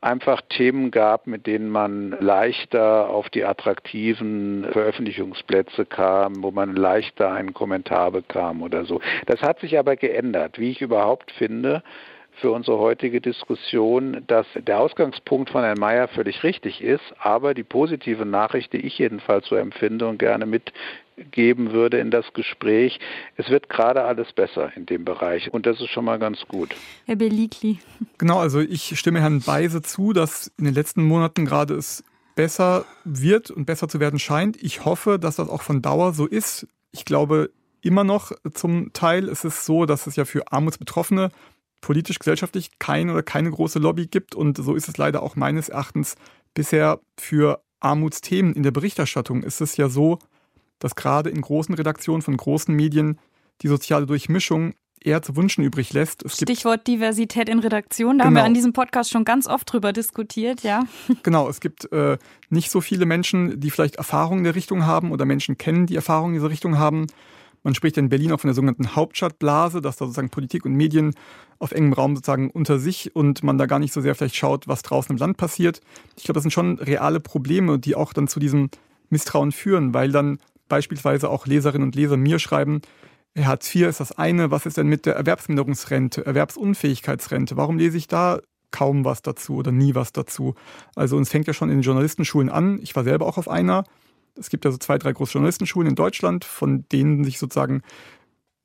einfach 0.03 0.40
Themen 0.49 0.90
gab, 0.90 1.27
mit 1.27 1.47
denen 1.47 1.71
man 1.71 2.11
leichter 2.21 3.09
auf 3.09 3.31
die 3.31 3.45
attraktiven 3.45 4.66
Veröffentlichungsplätze 4.73 5.87
kam, 5.87 6.42
wo 6.42 6.51
man 6.51 6.75
leichter 6.75 7.33
einen 7.33 7.55
Kommentar 7.55 8.11
bekam 8.11 8.62
oder 8.62 8.85
so. 8.85 9.01
Das 9.27 9.40
hat 9.42 9.61
sich 9.61 9.79
aber 9.79 9.97
geändert, 9.97 10.59
wie 10.59 10.71
ich 10.71 10.83
überhaupt 10.83 11.31
finde 11.31 11.83
für 12.40 12.51
unsere 12.51 12.79
heutige 12.79 13.21
Diskussion, 13.21 14.25
dass 14.27 14.47
der 14.55 14.81
Ausgangspunkt 14.81 15.51
von 15.51 15.62
Herrn 15.62 15.79
Mayer 15.79 16.09
völlig 16.09 16.42
richtig 16.42 16.83
ist, 16.83 17.05
aber 17.18 17.55
die 17.55 17.62
positive 17.62 18.25
Nachricht, 18.25 18.73
die 18.73 18.79
ich 18.79 18.99
jedenfalls 18.99 19.47
so 19.47 19.57
empfinde 19.57 20.09
und 20.09 20.18
gerne 20.18 20.47
mitgeben 20.47 21.73
würde 21.73 21.99
in 21.99 22.11
das 22.11 22.33
Gespräch, 22.33 22.99
es 23.37 23.51
wird 23.51 23.68
gerade 23.68 24.03
alles 24.05 24.33
besser 24.33 24.73
in 24.77 24.87
dem 24.87 25.05
Bereich 25.05 25.53
und 25.53 25.66
das 25.66 25.81
ist 25.81 25.90
schon 25.90 26.05
mal 26.05 26.18
ganz 26.18 26.40
gut. 26.49 26.75
Herr 27.07 27.16
Belikli. 27.16 27.79
Genau, 28.18 28.38
also 28.38 28.61
ich 28.61 28.99
stimme 28.99 29.21
Herrn 29.21 29.40
Beise 29.40 29.83
zu, 29.83 30.12
dass 30.12 30.51
in 30.59 30.64
den 30.64 30.75
letzten 30.75 31.05
Monaten 31.05 31.45
gerade 31.45 31.75
es 31.75 32.03
besser 32.35 32.87
wird 33.05 33.51
und 33.51 33.66
besser 33.66 33.88
zu 33.88 34.01
werden 34.01 34.18
scheint. 34.18 34.61
Ich 34.62 34.85
hoffe, 34.85 35.18
dass 35.18 35.37
das 35.37 35.49
auch 35.49 35.62
von 35.62 35.83
Dauer 35.83 36.12
so 36.12 36.27
ist. 36.27 36.66
Ich 36.92 37.05
glaube, 37.05 37.51
immer 37.83 38.05
noch 38.05 38.33
zum 38.53 38.92
Teil 38.92 39.29
ist 39.29 39.45
es 39.45 39.66
so, 39.66 39.87
dass 39.87 40.07
es 40.07 40.16
ja 40.16 40.25
für 40.25 40.51
Armutsbetroffene 40.51 41.31
politisch, 41.83 42.18
gesellschaftlich 42.18 42.79
keine 42.79 43.12
oder 43.12 43.23
keine 43.23 43.51
große 43.51 43.79
Lobby 43.79 44.07
gibt. 44.07 44.35
Und 44.35 44.57
so 44.57 44.75
ist 44.75 44.88
es 44.88 44.97
leider 44.97 45.23
auch 45.23 45.37
meines 45.37 45.68
Erachtens 45.68 46.14
bisher 46.55 47.01
für 47.18 47.62
Armutsthemen 47.81 48.55
in 48.55 48.62
der 48.62 48.71
Berichterstattung. 48.71 49.42
Ist 49.42 49.61
es 49.61 49.77
ja 49.77 49.90
so, 49.90 50.18
dass 50.79 50.95
gerade 50.95 51.29
in 51.29 51.42
großen 51.42 51.75
Redaktionen 51.75 52.23
von 52.23 52.37
großen 52.37 52.75
Medien 52.75 53.18
die 53.61 53.68
soziale 53.68 54.07
Durchmischung 54.07 54.75
eher 55.05 55.23
zu 55.23 55.37
wünschen 55.37 55.64
übrig 55.64 55.92
lässt. 55.92 56.25
Es 56.25 56.37
Stichwort 56.37 56.87
Diversität 56.87 57.49
in 57.49 57.59
Redaktion, 57.59 58.18
da 58.18 58.25
genau. 58.25 58.27
haben 58.27 58.35
wir 58.35 58.40
genau. 58.40 58.47
an 58.47 58.55
diesem 58.55 58.73
Podcast 58.73 59.11
schon 59.11 59.25
ganz 59.25 59.47
oft 59.47 59.71
drüber 59.73 59.92
diskutiert, 59.92 60.62
ja. 60.62 60.85
Genau, 61.23 61.49
es 61.49 61.61
gibt 61.61 61.90
äh, 61.92 62.18
nicht 62.51 62.71
so 62.71 62.81
viele 62.81 63.07
Menschen, 63.07 63.61
die 63.61 63.71
vielleicht 63.71 63.97
Erfahrungen 63.97 64.38
in 64.38 64.45
der 64.45 64.55
Richtung 64.55 64.87
haben 64.87 65.11
oder 65.11 65.25
Menschen 65.25 65.59
kennen, 65.59 65.87
die 65.87 65.97
Erfahrungen 65.97 66.35
in 66.35 66.40
dieser 66.40 66.51
Richtung 66.51 66.79
haben. 66.79 67.07
Man 67.62 67.75
spricht 67.75 67.96
in 67.96 68.09
Berlin 68.09 68.33
auch 68.33 68.40
von 68.40 68.48
der 68.48 68.55
sogenannten 68.55 68.96
Hauptstadtblase, 68.96 69.81
dass 69.81 69.96
da 69.96 70.07
sozusagen 70.07 70.31
Politik 70.31 70.64
und 70.64 70.75
Medien 70.75 71.14
auf 71.59 71.72
engem 71.72 71.92
Raum 71.92 72.16
sozusagen 72.16 72.51
unter 72.51 72.79
sich 72.79 73.14
und 73.14 73.42
man 73.42 73.59
da 73.59 73.66
gar 73.66 73.79
nicht 73.79 73.92
so 73.92 74.01
sehr 74.01 74.14
vielleicht 74.14 74.37
schaut, 74.37 74.66
was 74.66 74.83
draußen 74.83 75.12
im 75.12 75.18
Land 75.18 75.37
passiert. 75.37 75.81
Ich 76.16 76.25
glaube, 76.25 76.35
das 76.35 76.42
sind 76.42 76.53
schon 76.53 76.79
reale 76.79 77.20
Probleme, 77.20 77.79
die 77.79 77.94
auch 77.94 78.12
dann 78.12 78.29
zu 78.29 78.40
diesem 78.40 78.70
Misstrauen 79.11 79.53
führen, 79.53 79.94
weil 79.94 80.11
dann 80.11 80.38
beispielsweise 80.68 81.29
auch 81.29 81.46
Leserinnen 81.46 81.88
und 81.88 81.94
Leser 81.94 82.16
mir 82.16 82.38
schreiben, 82.38 82.81
Hartz 83.38 83.75
IV 83.75 83.87
ist 83.87 84.01
das 84.01 84.12
eine, 84.12 84.51
was 84.51 84.66
ist 84.66 84.77
denn 84.77 84.88
mit 84.88 85.07
der 85.07 85.14
Erwerbsminderungsrente, 85.16 86.27
Erwerbsunfähigkeitsrente? 86.27 87.57
Warum 87.57 87.79
lese 87.79 87.96
ich 87.96 88.07
da 88.07 88.40
kaum 88.72 89.05
was 89.05 89.22
dazu 89.22 89.57
oder 89.57 89.70
nie 89.70 89.94
was 89.94 90.12
dazu. 90.12 90.57
Also 90.96 91.16
uns 91.16 91.29
fängt 91.29 91.46
ja 91.46 91.53
schon 91.53 91.68
in 91.68 91.77
den 91.77 91.83
Journalistenschulen 91.83 92.48
an. 92.48 92.81
Ich 92.83 92.96
war 92.96 93.05
selber 93.05 93.27
auch 93.27 93.38
auf 93.38 93.48
einer. 93.48 93.85
Es 94.35 94.51
gibt 94.51 94.64
ja 94.64 94.71
so 94.71 94.79
zwei, 94.79 94.99
drei 94.99 95.12
große 95.12 95.33
Journalistenschulen 95.33 95.90
in 95.90 95.95
Deutschland, 95.95 96.45
von 96.45 96.87
denen 96.90 97.25
sich 97.25 97.38
sozusagen 97.38 97.83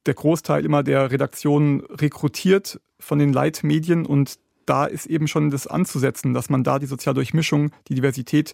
der 0.06 0.14
Großteil 0.14 0.66
immer 0.66 0.84
der 0.84 1.12
Redaktion 1.12 1.82
rekrutiert 1.90 2.80
von 3.00 3.20
den 3.20 3.34
Leitmedien 3.34 4.06
und 4.06 4.40
da 4.66 4.86
ist 4.86 5.06
eben 5.06 5.28
schon 5.28 5.50
das 5.50 5.68
anzusetzen, 5.68 6.34
dass 6.34 6.50
man 6.50 6.64
da 6.64 6.80
die 6.80 6.88
Sozialdurchmischung, 6.88 7.72
die 7.88 7.96
Diversität 7.96 8.54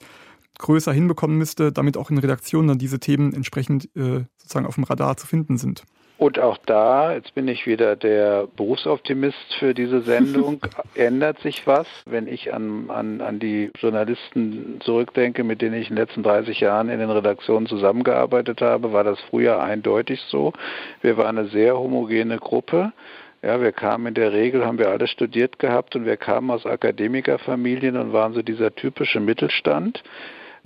größer 0.59 0.93
hinbekommen 0.93 1.37
müsste, 1.37 1.71
damit 1.71 1.97
auch 1.97 2.11
in 2.11 2.19
Redaktionen 2.19 2.67
dann 2.67 2.77
diese 2.77 2.99
Themen 2.99 3.33
entsprechend 3.33 3.85
äh, 3.95 4.25
sozusagen 4.37 4.67
auf 4.67 4.75
dem 4.75 4.83
Radar 4.83 5.17
zu 5.17 5.25
finden 5.25 5.57
sind. 5.57 5.83
Und 6.23 6.39
auch 6.39 6.57
da, 6.65 7.11
jetzt 7.11 7.35
bin 7.35 7.49
ich 7.49 7.67
wieder 7.67 7.97
der 7.97 8.47
Berufsoptimist 8.55 9.55
für 9.59 9.73
diese 9.73 9.99
Sendung, 10.03 10.61
ändert 10.95 11.39
sich 11.41 11.67
was. 11.67 11.85
Wenn 12.05 12.29
ich 12.29 12.53
an, 12.53 12.89
an, 12.89 13.19
an 13.19 13.39
die 13.39 13.71
Journalisten 13.77 14.79
zurückdenke, 14.85 15.43
mit 15.43 15.61
denen 15.61 15.75
ich 15.75 15.89
in 15.89 15.97
den 15.97 16.05
letzten 16.05 16.23
30 16.23 16.61
Jahren 16.61 16.87
in 16.87 16.99
den 16.99 17.09
Redaktionen 17.09 17.67
zusammengearbeitet 17.67 18.61
habe, 18.61 18.93
war 18.93 19.03
das 19.03 19.19
früher 19.29 19.61
eindeutig 19.61 20.21
so. 20.29 20.53
Wir 21.01 21.17
waren 21.17 21.37
eine 21.37 21.49
sehr 21.49 21.77
homogene 21.77 22.37
Gruppe. 22.37 22.93
Ja, 23.41 23.59
wir 23.59 23.73
kamen 23.73 24.07
in 24.07 24.13
der 24.13 24.31
Regel, 24.31 24.65
haben 24.65 24.79
wir 24.79 24.91
alles 24.91 25.09
studiert 25.09 25.59
gehabt 25.59 25.93
und 25.97 26.05
wir 26.05 26.15
kamen 26.15 26.51
aus 26.51 26.65
Akademikerfamilien 26.65 27.97
und 27.97 28.13
waren 28.13 28.31
so 28.31 28.41
dieser 28.41 28.73
typische 28.73 29.19
Mittelstand 29.19 30.01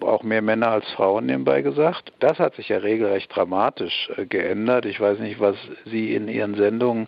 auch 0.01 0.23
mehr 0.23 0.41
Männer 0.41 0.69
als 0.69 0.89
Frauen 0.91 1.25
nebenbei 1.25 1.61
gesagt. 1.61 2.13
Das 2.19 2.39
hat 2.39 2.55
sich 2.55 2.69
ja 2.69 2.77
regelrecht 2.77 3.35
dramatisch 3.35 4.09
äh, 4.15 4.25
geändert. 4.25 4.85
Ich 4.85 4.99
weiß 4.99 5.19
nicht, 5.19 5.39
was 5.39 5.55
Sie 5.85 6.13
in 6.13 6.27
Ihren 6.27 6.55
Sendungen 6.55 7.07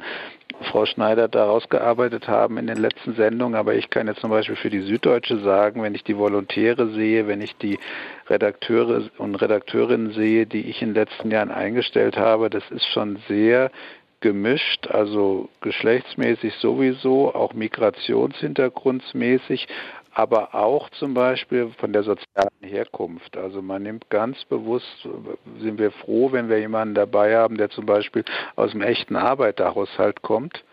Frau 0.64 0.86
Schneider 0.86 1.30
da 1.30 1.46
rausgearbeitet 1.46 2.28
haben 2.28 2.58
in 2.58 2.68
den 2.68 2.78
letzten 2.78 3.16
Sendungen, 3.16 3.56
aber 3.56 3.76
ich 3.76 3.90
kann 3.90 4.08
jetzt 4.08 4.20
zum 4.20 4.30
Beispiel 4.30 4.58
für 4.58 4.70
die 4.70 4.82
Süddeutsche 4.82 5.40
sagen, 5.40 5.82
wenn 5.82 5.96
ich 5.96 6.04
die 6.04 6.18
Volontäre 6.18 6.90
sehe, 6.90 7.28
wenn 7.28 7.40
ich 7.42 7.56
die 7.58 7.80
Redakteure 8.28 9.04
und 9.18 9.36
Redakteurinnen 9.36 10.12
sehe, 10.12 10.46
die 10.46 10.70
ich 10.70 10.82
in 10.82 10.90
den 10.90 10.96
letzten 10.96 11.32
Jahren 11.32 11.52
eingestellt 11.52 12.18
habe, 12.18 12.50
das 12.50 12.70
ist 12.72 12.88
schon 12.88 13.20
sehr 13.30 13.72
gemischt, 14.20 14.88
also 14.88 15.48
geschlechtsmäßig 15.62 16.56
sowieso, 16.56 17.34
auch 17.34 17.54
migrationshintergrundsmäßig, 17.54 19.70
aber 20.14 20.56
auch 20.56 20.90
zum 20.90 21.14
Beispiel 21.14 21.72
von 21.78 21.94
der 21.94 22.04
sozialen 22.04 22.49
Herkunft. 22.62 23.38
Also 23.38 23.62
man 23.62 23.84
nimmt 23.84 24.10
ganz 24.10 24.44
bewusst, 24.46 25.08
sind 25.60 25.80
wir 25.80 25.92
froh, 25.92 26.32
wenn 26.32 26.50
wir 26.50 26.60
jemanden 26.60 26.96
dabei 26.96 27.36
haben, 27.36 27.58
der 27.58 27.70
zum 27.70 27.86
Beispiel 27.86 28.24
aus 28.56 28.72
dem 28.72 28.82
echten 28.82 29.16
Arbeiterhaushalt 29.16 30.22
kommt 30.22 30.64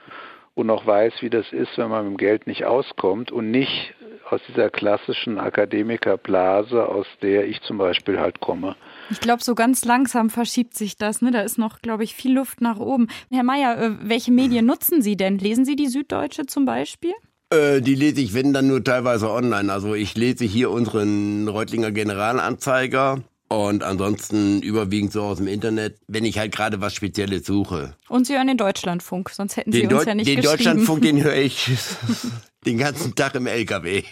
und 0.54 0.66
noch 0.66 0.86
weiß, 0.86 1.14
wie 1.20 1.30
das 1.30 1.52
ist, 1.52 1.76
wenn 1.76 1.90
man 1.90 2.04
mit 2.04 2.14
dem 2.14 2.16
Geld 2.16 2.46
nicht 2.46 2.64
auskommt 2.64 3.30
und 3.30 3.50
nicht 3.50 3.94
aus 4.28 4.40
dieser 4.48 4.70
klassischen 4.70 5.38
Akademikerblase, 5.38 6.88
aus 6.88 7.06
der 7.22 7.46
ich 7.46 7.60
zum 7.62 7.78
Beispiel 7.78 8.18
halt 8.18 8.40
komme. 8.40 8.74
Ich 9.10 9.20
glaube, 9.20 9.42
so 9.42 9.54
ganz 9.54 9.84
langsam 9.84 10.30
verschiebt 10.30 10.74
sich 10.74 10.96
das. 10.96 11.22
Ne? 11.22 11.30
Da 11.30 11.42
ist 11.42 11.58
noch, 11.58 11.80
glaube 11.80 12.04
ich, 12.04 12.14
viel 12.14 12.34
Luft 12.34 12.60
nach 12.60 12.78
oben. 12.78 13.08
Herr 13.30 13.44
Mayer, 13.44 13.78
äh, 13.78 13.90
welche 14.00 14.32
Medien 14.32 14.66
nutzen 14.66 15.00
Sie 15.00 15.16
denn? 15.16 15.38
Lesen 15.38 15.64
Sie 15.64 15.76
die 15.76 15.86
Süddeutsche 15.86 16.46
zum 16.46 16.64
Beispiel? 16.64 17.12
Äh, 17.50 17.80
die 17.80 17.94
lese 17.94 18.20
ich, 18.20 18.34
wenn 18.34 18.52
dann 18.52 18.66
nur 18.66 18.82
teilweise 18.82 19.30
online. 19.30 19.72
Also 19.72 19.94
ich 19.94 20.16
lese 20.16 20.44
hier 20.44 20.70
unseren 20.70 21.46
Reutlinger 21.48 21.92
Generalanzeiger 21.92 23.22
und 23.48 23.84
ansonsten 23.84 24.60
überwiegend 24.62 25.12
so 25.12 25.22
aus 25.22 25.38
dem 25.38 25.46
Internet, 25.46 25.98
wenn 26.08 26.24
ich 26.24 26.38
halt 26.38 26.52
gerade 26.52 26.80
was 26.80 26.94
Spezielles 26.94 27.46
suche. 27.46 27.94
Und 28.08 28.26
Sie 28.26 28.34
hören 28.34 28.48
den 28.48 28.56
Deutschlandfunk, 28.56 29.30
sonst 29.30 29.56
hätten 29.56 29.70
Sie 29.70 29.82
den 29.82 29.92
uns 29.92 30.04
Deu 30.04 30.10
ja 30.10 30.14
nicht 30.14 30.28
Den 30.28 30.42
Deutschlandfunk, 30.42 31.02
den 31.02 31.22
höre 31.22 31.36
ich 31.36 31.70
den 32.66 32.78
ganzen 32.78 33.14
Tag 33.14 33.36
im 33.36 33.46
LKW. 33.46 34.02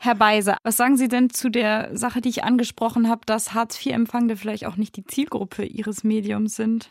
Herr 0.00 0.16
Beiser, 0.16 0.58
was 0.64 0.76
sagen 0.76 0.96
Sie 0.96 1.08
denn 1.08 1.30
zu 1.30 1.48
der 1.48 1.96
Sache, 1.96 2.20
die 2.20 2.28
ich 2.28 2.44
angesprochen 2.44 3.08
habe, 3.08 3.22
dass 3.24 3.54
Hartz-IV-Empfangende 3.54 4.36
vielleicht 4.36 4.66
auch 4.66 4.76
nicht 4.76 4.96
die 4.96 5.04
Zielgruppe 5.04 5.64
Ihres 5.64 6.02
Mediums 6.02 6.56
sind? 6.56 6.90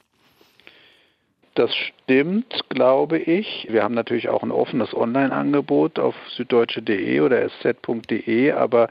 Das 1.54 1.76
stimmt, 1.76 2.62
glaube 2.70 3.18
ich. 3.18 3.68
Wir 3.70 3.84
haben 3.84 3.94
natürlich 3.94 4.30
auch 4.30 4.42
ein 4.42 4.52
offenes 4.52 4.94
Online-Angebot 4.94 6.00
auf 6.00 6.16
süddeutsche.de 6.30 7.20
oder 7.20 7.42
sz.de, 7.50 8.52
aber 8.54 8.88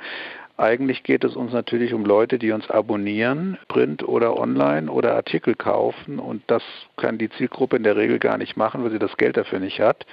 eigentlich 0.59 1.03
geht 1.05 1.25
es 1.25 1.37
uns 1.37 1.55
natürlich 1.55 1.95
um 1.95 2.05
Leute, 2.05 2.39
die 2.39 2.53
uns 2.53 2.69
abonnieren, 2.69 3.57
print 3.69 4.07
oder 4.07 4.39
online 4.39 4.91
oder 4.91 5.15
Artikel 5.15 5.55
kaufen 5.55 6.19
und 6.19 6.43
das 6.49 6.63
kann 6.99 7.17
die 7.17 7.31
Zielgruppe 7.31 7.77
in 7.77 7.83
der 7.83 7.97
Regel 7.97 8.19
gar 8.19 8.37
nicht 8.37 8.59
machen, 8.59 8.85
weil 8.85 8.91
sie 8.91 8.99
das 8.99 9.17
Geld 9.17 9.39
dafür 9.39 9.59
nicht 9.59 9.81
hat. 9.81 10.05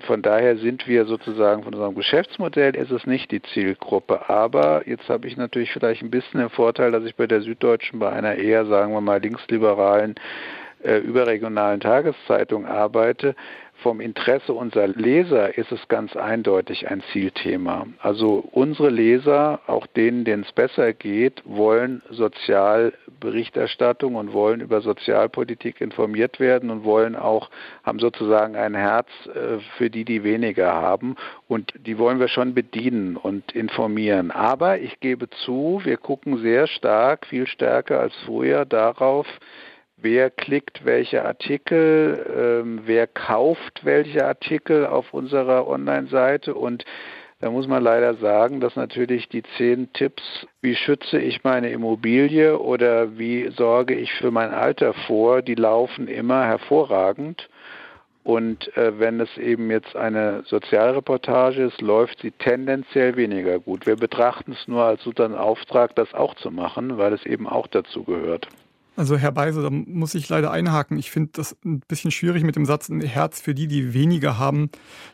Von 0.00 0.22
daher 0.22 0.56
sind 0.56 0.86
wir 0.88 1.06
sozusagen 1.06 1.64
von 1.64 1.74
unserem 1.74 1.94
Geschäftsmodell 1.94 2.76
ist 2.76 2.92
es 2.92 3.04
nicht 3.06 3.32
die 3.32 3.42
Zielgruppe. 3.42 4.28
Aber 4.28 4.86
jetzt 4.86 5.08
habe 5.08 5.26
ich 5.26 5.36
natürlich 5.36 5.72
vielleicht 5.72 6.02
ein 6.02 6.10
bisschen 6.10 6.38
den 6.38 6.50
Vorteil, 6.50 6.92
dass 6.92 7.04
ich 7.04 7.16
bei 7.16 7.26
der 7.26 7.40
Süddeutschen 7.40 7.98
bei 7.98 8.10
einer 8.10 8.36
eher, 8.36 8.66
sagen 8.66 8.92
wir 8.92 9.00
mal, 9.00 9.20
linksliberalen 9.20 10.14
äh, 10.82 10.98
überregionalen 10.98 11.80
Tageszeitung 11.80 12.66
arbeite, 12.66 13.34
vom 13.82 14.00
Interesse 14.00 14.52
unserer 14.52 14.88
Leser 14.88 15.56
ist 15.56 15.70
es 15.70 15.86
ganz 15.86 16.16
eindeutig 16.16 16.88
ein 16.88 17.00
Zielthema. 17.12 17.86
Also 18.00 18.42
unsere 18.50 18.90
Leser, 18.90 19.60
auch 19.68 19.86
denen, 19.86 20.24
denen 20.24 20.42
es 20.42 20.50
besser 20.52 20.92
geht, 20.92 21.42
wollen 21.44 22.02
Sozialberichterstattung 22.10 24.16
und 24.16 24.32
wollen 24.32 24.60
über 24.60 24.80
Sozialpolitik 24.80 25.80
informiert 25.80 26.40
werden 26.40 26.70
und 26.70 26.82
wollen 26.82 27.14
auch, 27.14 27.50
haben 27.84 28.00
sozusagen 28.00 28.56
ein 28.56 28.74
Herz 28.74 29.08
äh, 29.26 29.58
für 29.76 29.90
die, 29.90 30.04
die 30.04 30.24
weniger 30.24 30.72
haben. 30.72 31.14
Und 31.46 31.72
die 31.78 31.98
wollen 31.98 32.18
wir 32.18 32.28
schon 32.28 32.54
bedienen 32.54 33.16
und 33.16 33.52
informieren. 33.52 34.32
Aber 34.32 34.80
ich 34.80 34.98
gebe 34.98 35.30
zu, 35.30 35.82
wir 35.84 35.98
gucken 35.98 36.38
sehr 36.38 36.66
stark, 36.66 37.26
viel 37.26 37.46
stärker 37.46 38.00
als 38.00 38.14
früher 38.26 38.64
darauf, 38.64 39.28
wer 40.00 40.30
klickt 40.30 40.84
welche 40.84 41.24
Artikel, 41.24 42.62
ähm, 42.64 42.80
wer 42.84 43.06
kauft 43.06 43.84
welche 43.84 44.24
Artikel 44.24 44.86
auf 44.86 45.12
unserer 45.12 45.66
Online-Seite 45.66 46.54
und 46.54 46.84
da 47.40 47.50
muss 47.50 47.68
man 47.68 47.84
leider 47.84 48.14
sagen, 48.14 48.58
dass 48.58 48.74
natürlich 48.74 49.28
die 49.28 49.44
zehn 49.56 49.92
Tipps, 49.92 50.24
wie 50.60 50.74
schütze 50.74 51.20
ich 51.20 51.44
meine 51.44 51.70
Immobilie 51.70 52.58
oder 52.58 53.16
wie 53.16 53.48
sorge 53.50 53.94
ich 53.94 54.12
für 54.14 54.32
mein 54.32 54.52
Alter 54.52 54.92
vor, 55.06 55.42
die 55.42 55.54
laufen 55.54 56.08
immer 56.08 56.46
hervorragend. 56.46 57.48
Und 58.24 58.76
äh, 58.76 58.98
wenn 58.98 59.20
es 59.20 59.38
eben 59.38 59.70
jetzt 59.70 59.94
eine 59.94 60.42
Sozialreportage 60.46 61.62
ist, 61.62 61.80
läuft 61.80 62.20
sie 62.20 62.32
tendenziell 62.32 63.16
weniger 63.16 63.60
gut. 63.60 63.86
Wir 63.86 63.96
betrachten 63.96 64.52
es 64.52 64.66
nur 64.66 64.82
als 64.82 65.06
unseren 65.06 65.36
Auftrag, 65.36 65.94
das 65.94 66.12
auch 66.14 66.34
zu 66.34 66.50
machen, 66.50 66.98
weil 66.98 67.12
es 67.12 67.24
eben 67.24 67.46
auch 67.46 67.68
dazu 67.68 68.02
gehört. 68.02 68.48
Also 68.98 69.16
Herr 69.16 69.30
Beise, 69.30 69.62
da 69.62 69.70
muss 69.70 70.16
ich 70.16 70.28
leider 70.28 70.50
einhaken. 70.50 70.98
Ich 70.98 71.12
finde 71.12 71.30
das 71.34 71.56
ein 71.64 71.78
bisschen 71.86 72.10
schwierig 72.10 72.42
mit 72.42 72.56
dem 72.56 72.66
Satz 72.66 72.88
ein 72.88 73.00
Herz 73.00 73.40
für 73.40 73.54
die, 73.54 73.68
die 73.68 73.94
weniger 73.94 74.38
haben. 74.38 74.70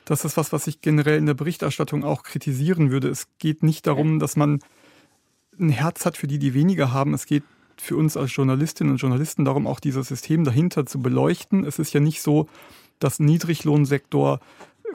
Das 0.06 0.24
ist 0.24 0.38
was, 0.38 0.54
was 0.54 0.66
ich 0.66 0.80
generell 0.80 1.18
in 1.18 1.26
der 1.26 1.34
Berichterstattung 1.34 2.02
auch 2.02 2.22
kritisieren 2.22 2.90
würde. 2.90 3.08
Es 3.10 3.28
geht 3.38 3.62
nicht 3.62 3.86
darum, 3.86 4.20
dass 4.20 4.36
man 4.36 4.60
ein 5.60 5.68
Herz 5.68 6.06
hat 6.06 6.16
für 6.16 6.26
die, 6.26 6.38
die 6.38 6.54
weniger 6.54 6.94
haben. 6.94 7.12
Es 7.12 7.26
geht 7.26 7.42
für 7.76 7.98
uns 7.98 8.16
als 8.16 8.34
Journalistinnen 8.34 8.94
und 8.94 9.02
Journalisten 9.02 9.44
darum, 9.44 9.66
auch 9.66 9.80
dieses 9.80 10.08
System 10.08 10.44
dahinter 10.44 10.86
zu 10.86 10.98
beleuchten. 11.00 11.66
Es 11.66 11.78
ist 11.78 11.92
ja 11.92 12.00
nicht 12.00 12.22
so, 12.22 12.48
dass 13.00 13.18
Niedriglohnsektor 13.18 14.40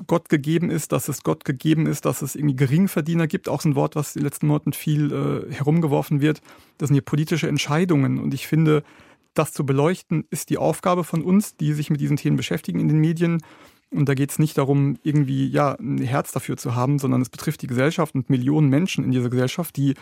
Gott 0.07 0.29
gegeben 0.29 0.69
ist, 0.69 0.91
dass 0.91 1.07
es 1.07 1.23
Gott 1.23 1.45
gegeben 1.45 1.85
ist, 1.85 2.05
dass 2.05 2.21
es 2.21 2.35
irgendwie 2.35 2.55
Geringverdiener 2.55 3.27
gibt, 3.27 3.49
auch 3.49 3.61
so 3.61 3.69
ein 3.69 3.75
Wort, 3.75 3.95
was 3.95 4.15
in 4.15 4.21
den 4.21 4.25
letzten 4.25 4.47
Monaten 4.47 4.73
viel 4.73 5.11
äh, 5.11 5.53
herumgeworfen 5.53 6.21
wird. 6.21 6.41
Das 6.77 6.87
sind 6.87 6.95
hier 6.95 7.01
politische 7.01 7.47
Entscheidungen 7.47 8.19
und 8.19 8.33
ich 8.33 8.47
finde, 8.47 8.83
das 9.33 9.53
zu 9.53 9.65
beleuchten, 9.65 10.25
ist 10.29 10.49
die 10.49 10.57
Aufgabe 10.57 11.03
von 11.03 11.21
uns, 11.21 11.55
die 11.55 11.73
sich 11.73 11.89
mit 11.89 12.01
diesen 12.01 12.17
Themen 12.17 12.37
beschäftigen 12.37 12.79
in 12.79 12.87
den 12.87 12.99
Medien. 12.99 13.41
Und 13.91 14.07
da 14.07 14.13
geht 14.13 14.31
es 14.31 14.39
nicht 14.39 14.57
darum, 14.57 14.97
irgendwie 15.03 15.47
ja, 15.47 15.73
ein 15.79 15.99
Herz 15.99 16.31
dafür 16.31 16.57
zu 16.57 16.75
haben, 16.75 16.99
sondern 16.99 17.21
es 17.21 17.29
betrifft 17.29 17.61
die 17.61 17.67
Gesellschaft 17.67 18.13
und 18.15 18.29
Millionen 18.29 18.69
Menschen 18.69 19.03
in 19.03 19.11
dieser 19.11 19.29
Gesellschaft, 19.29 19.77
die 19.77 19.95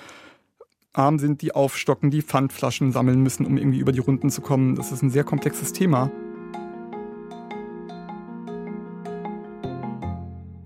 arm 0.93 1.19
sind, 1.19 1.41
die 1.41 1.53
aufstocken, 1.53 2.11
die 2.11 2.21
Pfandflaschen 2.21 2.91
sammeln 2.91 3.21
müssen, 3.21 3.45
um 3.45 3.57
irgendwie 3.57 3.79
über 3.79 3.91
die 3.91 3.99
Runden 3.99 4.29
zu 4.29 4.41
kommen. 4.41 4.75
Das 4.75 4.91
ist 4.91 5.03
ein 5.03 5.09
sehr 5.09 5.23
komplexes 5.23 5.71
Thema. 5.71 6.11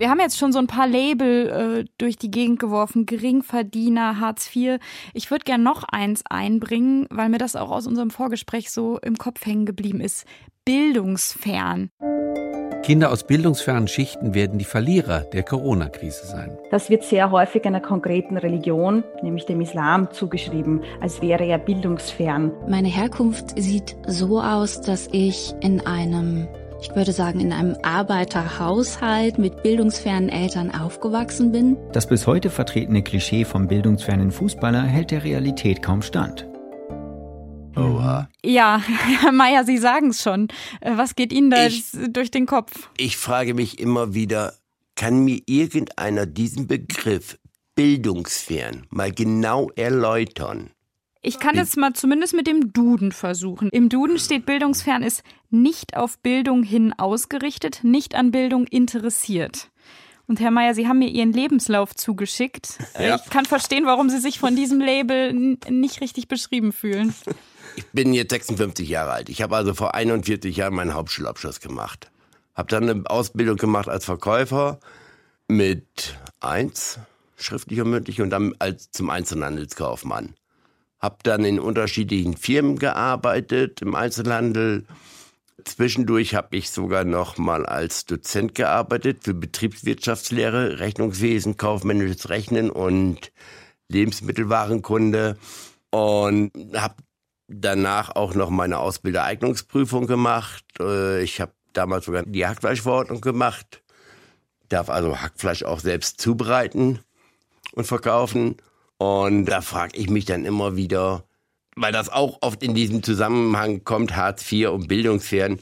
Wir 0.01 0.09
haben 0.09 0.19
jetzt 0.19 0.39
schon 0.39 0.51
so 0.51 0.57
ein 0.57 0.65
paar 0.65 0.87
Label 0.87 1.83
äh, 1.83 1.89
durch 1.99 2.15
die 2.15 2.31
Gegend 2.31 2.57
geworfen, 2.57 3.05
Geringverdiener, 3.05 4.19
Hartz 4.19 4.49
IV. 4.55 4.79
Ich 5.13 5.29
würde 5.29 5.43
gerne 5.43 5.63
noch 5.63 5.83
eins 5.83 6.23
einbringen, 6.27 7.05
weil 7.11 7.29
mir 7.29 7.37
das 7.37 7.55
auch 7.55 7.69
aus 7.69 7.85
unserem 7.85 8.09
Vorgespräch 8.09 8.71
so 8.71 8.97
im 8.97 9.17
Kopf 9.17 9.45
hängen 9.45 9.67
geblieben 9.67 10.01
ist. 10.01 10.25
Bildungsfern. 10.65 11.91
Kinder 12.81 13.11
aus 13.11 13.27
bildungsfernen 13.27 13.87
Schichten 13.87 14.33
werden 14.33 14.57
die 14.57 14.65
Verlierer 14.65 15.19
der 15.19 15.43
Corona-Krise 15.43 16.25
sein. 16.25 16.57
Das 16.71 16.89
wird 16.89 17.03
sehr 17.03 17.29
häufig 17.29 17.63
einer 17.65 17.79
konkreten 17.79 18.37
Religion, 18.37 19.03
nämlich 19.21 19.45
dem 19.45 19.61
Islam, 19.61 20.11
zugeschrieben, 20.11 20.81
als 20.99 21.21
wäre 21.21 21.45
er 21.45 21.59
bildungsfern. 21.59 22.51
Meine 22.67 22.87
Herkunft 22.87 23.51
sieht 23.55 23.95
so 24.07 24.41
aus, 24.41 24.81
dass 24.81 25.07
ich 25.11 25.53
in 25.61 25.85
einem 25.85 26.47
ich 26.81 26.95
würde 26.95 27.13
sagen, 27.13 27.39
in 27.39 27.53
einem 27.53 27.77
Arbeiterhaushalt 27.83 29.37
mit 29.37 29.61
bildungsfernen 29.61 30.29
Eltern 30.29 30.71
aufgewachsen 30.71 31.51
bin. 31.51 31.77
Das 31.93 32.07
bis 32.07 32.25
heute 32.25 32.49
vertretene 32.49 33.03
Klischee 33.03 33.45
vom 33.45 33.67
bildungsfernen 33.67 34.31
Fußballer 34.31 34.81
hält 34.81 35.11
der 35.11 35.23
Realität 35.23 35.83
kaum 35.83 36.01
stand. 36.01 36.47
Oha. 37.75 38.29
Ja, 38.43 38.81
Herr 39.21 39.31
Mayer, 39.31 39.63
Sie 39.63 39.77
sagen 39.77 40.09
es 40.09 40.21
schon. 40.21 40.47
Äh, 40.81 40.93
was 40.95 41.15
geht 41.15 41.31
Ihnen 41.31 41.51
da 41.51 41.67
ich, 41.67 41.85
durch 42.09 42.31
den 42.31 42.47
Kopf? 42.47 42.89
Ich 42.97 43.15
frage 43.15 43.53
mich 43.53 43.79
immer 43.79 44.13
wieder, 44.13 44.53
kann 44.95 45.23
mir 45.23 45.39
irgendeiner 45.45 46.25
diesen 46.25 46.67
Begriff 46.67 47.37
bildungsfern 47.75 48.87
mal 48.89 49.11
genau 49.11 49.69
erläutern? 49.75 50.71
Ich 51.23 51.37
kann 51.37 51.55
es 51.57 51.75
mal 51.75 51.93
zumindest 51.93 52.33
mit 52.33 52.47
dem 52.47 52.73
Duden 52.73 53.11
versuchen. 53.11 53.69
Im 53.69 53.89
Duden 53.89 54.17
steht 54.17 54.47
bildungsfern 54.47 55.03
ist 55.03 55.21
nicht 55.51 55.95
auf 55.95 56.17
Bildung 56.17 56.63
hin 56.63 56.93
ausgerichtet, 56.97 57.83
nicht 57.83 58.15
an 58.15 58.31
Bildung 58.31 58.65
interessiert. 58.65 59.69
Und 60.25 60.39
Herr 60.39 60.49
Mayer, 60.49 60.73
Sie 60.73 60.87
haben 60.87 60.99
mir 60.99 61.09
Ihren 61.09 61.31
Lebenslauf 61.31 61.93
zugeschickt. 61.93 62.79
Ja. 62.99 63.17
Ich 63.17 63.29
kann 63.29 63.45
verstehen, 63.45 63.85
warum 63.85 64.09
Sie 64.09 64.19
sich 64.19 64.39
von 64.39 64.55
diesem 64.55 64.79
Label 64.79 65.33
nicht 65.33 66.01
richtig 66.01 66.27
beschrieben 66.27 66.71
fühlen. 66.71 67.13
Ich 67.75 67.85
bin 67.87 68.13
jetzt 68.13 68.31
56 68.31 68.89
Jahre 68.89 69.11
alt. 69.11 69.29
Ich 69.29 69.41
habe 69.41 69.55
also 69.55 69.73
vor 69.73 69.93
41 69.93 70.55
Jahren 70.55 70.73
meinen 70.73 70.93
Hauptschulabschluss 70.93 71.59
gemacht. 71.59 72.11
Habe 72.55 72.69
dann 72.69 72.89
eine 72.89 73.03
Ausbildung 73.09 73.57
gemacht 73.57 73.89
als 73.89 74.05
Verkäufer 74.05 74.79
mit 75.47 76.17
eins, 76.39 76.97
schriftlich 77.37 77.79
und 77.81 77.91
mündlich, 77.91 78.21
und 78.21 78.29
dann 78.29 78.55
als 78.59 78.89
zum 78.91 79.09
Einzelhandelskaufmann. 79.09 80.33
Habe 81.01 81.17
dann 81.23 81.43
in 81.45 81.59
unterschiedlichen 81.59 82.37
Firmen 82.37 82.77
gearbeitet 82.77 83.81
im 83.81 83.95
Einzelhandel. 83.95 84.85
Zwischendurch 85.65 86.35
habe 86.35 86.57
ich 86.57 86.69
sogar 86.69 87.03
noch 87.03 87.37
mal 87.37 87.65
als 87.65 88.05
Dozent 88.05 88.55
gearbeitet 88.55 89.23
für 89.23 89.33
Betriebswirtschaftslehre, 89.33 90.79
Rechnungswesen, 90.79 91.57
kaufmännisches 91.57 92.29
Rechnen 92.29 92.69
und 92.69 93.31
Lebensmittelwarenkunde 93.89 95.37
und 95.89 96.51
habe 96.75 96.95
danach 97.47 98.15
auch 98.15 98.33
noch 98.33 98.49
meine 98.49 98.79
Ausbildereignungsprüfung 98.79 100.07
gemacht. 100.07 100.63
Äh, 100.79 101.23
ich 101.23 101.41
habe 101.41 101.53
damals 101.73 102.05
sogar 102.05 102.23
die 102.23 102.45
Hackfleischverordnung 102.45 103.21
gemacht. 103.21 103.83
Darf 104.69 104.89
also 104.89 105.19
Hackfleisch 105.19 105.63
auch 105.63 105.79
selbst 105.79 106.21
zubereiten 106.21 106.99
und 107.73 107.85
verkaufen. 107.85 108.57
Und 109.01 109.45
da 109.45 109.61
frage 109.61 109.97
ich 109.97 110.11
mich 110.11 110.25
dann 110.25 110.45
immer 110.45 110.75
wieder, 110.75 111.23
weil 111.75 111.91
das 111.91 112.09
auch 112.09 112.37
oft 112.41 112.61
in 112.61 112.75
diesem 112.75 113.01
Zusammenhang 113.01 113.83
kommt, 113.83 114.15
Hartz 114.15 114.51
IV 114.51 114.69
und 114.69 114.87
bildungsfern. 114.87 115.57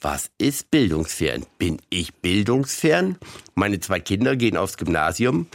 Was 0.00 0.30
ist 0.38 0.70
bildungsfern? 0.70 1.44
Bin 1.58 1.82
ich 1.90 2.14
bildungsfern? 2.14 3.16
Meine 3.56 3.80
zwei 3.80 3.98
Kinder 3.98 4.36
gehen 4.36 4.56
aufs 4.56 4.76
Gymnasium. 4.76 5.48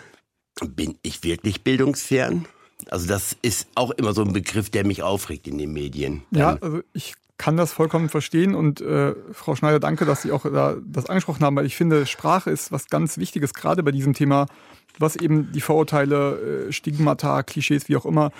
Bin 0.67 0.97
ich 1.01 1.23
wirklich 1.23 1.63
bildungsfern? 1.63 2.45
Also 2.91 3.07
das 3.07 3.37
ist 3.41 3.69
auch 3.73 3.91
immer 3.91 4.11
so 4.11 4.21
ein 4.21 4.33
Begriff, 4.33 4.69
der 4.69 4.85
mich 4.85 5.01
aufregt 5.01 5.47
in 5.47 5.57
den 5.57 5.71
Medien. 5.71 6.23
Ja, 6.31 6.57
also 6.59 6.81
ich 6.91 7.13
kann 7.37 7.55
das 7.55 7.71
vollkommen 7.71 8.09
verstehen 8.09 8.53
und 8.53 8.81
äh, 8.81 9.15
Frau 9.31 9.55
Schneider, 9.55 9.79
danke, 9.79 10.03
dass 10.03 10.23
Sie 10.23 10.33
auch 10.33 10.43
da 10.43 10.75
das 10.85 11.05
angesprochen 11.05 11.45
haben, 11.45 11.55
weil 11.55 11.65
ich 11.65 11.77
finde, 11.77 12.05
Sprache 12.05 12.49
ist 12.49 12.73
was 12.73 12.89
ganz 12.89 13.17
Wichtiges, 13.17 13.53
gerade 13.53 13.81
bei 13.81 13.91
diesem 13.91 14.13
Thema, 14.13 14.47
was 14.99 15.15
eben 15.15 15.51
die 15.51 15.61
Vorurteile, 15.61 16.67
äh, 16.67 16.71
Stigmata, 16.71 17.43
Klischees, 17.43 17.89
wie 17.89 17.95
auch 17.95 18.05
immer, 18.05 18.31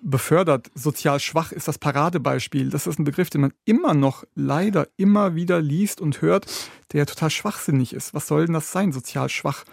befördert. 0.00 0.70
Sozial 0.74 1.18
schwach 1.18 1.50
ist 1.50 1.66
das 1.66 1.78
Paradebeispiel. 1.78 2.70
Das 2.70 2.86
ist 2.86 2.98
ein 2.98 3.04
Begriff, 3.04 3.30
den 3.30 3.40
man 3.40 3.52
immer 3.64 3.94
noch 3.94 4.24
leider 4.34 4.86
immer 4.96 5.34
wieder 5.34 5.60
liest 5.60 6.00
und 6.00 6.22
hört, 6.22 6.46
der 6.92 7.06
total 7.06 7.30
schwachsinnig 7.30 7.92
ist. 7.94 8.14
Was 8.14 8.28
soll 8.28 8.46
denn 8.46 8.54
das 8.54 8.70
sein, 8.70 8.92
sozial 8.92 9.28
schwach? 9.28 9.64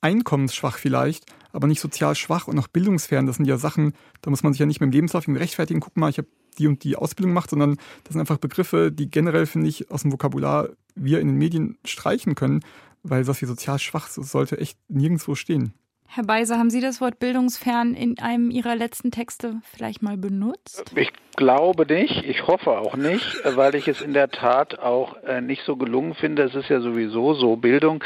Einkommensschwach 0.00 0.78
vielleicht, 0.78 1.26
aber 1.52 1.66
nicht 1.66 1.80
sozial 1.80 2.14
schwach 2.14 2.46
und 2.46 2.56
noch 2.56 2.68
bildungsfern. 2.68 3.26
Das 3.26 3.36
sind 3.36 3.46
ja 3.46 3.56
Sachen, 3.56 3.94
da 4.20 4.30
muss 4.30 4.42
man 4.42 4.52
sich 4.52 4.60
ja 4.60 4.66
nicht 4.66 4.80
mit 4.80 4.88
dem 4.88 4.92
Lebenslauf 4.92 5.26
rechtfertigen, 5.26 5.80
guck 5.80 5.96
mal, 5.96 6.10
ich 6.10 6.18
habe 6.18 6.28
die 6.58 6.66
und 6.66 6.84
die 6.84 6.96
Ausbildung 6.96 7.30
gemacht, 7.30 7.50
sondern 7.50 7.76
das 8.04 8.12
sind 8.12 8.20
einfach 8.20 8.38
Begriffe, 8.38 8.92
die 8.92 9.10
generell, 9.10 9.46
finde 9.46 9.68
ich, 9.68 9.90
aus 9.90 10.02
dem 10.02 10.12
Vokabular 10.12 10.68
wir 10.94 11.20
in 11.20 11.28
den 11.28 11.36
Medien 11.36 11.78
streichen 11.84 12.34
können, 12.34 12.60
weil 13.02 13.24
das 13.24 13.40
wie 13.42 13.46
sozial 13.46 13.78
schwach 13.78 14.08
sollte 14.08 14.58
echt 14.58 14.78
nirgendwo 14.88 15.34
stehen. 15.34 15.74
Herr 16.10 16.24
Beiser, 16.24 16.58
haben 16.58 16.70
Sie 16.70 16.80
das 16.80 17.02
Wort 17.02 17.18
bildungsfern 17.18 17.94
in 17.94 18.18
einem 18.18 18.50
Ihrer 18.50 18.74
letzten 18.74 19.10
Texte 19.10 19.60
vielleicht 19.62 20.02
mal 20.02 20.16
benutzt? 20.16 20.92
Ich 20.96 21.12
glaube 21.36 21.84
nicht, 21.84 22.24
ich 22.24 22.46
hoffe 22.46 22.78
auch 22.78 22.96
nicht, 22.96 23.42
weil 23.44 23.74
ich 23.74 23.88
es 23.88 24.00
in 24.00 24.14
der 24.14 24.30
Tat 24.30 24.78
auch 24.78 25.22
äh, 25.24 25.42
nicht 25.42 25.62
so 25.64 25.76
gelungen 25.76 26.14
finde. 26.14 26.44
Es 26.44 26.54
ist 26.54 26.70
ja 26.70 26.80
sowieso 26.80 27.34
so, 27.34 27.56
Bildung 27.56 28.02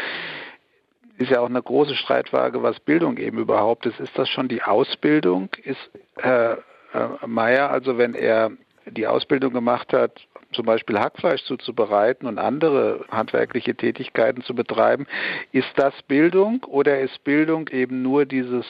ist 1.19 1.31
ja 1.31 1.41
auch 1.41 1.49
eine 1.49 1.63
große 1.63 1.95
Streitfrage, 1.95 2.63
was 2.63 2.81
Bildung 2.81 3.19
eben 3.19 3.39
überhaupt 3.39 3.87
ist. 3.87 4.01
Ist 4.01 4.19
das 4.19 4.29
schon 4.29 4.49
die 4.49 4.63
Ausbildung? 4.63 5.51
Ist 5.63 5.91
Herr 6.17 6.59
äh, 6.93 7.27
Meyer, 7.27 7.71
also 7.71 7.99
wenn 7.99 8.15
er 8.15 8.51
die 8.87 9.07
Ausbildung 9.07 9.53
gemacht 9.53 9.93
hat, 9.93 10.27
zum 10.53 10.67
Beispiel 10.67 10.99
Hackfleisch 10.99 11.45
zuzubereiten 11.45 12.27
und 12.27 12.39
andere 12.39 13.05
handwerkliche 13.11 13.75
Tätigkeiten 13.75 14.43
zu 14.43 14.55
betreiben, 14.55 15.07
ist 15.53 15.73
das 15.77 15.95
Bildung 16.03 16.65
oder 16.65 17.01
ist 17.01 17.25
Bildung 17.25 17.69
eben 17.69 18.03
nur 18.03 18.27
dieses 18.27 18.67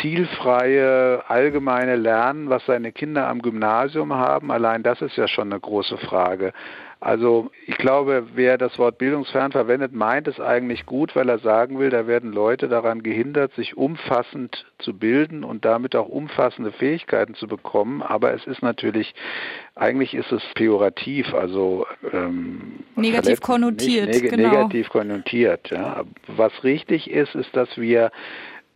zielfreie, 0.00 1.22
allgemeine 1.28 1.96
Lernen, 1.96 2.48
was 2.48 2.64
seine 2.66 2.92
Kinder 2.92 3.28
am 3.28 3.42
Gymnasium 3.42 4.14
haben? 4.14 4.50
Allein 4.50 4.82
das 4.82 5.02
ist 5.02 5.16
ja 5.16 5.28
schon 5.28 5.52
eine 5.52 5.60
große 5.60 5.98
Frage. 5.98 6.52
Also 7.04 7.50
ich 7.66 7.78
glaube, 7.78 8.28
wer 8.34 8.58
das 8.58 8.78
Wort 8.78 8.98
bildungsfern 8.98 9.50
verwendet, 9.50 9.92
meint 9.92 10.28
es 10.28 10.38
eigentlich 10.38 10.86
gut, 10.86 11.16
weil 11.16 11.28
er 11.28 11.40
sagen 11.40 11.80
will, 11.80 11.90
da 11.90 12.06
werden 12.06 12.32
Leute 12.32 12.68
daran 12.68 13.02
gehindert, 13.02 13.52
sich 13.54 13.76
umfassend 13.76 14.66
zu 14.78 14.96
bilden 14.96 15.42
und 15.42 15.64
damit 15.64 15.96
auch 15.96 16.08
umfassende 16.08 16.70
Fähigkeiten 16.70 17.34
zu 17.34 17.48
bekommen. 17.48 18.02
Aber 18.02 18.32
es 18.34 18.46
ist 18.46 18.62
natürlich, 18.62 19.16
eigentlich 19.74 20.14
ist 20.14 20.30
es 20.30 20.44
pejorativ, 20.54 21.34
also 21.34 21.88
ähm, 22.12 22.84
negativ 22.94 23.40
konnotiert. 23.40 24.06
Neg 24.06 24.30
genau. 24.30 24.50
Negativ 24.50 24.88
konnotiert. 24.88 25.70
Ja. 25.70 26.04
Was 26.28 26.52
richtig 26.62 27.10
ist, 27.10 27.34
ist, 27.34 27.56
dass 27.56 27.76
wir 27.76 28.12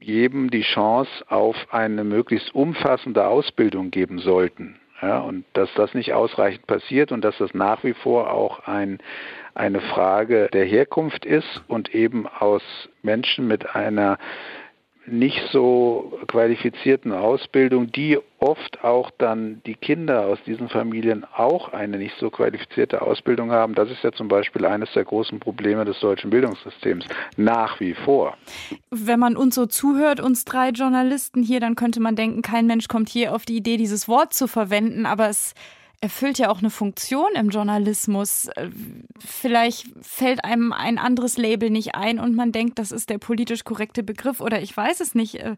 jedem 0.00 0.50
die 0.50 0.62
Chance 0.62 1.10
auf 1.28 1.54
eine 1.70 2.02
möglichst 2.02 2.52
umfassende 2.56 3.24
Ausbildung 3.28 3.92
geben 3.92 4.18
sollten. 4.18 4.80
Ja, 5.02 5.18
und 5.18 5.44
dass 5.52 5.68
das 5.74 5.92
nicht 5.92 6.14
ausreichend 6.14 6.66
passiert 6.66 7.12
und 7.12 7.22
dass 7.22 7.36
das 7.36 7.52
nach 7.52 7.84
wie 7.84 7.92
vor 7.92 8.32
auch 8.32 8.66
ein, 8.66 8.98
eine 9.54 9.80
Frage 9.80 10.48
der 10.52 10.64
Herkunft 10.64 11.26
ist 11.26 11.62
und 11.68 11.94
eben 11.94 12.26
aus 12.26 12.62
Menschen 13.02 13.46
mit 13.46 13.74
einer 13.74 14.18
nicht 15.06 15.40
so 15.52 16.18
qualifizierten 16.26 17.12
Ausbildung, 17.12 17.90
die 17.92 18.18
oft 18.38 18.84
auch 18.84 19.10
dann 19.18 19.62
die 19.64 19.74
Kinder 19.74 20.26
aus 20.26 20.38
diesen 20.46 20.68
Familien 20.68 21.24
auch 21.34 21.72
eine 21.72 21.98
nicht 21.98 22.14
so 22.18 22.30
qualifizierte 22.30 23.02
Ausbildung 23.02 23.50
haben. 23.50 23.74
Das 23.74 23.90
ist 23.90 24.02
ja 24.02 24.12
zum 24.12 24.28
Beispiel 24.28 24.64
eines 24.66 24.92
der 24.92 25.04
großen 25.04 25.40
Probleme 25.40 25.84
des 25.84 25.98
deutschen 26.00 26.30
Bildungssystems 26.30 27.06
nach 27.36 27.80
wie 27.80 27.94
vor. 27.94 28.36
Wenn 28.90 29.20
man 29.20 29.36
uns 29.36 29.54
so 29.54 29.66
zuhört, 29.66 30.20
uns 30.20 30.44
drei 30.44 30.70
Journalisten 30.70 31.42
hier, 31.42 31.60
dann 31.60 31.76
könnte 31.76 32.00
man 32.00 32.16
denken, 32.16 32.42
kein 32.42 32.66
Mensch 32.66 32.88
kommt 32.88 33.08
hier 33.08 33.34
auf 33.34 33.44
die 33.44 33.56
Idee, 33.56 33.76
dieses 33.76 34.08
Wort 34.08 34.34
zu 34.34 34.48
verwenden, 34.48 35.06
aber 35.06 35.28
es 35.28 35.54
erfüllt 36.00 36.38
ja 36.38 36.50
auch 36.50 36.58
eine 36.58 36.70
Funktion 36.70 37.28
im 37.34 37.48
Journalismus. 37.48 38.48
Äh, 38.48 38.68
vielleicht 39.24 39.86
fällt 40.02 40.44
einem 40.44 40.72
ein 40.72 40.98
anderes 40.98 41.36
Label 41.36 41.70
nicht 41.70 41.94
ein 41.94 42.18
und 42.18 42.34
man 42.34 42.52
denkt, 42.52 42.78
das 42.78 42.92
ist 42.92 43.10
der 43.10 43.18
politisch 43.18 43.64
korrekte 43.64 44.02
Begriff 44.02 44.40
oder 44.40 44.60
ich 44.60 44.76
weiß 44.76 45.00
es 45.00 45.14
nicht. 45.14 45.36
Äh, 45.36 45.56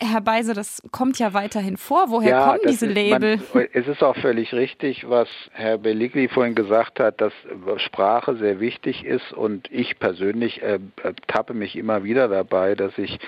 Herr 0.00 0.20
Beise, 0.20 0.54
das 0.54 0.80
kommt 0.92 1.18
ja 1.18 1.34
weiterhin 1.34 1.76
vor. 1.76 2.10
Woher 2.10 2.30
ja, 2.30 2.46
kommen 2.46 2.60
diese 2.68 2.86
Label? 2.86 3.40
Man, 3.52 3.66
es 3.72 3.88
ist 3.88 4.02
auch 4.02 4.16
völlig 4.16 4.52
richtig, 4.52 5.08
was 5.08 5.28
Herr 5.52 5.78
Belligli 5.78 6.28
vorhin 6.28 6.54
gesagt 6.54 7.00
hat, 7.00 7.20
dass 7.20 7.32
Sprache 7.78 8.36
sehr 8.36 8.60
wichtig 8.60 9.04
ist 9.04 9.32
und 9.32 9.68
ich 9.72 9.98
persönlich 9.98 10.62
äh, 10.62 10.78
tappe 11.26 11.54
mich 11.54 11.74
immer 11.76 12.04
wieder 12.04 12.28
dabei, 12.28 12.76
dass 12.76 12.96
ich 12.96 13.14
äh, 13.14 13.18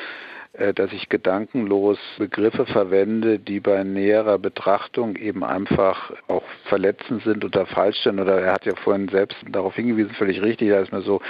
dass 0.53 0.93
ich 0.93 1.09
gedankenlos 1.09 1.99
Begriffe 2.19 2.67
verwende, 2.67 3.39
die 3.39 3.61
bei 3.61 3.85
näherer 3.85 4.37
Betrachtung 4.37 5.15
eben 5.15 5.45
einfach 5.45 6.13
auch 6.27 6.43
verletzend 6.65 7.23
sind 7.23 7.45
oder 7.45 7.67
falsch 7.67 8.03
sind. 8.03 8.19
Oder 8.19 8.41
er 8.41 8.53
hat 8.55 8.67
ja 8.67 8.75
vorhin 8.75 9.09
selbst 9.09 9.37
darauf 9.49 9.77
hingewiesen, 9.77 10.13
völlig 10.15 10.43
richtig, 10.43 10.71
da 10.71 10.81
ist 10.81 10.91
mir 10.91 11.03
so, 11.03 11.21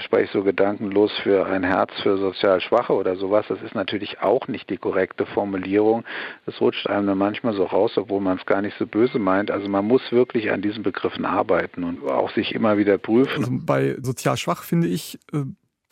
spreche 0.00 0.24
ich 0.24 0.30
so 0.32 0.42
gedankenlos 0.42 1.12
für 1.22 1.46
ein 1.46 1.62
Herz 1.62 1.92
für 2.02 2.18
sozial 2.18 2.60
Schwache 2.60 2.92
oder 2.94 3.14
sowas. 3.14 3.46
Das 3.48 3.62
ist 3.62 3.76
natürlich 3.76 4.20
auch 4.20 4.48
nicht 4.48 4.68
die 4.70 4.76
korrekte 4.76 5.24
Formulierung. 5.24 6.04
Das 6.44 6.60
rutscht 6.60 6.88
einem 6.88 7.06
dann 7.06 7.18
manchmal 7.18 7.54
so 7.54 7.64
raus, 7.64 7.92
obwohl 7.96 8.20
man 8.20 8.38
es 8.38 8.46
gar 8.46 8.60
nicht 8.60 8.76
so 8.76 8.88
böse 8.88 9.20
meint. 9.20 9.52
Also 9.52 9.68
man 9.68 9.86
muss 9.86 10.02
wirklich 10.10 10.50
an 10.50 10.62
diesen 10.62 10.82
Begriffen 10.82 11.24
arbeiten 11.24 11.84
und 11.84 12.04
auch 12.10 12.32
sich 12.32 12.52
immer 12.52 12.76
wieder 12.76 12.98
prüfen. 12.98 13.38
Also 13.38 13.52
bei 13.64 13.96
sozial 14.02 14.36
schwach 14.36 14.64
finde 14.64 14.88
ich, 14.88 15.20
äh, 15.32 15.44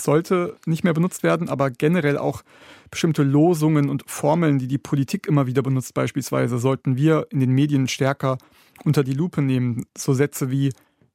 sollte 0.04 0.56
nicht 0.66 0.84
mehr 0.84 0.94
benutzt 0.94 1.22
werden, 1.22 1.48
aber 1.48 1.70
generell 1.70 2.18
auch 2.18 2.42
bestimmte 2.90 3.22
Losungen 3.22 3.88
und 3.88 4.04
Formeln, 4.06 4.58
die 4.58 4.68
die 4.68 4.78
Politik 4.78 5.26
immer 5.26 5.46
wieder 5.46 5.62
benutzt, 5.62 5.94
beispielsweise, 5.94 6.58
sollten 6.58 6.96
wir 6.96 7.26
in 7.30 7.40
den 7.40 7.52
Medien 7.52 7.88
stärker 7.88 8.38
unter 8.84 9.04
die 9.04 9.14
Lupe 9.14 9.42
nehmen. 9.42 9.86
So 9.96 10.14
Sätze 10.14 10.50
wie 10.50 10.72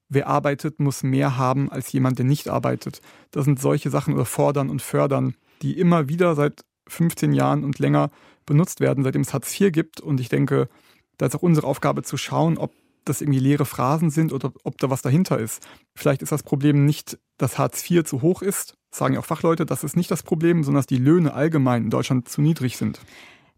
wer 0.09 0.27
arbeitet, 0.27 0.79
muss 0.79 1.03
mehr 1.03 1.37
haben 1.37 1.71
als 1.71 1.91
jemand, 1.91 2.19
der 2.19 2.25
nicht 2.25 2.47
arbeitet. 2.47 3.01
Das 3.31 3.45
sind 3.45 3.59
solche 3.59 3.89
Sachen 3.89 4.13
oder 4.13 4.25
fordern 4.25 4.69
und 4.69 4.81
fördern, 4.81 5.35
die 5.61 5.77
immer 5.77 6.09
wieder 6.09 6.35
seit 6.35 6.61
15 6.87 7.33
Jahren 7.33 7.63
und 7.63 7.79
länger 7.79 8.11
benutzt 8.45 8.79
werden, 8.79 9.03
seitdem 9.03 9.23
es 9.23 9.33
Hartz 9.33 9.59
IV 9.59 9.71
gibt. 9.71 10.01
Und 10.01 10.19
ich 10.19 10.29
denke, 10.29 10.69
da 11.17 11.25
ist 11.25 11.35
auch 11.35 11.41
unsere 11.41 11.67
Aufgabe 11.67 12.03
zu 12.03 12.17
schauen, 12.17 12.57
ob 12.57 12.71
das 13.05 13.21
irgendwie 13.21 13.39
leere 13.39 13.65
Phrasen 13.65 14.09
sind 14.09 14.33
oder 14.33 14.51
ob 14.63 14.77
da 14.77 14.89
was 14.89 15.01
dahinter 15.01 15.39
ist. 15.39 15.65
Vielleicht 15.95 16.21
ist 16.21 16.31
das 16.31 16.43
Problem 16.43 16.85
nicht, 16.85 17.17
dass 17.37 17.57
Hartz 17.57 17.89
IV 17.89 18.03
zu 18.03 18.21
hoch 18.21 18.41
ist, 18.41 18.77
sagen 18.91 19.15
ja 19.15 19.19
auch 19.19 19.25
Fachleute, 19.25 19.65
das 19.65 19.83
ist 19.83 19.97
nicht 19.97 20.11
das 20.11 20.23
Problem, 20.23 20.63
sondern 20.63 20.79
dass 20.79 20.87
die 20.87 20.97
Löhne 20.97 21.33
allgemein 21.33 21.83
in 21.83 21.89
Deutschland 21.89 22.29
zu 22.29 22.41
niedrig 22.41 22.77
sind. 22.77 22.99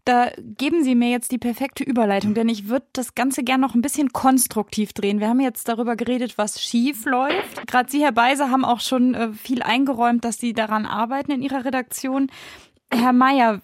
Da 0.08 0.30
geben 0.38 0.84
Sie 0.84 0.94
mir 0.94 1.10
jetzt 1.10 1.32
die 1.32 1.38
perfekte 1.38 1.84
Überleitung, 1.84 2.32
denn 2.32 2.48
ich 2.48 2.68
würde 2.68 2.86
das 2.94 3.14
Ganze 3.14 3.42
gerne 3.42 3.60
noch 3.60 3.74
ein 3.74 3.82
bisschen 3.82 4.10
konstruktiv 4.10 4.94
drehen. 4.94 5.20
Wir 5.20 5.28
haben 5.28 5.40
jetzt 5.40 5.68
darüber 5.68 5.96
geredet, 5.96 6.38
was 6.38 6.62
schief 6.62 7.04
läuft. 7.04 7.66
Gerade 7.66 7.90
Sie, 7.90 8.00
Herr 8.00 8.12
Beise, 8.12 8.50
haben 8.50 8.64
auch 8.64 8.80
schon 8.80 9.12
äh, 9.12 9.32
viel 9.34 9.62
eingeräumt, 9.62 10.24
dass 10.24 10.38
Sie 10.38 10.54
daran 10.54 10.86
arbeiten 10.86 11.30
in 11.30 11.42
Ihrer 11.42 11.66
Redaktion. 11.66 12.30
Herr 12.90 13.12
Mayer, 13.12 13.60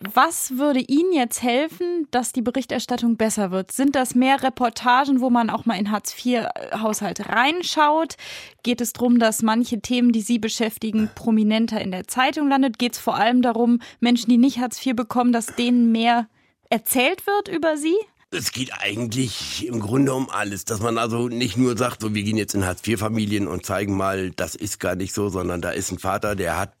was 0.00 0.58
würde 0.58 0.80
Ihnen 0.80 1.12
jetzt 1.12 1.42
helfen, 1.42 2.06
dass 2.10 2.32
die 2.32 2.42
Berichterstattung 2.42 3.16
besser 3.16 3.50
wird? 3.50 3.72
Sind 3.72 3.96
das 3.96 4.14
mehr 4.14 4.42
Reportagen, 4.42 5.20
wo 5.20 5.30
man 5.30 5.50
auch 5.50 5.64
mal 5.64 5.78
in 5.78 5.90
Hartz-IV-Haushalte 5.90 7.28
reinschaut? 7.28 8.16
Geht 8.62 8.80
es 8.80 8.92
darum, 8.92 9.18
dass 9.18 9.42
manche 9.42 9.80
Themen, 9.80 10.12
die 10.12 10.20
Sie 10.20 10.38
beschäftigen, 10.38 11.10
prominenter 11.14 11.80
in 11.80 11.90
der 11.90 12.06
Zeitung 12.06 12.48
landet? 12.48 12.78
Geht 12.78 12.94
es 12.94 12.98
vor 12.98 13.16
allem 13.16 13.42
darum, 13.42 13.80
Menschen, 14.00 14.30
die 14.30 14.38
nicht 14.38 14.58
Hartz 14.58 14.84
IV 14.84 14.94
bekommen, 14.94 15.32
dass 15.32 15.46
denen 15.46 15.90
mehr 15.90 16.28
erzählt 16.68 17.26
wird 17.26 17.48
über 17.48 17.76
sie? 17.76 17.96
Es 18.30 18.52
geht 18.52 18.72
eigentlich 18.78 19.66
im 19.66 19.80
Grunde 19.80 20.12
um 20.12 20.28
alles, 20.28 20.64
dass 20.64 20.80
man 20.80 20.98
also 20.98 21.28
nicht 21.28 21.56
nur 21.56 21.78
sagt, 21.78 22.02
so 22.02 22.14
wir 22.14 22.22
gehen 22.22 22.36
jetzt 22.36 22.54
in 22.54 22.66
Hartz-IV-Familien 22.66 23.46
und 23.46 23.64
zeigen 23.64 23.96
mal, 23.96 24.30
das 24.32 24.54
ist 24.54 24.80
gar 24.80 24.96
nicht 24.96 25.14
so, 25.14 25.28
sondern 25.28 25.62
da 25.62 25.70
ist 25.70 25.92
ein 25.92 25.98
Vater, 25.98 26.34
der 26.34 26.58
hat 26.58 26.72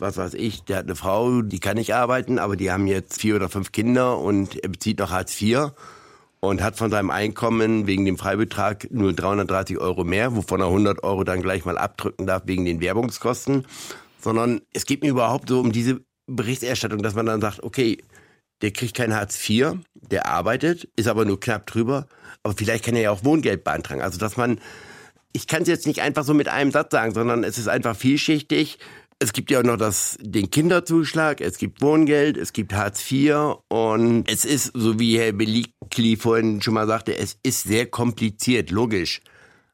was 0.00 0.16
weiß 0.16 0.34
ich, 0.34 0.64
der 0.64 0.78
hat 0.78 0.84
eine 0.84 0.96
Frau, 0.96 1.42
die 1.42 1.60
kann 1.60 1.76
nicht 1.76 1.94
arbeiten, 1.94 2.38
aber 2.38 2.56
die 2.56 2.70
haben 2.70 2.86
jetzt 2.86 3.20
vier 3.20 3.36
oder 3.36 3.48
fünf 3.48 3.72
Kinder 3.72 4.18
und 4.18 4.62
er 4.62 4.68
bezieht 4.68 4.98
noch 4.98 5.10
Hartz 5.10 5.40
IV 5.40 5.72
und 6.40 6.62
hat 6.62 6.76
von 6.76 6.90
seinem 6.90 7.10
Einkommen 7.10 7.86
wegen 7.86 8.04
dem 8.04 8.16
Freibetrag 8.16 8.90
nur 8.90 9.12
330 9.12 9.78
Euro 9.78 10.04
mehr, 10.04 10.34
wovon 10.34 10.60
er 10.60 10.66
100 10.66 11.04
Euro 11.04 11.24
dann 11.24 11.42
gleich 11.42 11.64
mal 11.64 11.78
abdrücken 11.78 12.26
darf 12.26 12.42
wegen 12.46 12.64
den 12.64 12.80
Werbungskosten. 12.80 13.66
Sondern 14.20 14.62
es 14.72 14.86
geht 14.86 15.02
mir 15.02 15.10
überhaupt 15.10 15.48
so 15.48 15.60
um 15.60 15.72
diese 15.72 16.00
Berichterstattung, 16.26 17.02
dass 17.02 17.14
man 17.14 17.26
dann 17.26 17.40
sagt, 17.40 17.62
okay, 17.62 17.98
der 18.62 18.72
kriegt 18.72 18.96
kein 18.96 19.14
Hartz 19.14 19.48
IV, 19.48 19.76
der 19.94 20.26
arbeitet, 20.26 20.88
ist 20.96 21.08
aber 21.08 21.24
nur 21.24 21.40
knapp 21.40 21.66
drüber, 21.66 22.06
aber 22.42 22.54
vielleicht 22.56 22.84
kann 22.84 22.96
er 22.96 23.02
ja 23.02 23.10
auch 23.10 23.24
Wohngeld 23.24 23.64
beantragen. 23.64 24.02
Also 24.02 24.18
dass 24.18 24.36
man, 24.36 24.60
ich 25.32 25.46
kann 25.46 25.62
es 25.62 25.68
jetzt 25.68 25.86
nicht 25.86 26.02
einfach 26.02 26.24
so 26.24 26.34
mit 26.34 26.48
einem 26.48 26.70
Satz 26.70 26.92
sagen, 26.92 27.14
sondern 27.14 27.44
es 27.44 27.58
ist 27.58 27.68
einfach 27.68 27.96
vielschichtig. 27.96 28.78
Es 29.22 29.34
gibt 29.34 29.50
ja 29.50 29.60
auch 29.60 29.64
noch 29.64 29.76
das, 29.76 30.16
den 30.20 30.50
Kinderzuschlag, 30.50 31.42
es 31.42 31.58
gibt 31.58 31.82
Wohngeld, 31.82 32.38
es 32.38 32.54
gibt 32.54 32.72
Hartz 32.72 33.10
IV 33.10 33.58
und 33.68 34.24
es 34.30 34.46
ist, 34.46 34.72
so 34.74 34.98
wie 34.98 35.18
Herr 35.18 35.32
Belikli 35.32 36.16
vorhin 36.16 36.62
schon 36.62 36.72
mal 36.74 36.86
sagte, 36.86 37.16
es 37.16 37.36
ist 37.42 37.64
sehr 37.64 37.86
kompliziert, 37.86 38.70
logisch. 38.70 39.20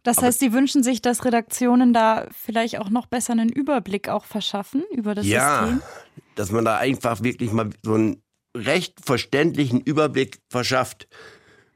Das 0.02 0.18
heißt, 0.18 0.38
Sie 0.38 0.52
wünschen 0.52 0.82
sich, 0.84 1.02
dass 1.02 1.24
Redaktionen 1.24 1.92
da 1.92 2.28
vielleicht 2.30 2.78
auch 2.78 2.90
noch 2.90 3.06
besser 3.06 3.32
einen 3.32 3.48
Überblick 3.48 4.08
auch 4.08 4.24
verschaffen 4.24 4.84
über 4.92 5.16
das 5.16 5.26
ja, 5.26 5.60
System? 5.60 5.80
Ja, 5.80 6.22
dass 6.36 6.52
man 6.52 6.64
da 6.64 6.76
einfach 6.76 7.22
wirklich 7.22 7.50
mal 7.52 7.70
so 7.82 7.94
einen 7.94 8.22
recht 8.56 9.04
verständlichen 9.04 9.80
Überblick 9.80 10.38
verschafft, 10.48 11.08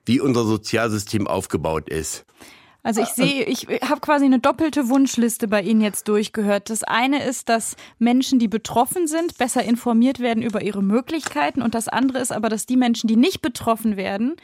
wie 0.06 0.20
unser 0.20 0.44
Sozialsystem 0.44 1.26
aufgebaut 1.26 1.88
ist. 1.88 2.24
Also 2.82 3.02
ich 3.02 3.08
sehe, 3.08 3.44
ich 3.44 3.66
habe 3.82 4.00
quasi 4.00 4.24
eine 4.24 4.38
doppelte 4.38 4.88
Wunschliste 4.88 5.48
bei 5.48 5.62
Ihnen 5.62 5.80
jetzt 5.82 6.08
durchgehört. 6.08 6.70
Das 6.70 6.82
eine 6.82 7.22
ist, 7.22 7.48
dass 7.48 7.76
Menschen, 7.98 8.38
die 8.38 8.48
betroffen 8.48 9.06
sind, 9.06 9.36
besser 9.36 9.62
informiert 9.62 10.18
werden 10.18 10.42
über 10.42 10.62
ihre 10.62 10.82
Möglichkeiten. 10.82 11.60
Und 11.60 11.74
das 11.74 11.88
andere 11.88 12.20
ist 12.20 12.32
aber, 12.32 12.48
dass 12.48 12.64
die 12.66 12.76
Menschen, 12.76 13.06
die 13.06 13.16
nicht 13.16 13.42
betroffen 13.42 13.96
werden, 13.96 14.36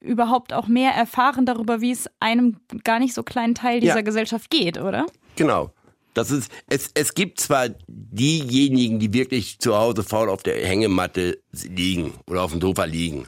überhaupt 0.00 0.52
auch 0.52 0.68
mehr 0.68 0.92
erfahren 0.92 1.46
darüber, 1.46 1.80
wie 1.80 1.92
es 1.92 2.08
einem 2.18 2.56
gar 2.82 2.98
nicht 2.98 3.14
so 3.14 3.22
kleinen 3.22 3.54
Teil 3.54 3.80
dieser 3.80 3.96
ja. 3.96 4.02
Gesellschaft 4.02 4.50
geht, 4.50 4.78
oder? 4.78 5.06
Genau. 5.36 5.70
Das 6.14 6.30
ist, 6.30 6.52
es, 6.68 6.90
es 6.94 7.14
gibt 7.14 7.40
zwar 7.40 7.70
diejenigen, 7.88 8.98
die 8.98 9.14
wirklich 9.14 9.58
zu 9.58 9.76
Hause 9.76 10.02
faul 10.02 10.28
auf 10.28 10.42
der 10.42 10.66
Hängematte 10.66 11.38
liegen 11.52 12.12
oder 12.28 12.42
auf 12.42 12.52
dem 12.52 12.60
Sofa 12.60 12.84
liegen. 12.84 13.26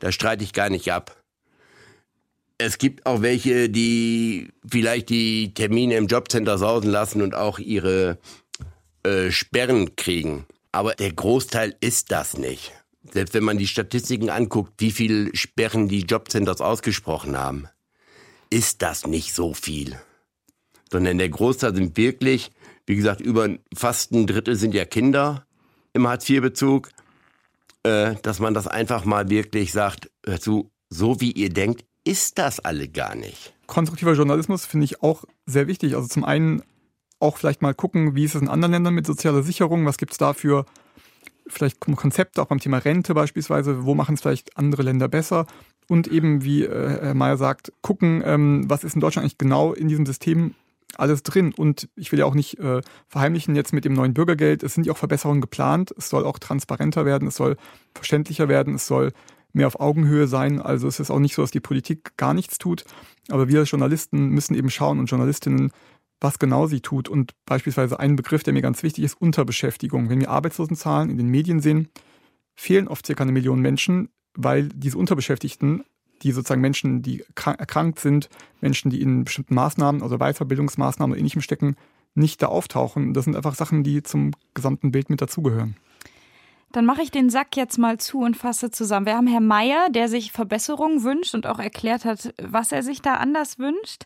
Da 0.00 0.12
streite 0.12 0.44
ich 0.44 0.52
gar 0.52 0.68
nicht 0.68 0.92
ab. 0.92 1.16
Es 2.58 2.78
gibt 2.78 3.04
auch 3.04 3.20
welche, 3.20 3.68
die 3.68 4.48
vielleicht 4.66 5.10
die 5.10 5.52
Termine 5.52 5.96
im 5.96 6.06
Jobcenter 6.06 6.56
sausen 6.56 6.90
lassen 6.90 7.20
und 7.20 7.34
auch 7.34 7.58
ihre 7.58 8.18
äh, 9.02 9.30
Sperren 9.30 9.94
kriegen. 9.96 10.46
Aber 10.72 10.94
der 10.94 11.12
Großteil 11.12 11.76
ist 11.80 12.10
das 12.12 12.38
nicht. 12.38 12.72
Selbst 13.12 13.34
wenn 13.34 13.44
man 13.44 13.58
die 13.58 13.66
Statistiken 13.66 14.30
anguckt, 14.30 14.72
wie 14.78 14.90
viel 14.90 15.34
Sperren 15.34 15.88
die 15.88 16.00
Jobcenters 16.00 16.60
ausgesprochen 16.60 17.36
haben, 17.36 17.68
ist 18.50 18.82
das 18.82 19.06
nicht 19.06 19.34
so 19.34 19.54
viel. 19.54 19.98
Sondern 20.90 21.18
der 21.18 21.28
Großteil 21.28 21.74
sind 21.74 21.96
wirklich, 21.96 22.50
wie 22.86 22.96
gesagt, 22.96 23.20
über 23.20 23.48
fast 23.74 24.12
ein 24.12 24.26
Drittel 24.26 24.56
sind 24.56 24.74
ja 24.74 24.84
Kinder 24.84 25.46
im 25.92 26.06
Hartz-IV-Bezug, 26.06 26.90
äh, 27.82 28.14
dass 28.22 28.38
man 28.38 28.54
das 28.54 28.66
einfach 28.66 29.04
mal 29.04 29.28
wirklich 29.30 29.72
sagt, 29.72 30.10
hör 30.24 30.40
zu, 30.40 30.70
so 30.90 31.20
wie 31.20 31.32
ihr 31.32 31.50
denkt, 31.50 31.84
ist 32.06 32.38
das 32.38 32.60
alle 32.60 32.88
gar 32.88 33.14
nicht. 33.14 33.52
Konstruktiver 33.66 34.14
Journalismus 34.14 34.64
finde 34.64 34.84
ich 34.84 35.02
auch 35.02 35.24
sehr 35.44 35.66
wichtig. 35.66 35.96
Also 35.96 36.06
zum 36.06 36.24
einen 36.24 36.62
auch 37.18 37.36
vielleicht 37.36 37.62
mal 37.62 37.74
gucken, 37.74 38.14
wie 38.14 38.24
ist 38.24 38.34
es 38.34 38.42
in 38.42 38.48
anderen 38.48 38.72
Ländern 38.72 38.94
mit 38.94 39.06
sozialer 39.06 39.42
Sicherung, 39.42 39.86
was 39.86 39.98
gibt 39.98 40.12
es 40.12 40.18
da 40.18 40.32
für 40.32 40.66
vielleicht 41.48 41.80
Konzepte, 41.80 42.42
auch 42.42 42.46
beim 42.46 42.60
Thema 42.60 42.78
Rente 42.78 43.14
beispielsweise, 43.14 43.84
wo 43.84 43.94
machen 43.94 44.14
es 44.14 44.20
vielleicht 44.20 44.56
andere 44.56 44.82
Länder 44.82 45.08
besser? 45.08 45.46
Und 45.88 46.08
eben, 46.08 46.44
wie 46.44 46.64
äh, 46.64 46.98
Herr 47.00 47.14
Mayer 47.14 47.36
sagt, 47.36 47.72
gucken, 47.80 48.22
ähm, 48.24 48.64
was 48.68 48.84
ist 48.84 48.94
in 48.94 49.00
Deutschland 49.00 49.24
eigentlich 49.24 49.38
genau 49.38 49.72
in 49.72 49.88
diesem 49.88 50.06
System 50.06 50.54
alles 50.96 51.22
drin. 51.22 51.52
Und 51.56 51.88
ich 51.96 52.10
will 52.12 52.18
ja 52.18 52.24
auch 52.24 52.34
nicht 52.34 52.58
äh, 52.58 52.80
verheimlichen 53.08 53.54
jetzt 53.54 53.72
mit 53.72 53.84
dem 53.84 53.92
neuen 53.92 54.14
Bürgergeld, 54.14 54.62
es 54.62 54.74
sind 54.74 54.86
ja 54.86 54.92
auch 54.92 54.98
Verbesserungen 54.98 55.40
geplant, 55.40 55.92
es 55.96 56.08
soll 56.08 56.24
auch 56.24 56.38
transparenter 56.38 57.04
werden, 57.04 57.28
es 57.28 57.36
soll 57.36 57.56
verständlicher 57.94 58.48
werden, 58.48 58.74
es 58.74 58.86
soll 58.86 59.12
mehr 59.56 59.66
auf 59.66 59.80
Augenhöhe 59.80 60.26
sein. 60.28 60.60
Also 60.60 60.86
es 60.86 61.00
ist 61.00 61.10
auch 61.10 61.18
nicht 61.18 61.34
so, 61.34 61.42
dass 61.42 61.50
die 61.50 61.60
Politik 61.60 62.16
gar 62.16 62.34
nichts 62.34 62.58
tut, 62.58 62.84
aber 63.28 63.48
wir 63.48 63.62
Journalisten 63.62 64.28
müssen 64.28 64.54
eben 64.54 64.70
schauen 64.70 64.98
und 64.98 65.06
Journalistinnen, 65.06 65.72
was 66.20 66.38
genau 66.38 66.66
sie 66.66 66.80
tut. 66.80 67.08
Und 67.08 67.32
beispielsweise 67.46 67.98
ein 67.98 68.16
Begriff, 68.16 68.42
der 68.42 68.52
mir 68.52 68.62
ganz 68.62 68.82
wichtig 68.82 69.04
ist, 69.04 69.20
Unterbeschäftigung. 69.20 70.10
Wenn 70.10 70.20
wir 70.20 70.30
Arbeitslosenzahlen 70.30 71.10
in 71.10 71.16
den 71.16 71.28
Medien 71.28 71.60
sehen, 71.60 71.88
fehlen 72.54 72.86
oft 72.86 73.06
circa 73.06 73.22
eine 73.22 73.32
Million 73.32 73.60
Menschen, 73.60 74.10
weil 74.34 74.68
diese 74.68 74.98
Unterbeschäftigten, 74.98 75.84
die 76.22 76.32
sozusagen 76.32 76.60
Menschen, 76.60 77.02
die 77.02 77.24
erkrankt 77.34 77.98
sind, 77.98 78.28
Menschen, 78.60 78.90
die 78.90 79.00
in 79.00 79.24
bestimmten 79.24 79.54
Maßnahmen, 79.54 80.02
also 80.02 80.18
Weiterbildungsmaßnahmen 80.18 81.12
oder 81.12 81.18
ähnlichem 81.18 81.42
stecken, 81.42 81.76
nicht 82.14 82.42
da 82.42 82.46
auftauchen. 82.46 83.14
Das 83.14 83.24
sind 83.24 83.36
einfach 83.36 83.54
Sachen, 83.54 83.84
die 83.84 84.02
zum 84.02 84.32
gesamten 84.54 84.90
Bild 84.92 85.10
mit 85.10 85.20
dazugehören. 85.20 85.76
Dann 86.76 86.84
mache 86.84 87.00
ich 87.00 87.10
den 87.10 87.30
Sack 87.30 87.56
jetzt 87.56 87.78
mal 87.78 87.96
zu 87.96 88.18
und 88.18 88.36
fasse 88.36 88.70
zusammen. 88.70 89.06
Wir 89.06 89.16
haben 89.16 89.26
Herrn 89.26 89.46
Mayer, 89.46 89.88
der 89.88 90.10
sich 90.10 90.30
Verbesserungen 90.30 91.04
wünscht 91.04 91.34
und 91.34 91.46
auch 91.46 91.58
erklärt 91.58 92.04
hat, 92.04 92.34
was 92.38 92.70
er 92.70 92.82
sich 92.82 93.00
da 93.00 93.14
anders 93.14 93.58
wünscht. 93.58 94.02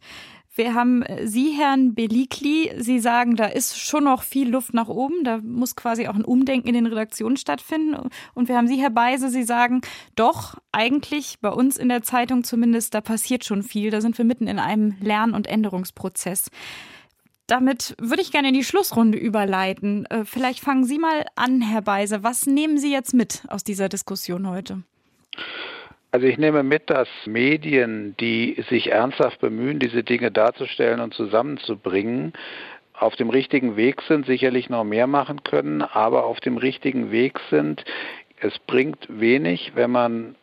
Wir 0.54 0.72
haben 0.72 1.02
Sie, 1.24 1.50
Herrn 1.50 1.96
Belikli. 1.96 2.70
Sie 2.78 3.00
sagen, 3.00 3.34
da 3.34 3.46
ist 3.46 3.76
schon 3.76 4.04
noch 4.04 4.22
viel 4.22 4.48
Luft 4.48 4.72
nach 4.72 4.86
oben. 4.86 5.24
Da 5.24 5.38
muss 5.38 5.74
quasi 5.74 6.06
auch 6.06 6.14
ein 6.14 6.24
Umdenken 6.24 6.68
in 6.68 6.74
den 6.74 6.86
Redaktionen 6.86 7.36
stattfinden. 7.36 8.08
Und 8.34 8.48
wir 8.48 8.56
haben 8.56 8.68
Sie, 8.68 8.80
Herr 8.80 8.90
Beise. 8.90 9.30
Sie 9.30 9.42
sagen, 9.42 9.80
doch, 10.14 10.56
eigentlich 10.70 11.40
bei 11.40 11.50
uns 11.50 11.76
in 11.76 11.88
der 11.88 12.04
Zeitung 12.04 12.44
zumindest, 12.44 12.94
da 12.94 13.00
passiert 13.00 13.44
schon 13.44 13.64
viel. 13.64 13.90
Da 13.90 14.00
sind 14.00 14.16
wir 14.16 14.24
mitten 14.24 14.46
in 14.46 14.60
einem 14.60 14.94
Lern- 15.00 15.34
und 15.34 15.48
Änderungsprozess 15.48 16.50
damit 17.50 17.94
würde 17.98 18.22
ich 18.22 18.32
gerne 18.32 18.48
in 18.48 18.54
die 18.54 18.64
Schlussrunde 18.64 19.18
überleiten. 19.18 20.06
Äh, 20.06 20.24
vielleicht 20.24 20.60
fangen 20.60 20.84
Sie 20.84 20.98
mal 20.98 21.26
an, 21.34 21.60
Herr 21.60 21.82
Beise. 21.82 22.22
Was 22.22 22.46
nehmen 22.46 22.78
Sie 22.78 22.92
jetzt 22.92 23.12
mit 23.12 23.42
aus 23.48 23.64
dieser 23.64 23.88
Diskussion 23.88 24.48
heute? 24.48 24.82
Also 26.12 26.26
ich 26.26 26.38
nehme 26.38 26.62
mit, 26.62 26.90
dass 26.90 27.08
Medien, 27.26 28.16
die 28.18 28.64
sich 28.68 28.90
ernsthaft 28.90 29.40
bemühen, 29.40 29.78
diese 29.78 30.02
Dinge 30.02 30.30
darzustellen 30.30 31.00
und 31.00 31.14
zusammenzubringen, 31.14 32.32
auf 32.94 33.16
dem 33.16 33.30
richtigen 33.30 33.76
Weg 33.76 34.02
sind, 34.02 34.26
sicherlich 34.26 34.68
noch 34.68 34.84
mehr 34.84 35.06
machen 35.06 35.42
können, 35.42 35.82
aber 35.82 36.24
auf 36.24 36.40
dem 36.40 36.56
richtigen 36.56 37.10
Weg 37.10 37.40
sind. 37.48 37.84
Es 38.40 38.58
bringt 38.58 39.06
wenig, 39.08 39.72
wenn 39.74 39.90
man 39.90 40.34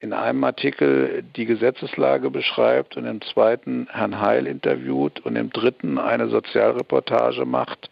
in 0.00 0.14
einem 0.14 0.42
Artikel 0.44 1.22
die 1.36 1.44
Gesetzeslage 1.44 2.30
beschreibt 2.30 2.96
und 2.96 3.04
im 3.04 3.20
zweiten 3.20 3.86
Herrn 3.90 4.20
Heil 4.20 4.46
interviewt 4.46 5.20
und 5.20 5.36
im 5.36 5.50
dritten 5.50 5.98
eine 5.98 6.28
Sozialreportage 6.28 7.44
macht 7.44 7.90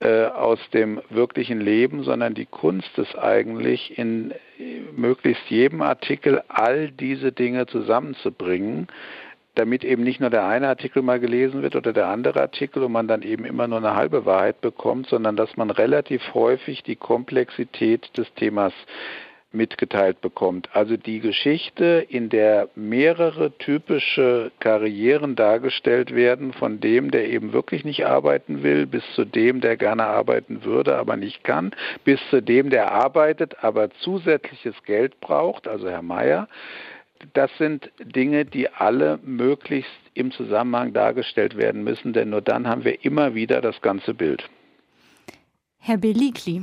äh, 0.00 0.24
aus 0.24 0.58
dem 0.72 1.02
wirklichen 1.10 1.60
Leben, 1.60 2.02
sondern 2.02 2.32
die 2.32 2.46
Kunst 2.46 2.96
ist 2.96 3.18
eigentlich 3.18 3.98
in 3.98 4.32
möglichst 4.96 5.50
jedem 5.50 5.82
Artikel 5.82 6.42
all 6.48 6.90
diese 6.92 7.30
Dinge 7.30 7.66
zusammenzubringen, 7.66 8.86
damit 9.54 9.84
eben 9.84 10.04
nicht 10.04 10.20
nur 10.20 10.30
der 10.30 10.46
eine 10.46 10.68
Artikel 10.68 11.02
mal 11.02 11.20
gelesen 11.20 11.62
wird 11.62 11.76
oder 11.76 11.92
der 11.92 12.06
andere 12.06 12.40
Artikel 12.40 12.84
und 12.84 12.92
man 12.92 13.08
dann 13.08 13.22
eben 13.22 13.44
immer 13.44 13.66
nur 13.66 13.78
eine 13.78 13.96
halbe 13.96 14.24
Wahrheit 14.24 14.60
bekommt, 14.60 15.08
sondern 15.08 15.36
dass 15.36 15.56
man 15.56 15.70
relativ 15.70 16.22
häufig 16.32 16.84
die 16.84 16.96
Komplexität 16.96 18.16
des 18.16 18.32
Themas 18.34 18.72
mitgeteilt 19.50 20.20
bekommt. 20.20 20.68
Also 20.74 20.96
die 20.96 21.20
Geschichte, 21.20 22.06
in 22.08 22.28
der 22.28 22.68
mehrere 22.74 23.56
typische 23.56 24.52
Karrieren 24.60 25.36
dargestellt 25.36 26.14
werden, 26.14 26.52
von 26.52 26.80
dem, 26.80 27.10
der 27.10 27.28
eben 27.28 27.52
wirklich 27.52 27.84
nicht 27.84 28.04
arbeiten 28.04 28.62
will, 28.62 28.86
bis 28.86 29.02
zu 29.14 29.24
dem, 29.24 29.60
der 29.60 29.76
gerne 29.76 30.04
arbeiten 30.04 30.64
würde, 30.64 30.96
aber 30.96 31.16
nicht 31.16 31.44
kann, 31.44 31.74
bis 32.04 32.20
zu 32.30 32.42
dem, 32.42 32.68
der 32.70 32.92
arbeitet, 32.92 33.64
aber 33.64 33.90
zusätzliches 33.90 34.82
Geld 34.84 35.18
braucht, 35.20 35.66
also 35.66 35.88
Herr 35.88 36.02
Mayer. 36.02 36.48
Das 37.32 37.50
sind 37.58 37.90
Dinge, 37.98 38.44
die 38.44 38.68
alle 38.68 39.18
möglichst 39.24 39.90
im 40.14 40.30
Zusammenhang 40.30 40.92
dargestellt 40.92 41.56
werden 41.56 41.82
müssen, 41.82 42.12
denn 42.12 42.30
nur 42.30 42.42
dann 42.42 42.68
haben 42.68 42.84
wir 42.84 43.04
immer 43.04 43.34
wieder 43.34 43.60
das 43.60 43.80
ganze 43.80 44.14
Bild. 44.14 44.48
Herr 45.80 45.96
Belikli, 45.96 46.62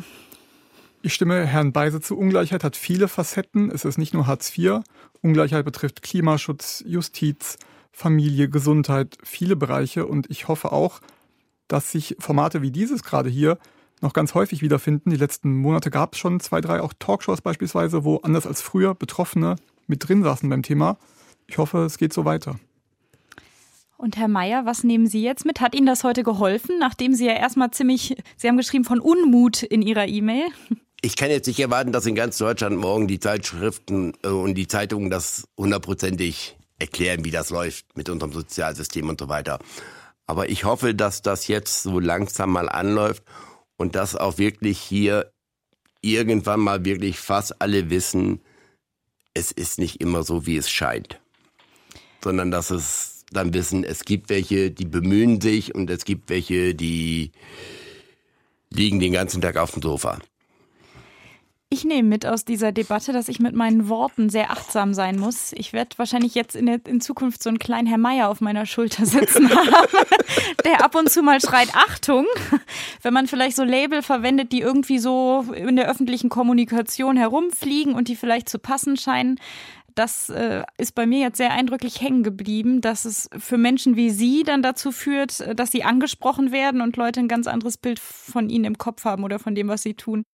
ich 1.05 1.13
stimme 1.13 1.45
Herrn 1.45 1.71
Beise 1.71 2.01
zu. 2.01 2.17
Ungleichheit 2.17 2.63
hat 2.63 2.75
viele 2.75 3.07
Facetten. 3.07 3.69
Es 3.69 3.85
ist 3.85 3.99
nicht 3.99 4.15
nur 4.15 4.25
Hartz 4.25 4.57
IV. 4.57 4.79
Ungleichheit 5.21 5.63
betrifft 5.63 6.01
Klimaschutz, 6.01 6.83
Justiz, 6.87 7.59
Familie, 7.91 8.49
Gesundheit, 8.49 9.15
viele 9.23 9.55
Bereiche. 9.55 10.07
Und 10.07 10.31
ich 10.31 10.47
hoffe 10.47 10.71
auch, 10.71 11.01
dass 11.67 11.91
sich 11.91 12.15
Formate 12.17 12.63
wie 12.63 12.71
dieses 12.71 13.03
gerade 13.03 13.29
hier 13.29 13.59
noch 14.01 14.13
ganz 14.13 14.33
häufig 14.33 14.63
wiederfinden. 14.63 15.11
Die 15.11 15.15
letzten 15.15 15.55
Monate 15.55 15.91
gab 15.91 16.13
es 16.13 16.19
schon 16.19 16.39
zwei, 16.39 16.59
drei 16.59 16.81
auch 16.81 16.93
Talkshows 16.97 17.41
beispielsweise, 17.41 18.03
wo 18.03 18.17
anders 18.17 18.47
als 18.47 18.63
früher 18.63 18.95
Betroffene 18.95 19.57
mit 19.85 20.07
drin 20.07 20.23
saßen 20.23 20.49
beim 20.49 20.63
Thema. 20.63 20.97
Ich 21.45 21.59
hoffe, 21.59 21.83
es 21.83 21.99
geht 21.99 22.13
so 22.13 22.25
weiter. 22.25 22.59
Und 23.97 24.17
Herr 24.17 24.27
Mayer, 24.27 24.65
was 24.65 24.83
nehmen 24.83 25.05
Sie 25.05 25.21
jetzt 25.21 25.45
mit? 25.45 25.61
Hat 25.61 25.75
Ihnen 25.75 25.85
das 25.85 26.03
heute 26.03 26.23
geholfen, 26.23 26.79
nachdem 26.79 27.13
Sie 27.13 27.27
ja 27.27 27.33
erstmal 27.33 27.69
ziemlich, 27.69 28.17
Sie 28.37 28.47
haben 28.47 28.57
geschrieben 28.57 28.85
von 28.85 28.99
Unmut 28.99 29.61
in 29.61 29.83
Ihrer 29.83 30.07
E-Mail? 30.07 30.47
Ich 31.01 31.15
kann 31.15 31.29
jetzt 31.29 31.47
nicht 31.47 31.59
erwarten, 31.59 31.91
dass 31.91 32.05
in 32.05 32.15
ganz 32.15 32.37
Deutschland 32.37 32.77
morgen 32.77 33.07
die 33.07 33.19
Zeitschriften 33.19 34.13
äh, 34.23 34.29
und 34.29 34.55
die 34.55 34.67
Zeitungen 34.67 35.09
das 35.09 35.47
hundertprozentig 35.57 36.57
erklären, 36.79 37.23
wie 37.23 37.31
das 37.31 37.49
läuft 37.49 37.95
mit 37.95 38.09
unserem 38.09 38.33
Sozialsystem 38.33 39.07
und 39.09 39.19
so 39.19 39.29
weiter. 39.29 39.59
Aber 40.27 40.49
ich 40.49 40.63
hoffe, 40.63 40.95
dass 40.95 41.21
das 41.21 41.47
jetzt 41.47 41.83
so 41.83 41.99
langsam 41.99 42.51
mal 42.51 42.67
anläuft 42.67 43.23
und 43.77 43.95
dass 43.95 44.15
auch 44.15 44.37
wirklich 44.37 44.79
hier 44.79 45.31
irgendwann 46.01 46.59
mal 46.59 46.85
wirklich 46.85 47.19
fast 47.19 47.61
alle 47.61 47.89
wissen, 47.89 48.41
es 49.33 49.51
ist 49.51 49.79
nicht 49.79 50.01
immer 50.01 50.23
so, 50.23 50.45
wie 50.45 50.57
es 50.57 50.69
scheint. 50.69 51.19
Sondern 52.23 52.51
dass 52.51 52.71
es 52.71 53.25
dann 53.31 53.53
wissen, 53.53 53.83
es 53.83 54.05
gibt 54.05 54.29
welche, 54.29 54.71
die 54.71 54.85
bemühen 54.85 55.41
sich 55.41 55.75
und 55.75 55.89
es 55.89 56.05
gibt 56.05 56.29
welche, 56.29 56.73
die 56.73 57.31
liegen 58.69 58.99
den 58.99 59.13
ganzen 59.13 59.41
Tag 59.41 59.57
auf 59.57 59.71
dem 59.71 59.81
Sofa. 59.81 60.19
Ich 61.71 61.83
nehme 61.83 62.07
mit 62.07 62.25
aus 62.27 62.45
dieser 62.45 62.71
Debatte, 62.71 63.11
dass 63.11 63.27
ich 63.27 63.39
mit 63.39 63.55
meinen 63.55 63.89
Worten 63.89 64.29
sehr 64.29 64.51
achtsam 64.51 64.93
sein 64.93 65.17
muss. 65.17 65.51
Ich 65.53 65.73
werde 65.73 65.97
wahrscheinlich 65.97 66.35
jetzt 66.35 66.55
in, 66.55 66.67
der, 66.67 66.79
in 66.85 67.01
Zukunft 67.01 67.41
so 67.41 67.49
einen 67.49 67.59
kleinen 67.59 67.87
Herr 67.87 67.97
Meier 67.97 68.29
auf 68.29 68.39
meiner 68.39 68.67
Schulter 68.67 69.05
sitzen 69.05 69.49
haben, 69.55 70.07
der 70.63 70.85
ab 70.85 70.93
und 70.95 71.09
zu 71.09 71.23
mal 71.23 71.41
schreit 71.41 71.75
Achtung, 71.75 72.27
wenn 73.01 73.13
man 73.13 73.27
vielleicht 73.27 73.55
so 73.55 73.63
Label 73.63 74.03
verwendet, 74.03 74.51
die 74.51 74.61
irgendwie 74.61 74.99
so 74.99 75.43
in 75.55 75.75
der 75.75 75.89
öffentlichen 75.89 76.29
Kommunikation 76.29 77.17
herumfliegen 77.17 77.95
und 77.95 78.09
die 78.09 78.15
vielleicht 78.15 78.47
zu 78.47 78.59
passen 78.59 78.95
scheinen. 78.95 79.39
Das 79.95 80.29
äh, 80.29 80.63
ist 80.77 80.93
bei 80.93 81.05
mir 81.05 81.19
jetzt 81.19 81.37
sehr 81.37 81.51
eindrücklich 81.51 81.99
hängen 81.99 82.21
geblieben, 82.21 82.81
dass 82.81 83.05
es 83.05 83.29
für 83.37 83.57
Menschen 83.57 83.95
wie 83.95 84.11
Sie 84.11 84.43
dann 84.43 84.61
dazu 84.61 84.91
führt, 84.91 85.43
dass 85.57 85.71
sie 85.71 85.83
angesprochen 85.83 86.51
werden 86.51 86.81
und 86.81 86.95
Leute 86.97 87.21
ein 87.21 87.29
ganz 87.29 87.47
anderes 87.47 87.77
Bild 87.77 87.99
von 87.99 88.49
Ihnen 88.49 88.65
im 88.65 88.77
Kopf 88.77 89.05
haben 89.05 89.23
oder 89.23 89.39
von 89.39 89.55
dem, 89.55 89.67
was 89.67 89.81
sie 89.81 89.93
tun. 89.93 90.25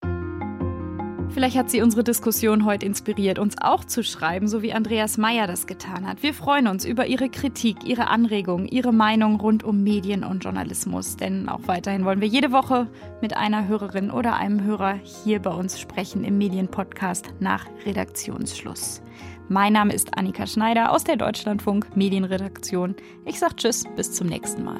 Vielleicht 1.33 1.57
hat 1.57 1.69
Sie 1.69 1.81
unsere 1.81 2.03
Diskussion 2.03 2.65
heute 2.65 2.85
inspiriert, 2.85 3.39
uns 3.39 3.55
auch 3.59 3.85
zu 3.85 4.03
schreiben, 4.03 4.49
so 4.49 4.61
wie 4.61 4.73
Andreas 4.73 5.17
Meyer 5.17 5.47
das 5.47 5.65
getan 5.65 6.05
hat. 6.05 6.23
Wir 6.23 6.33
freuen 6.33 6.67
uns 6.67 6.83
über 6.83 7.05
Ihre 7.07 7.29
Kritik, 7.29 7.85
Ihre 7.85 8.07
Anregungen, 8.07 8.67
Ihre 8.67 8.91
Meinung 8.91 9.39
rund 9.39 9.63
um 9.63 9.81
Medien 9.81 10.25
und 10.25 10.43
Journalismus. 10.43 11.15
Denn 11.15 11.47
auch 11.47 11.61
weiterhin 11.67 12.03
wollen 12.03 12.19
wir 12.19 12.27
jede 12.27 12.51
Woche 12.51 12.87
mit 13.21 13.37
einer 13.37 13.67
Hörerin 13.67 14.11
oder 14.11 14.35
einem 14.35 14.63
Hörer 14.63 14.99
hier 15.03 15.39
bei 15.39 15.51
uns 15.51 15.79
sprechen 15.79 16.25
im 16.25 16.37
Medienpodcast 16.37 17.33
nach 17.39 17.65
Redaktionsschluss. 17.85 19.01
Mein 19.47 19.73
Name 19.73 19.93
ist 19.93 20.17
Annika 20.17 20.45
Schneider 20.45 20.91
aus 20.91 21.05
der 21.05 21.15
Deutschlandfunk 21.15 21.95
Medienredaktion. 21.95 22.95
Ich 23.25 23.39
sage 23.39 23.55
Tschüss, 23.55 23.85
bis 23.95 24.11
zum 24.11 24.27
nächsten 24.27 24.65
Mal. 24.65 24.79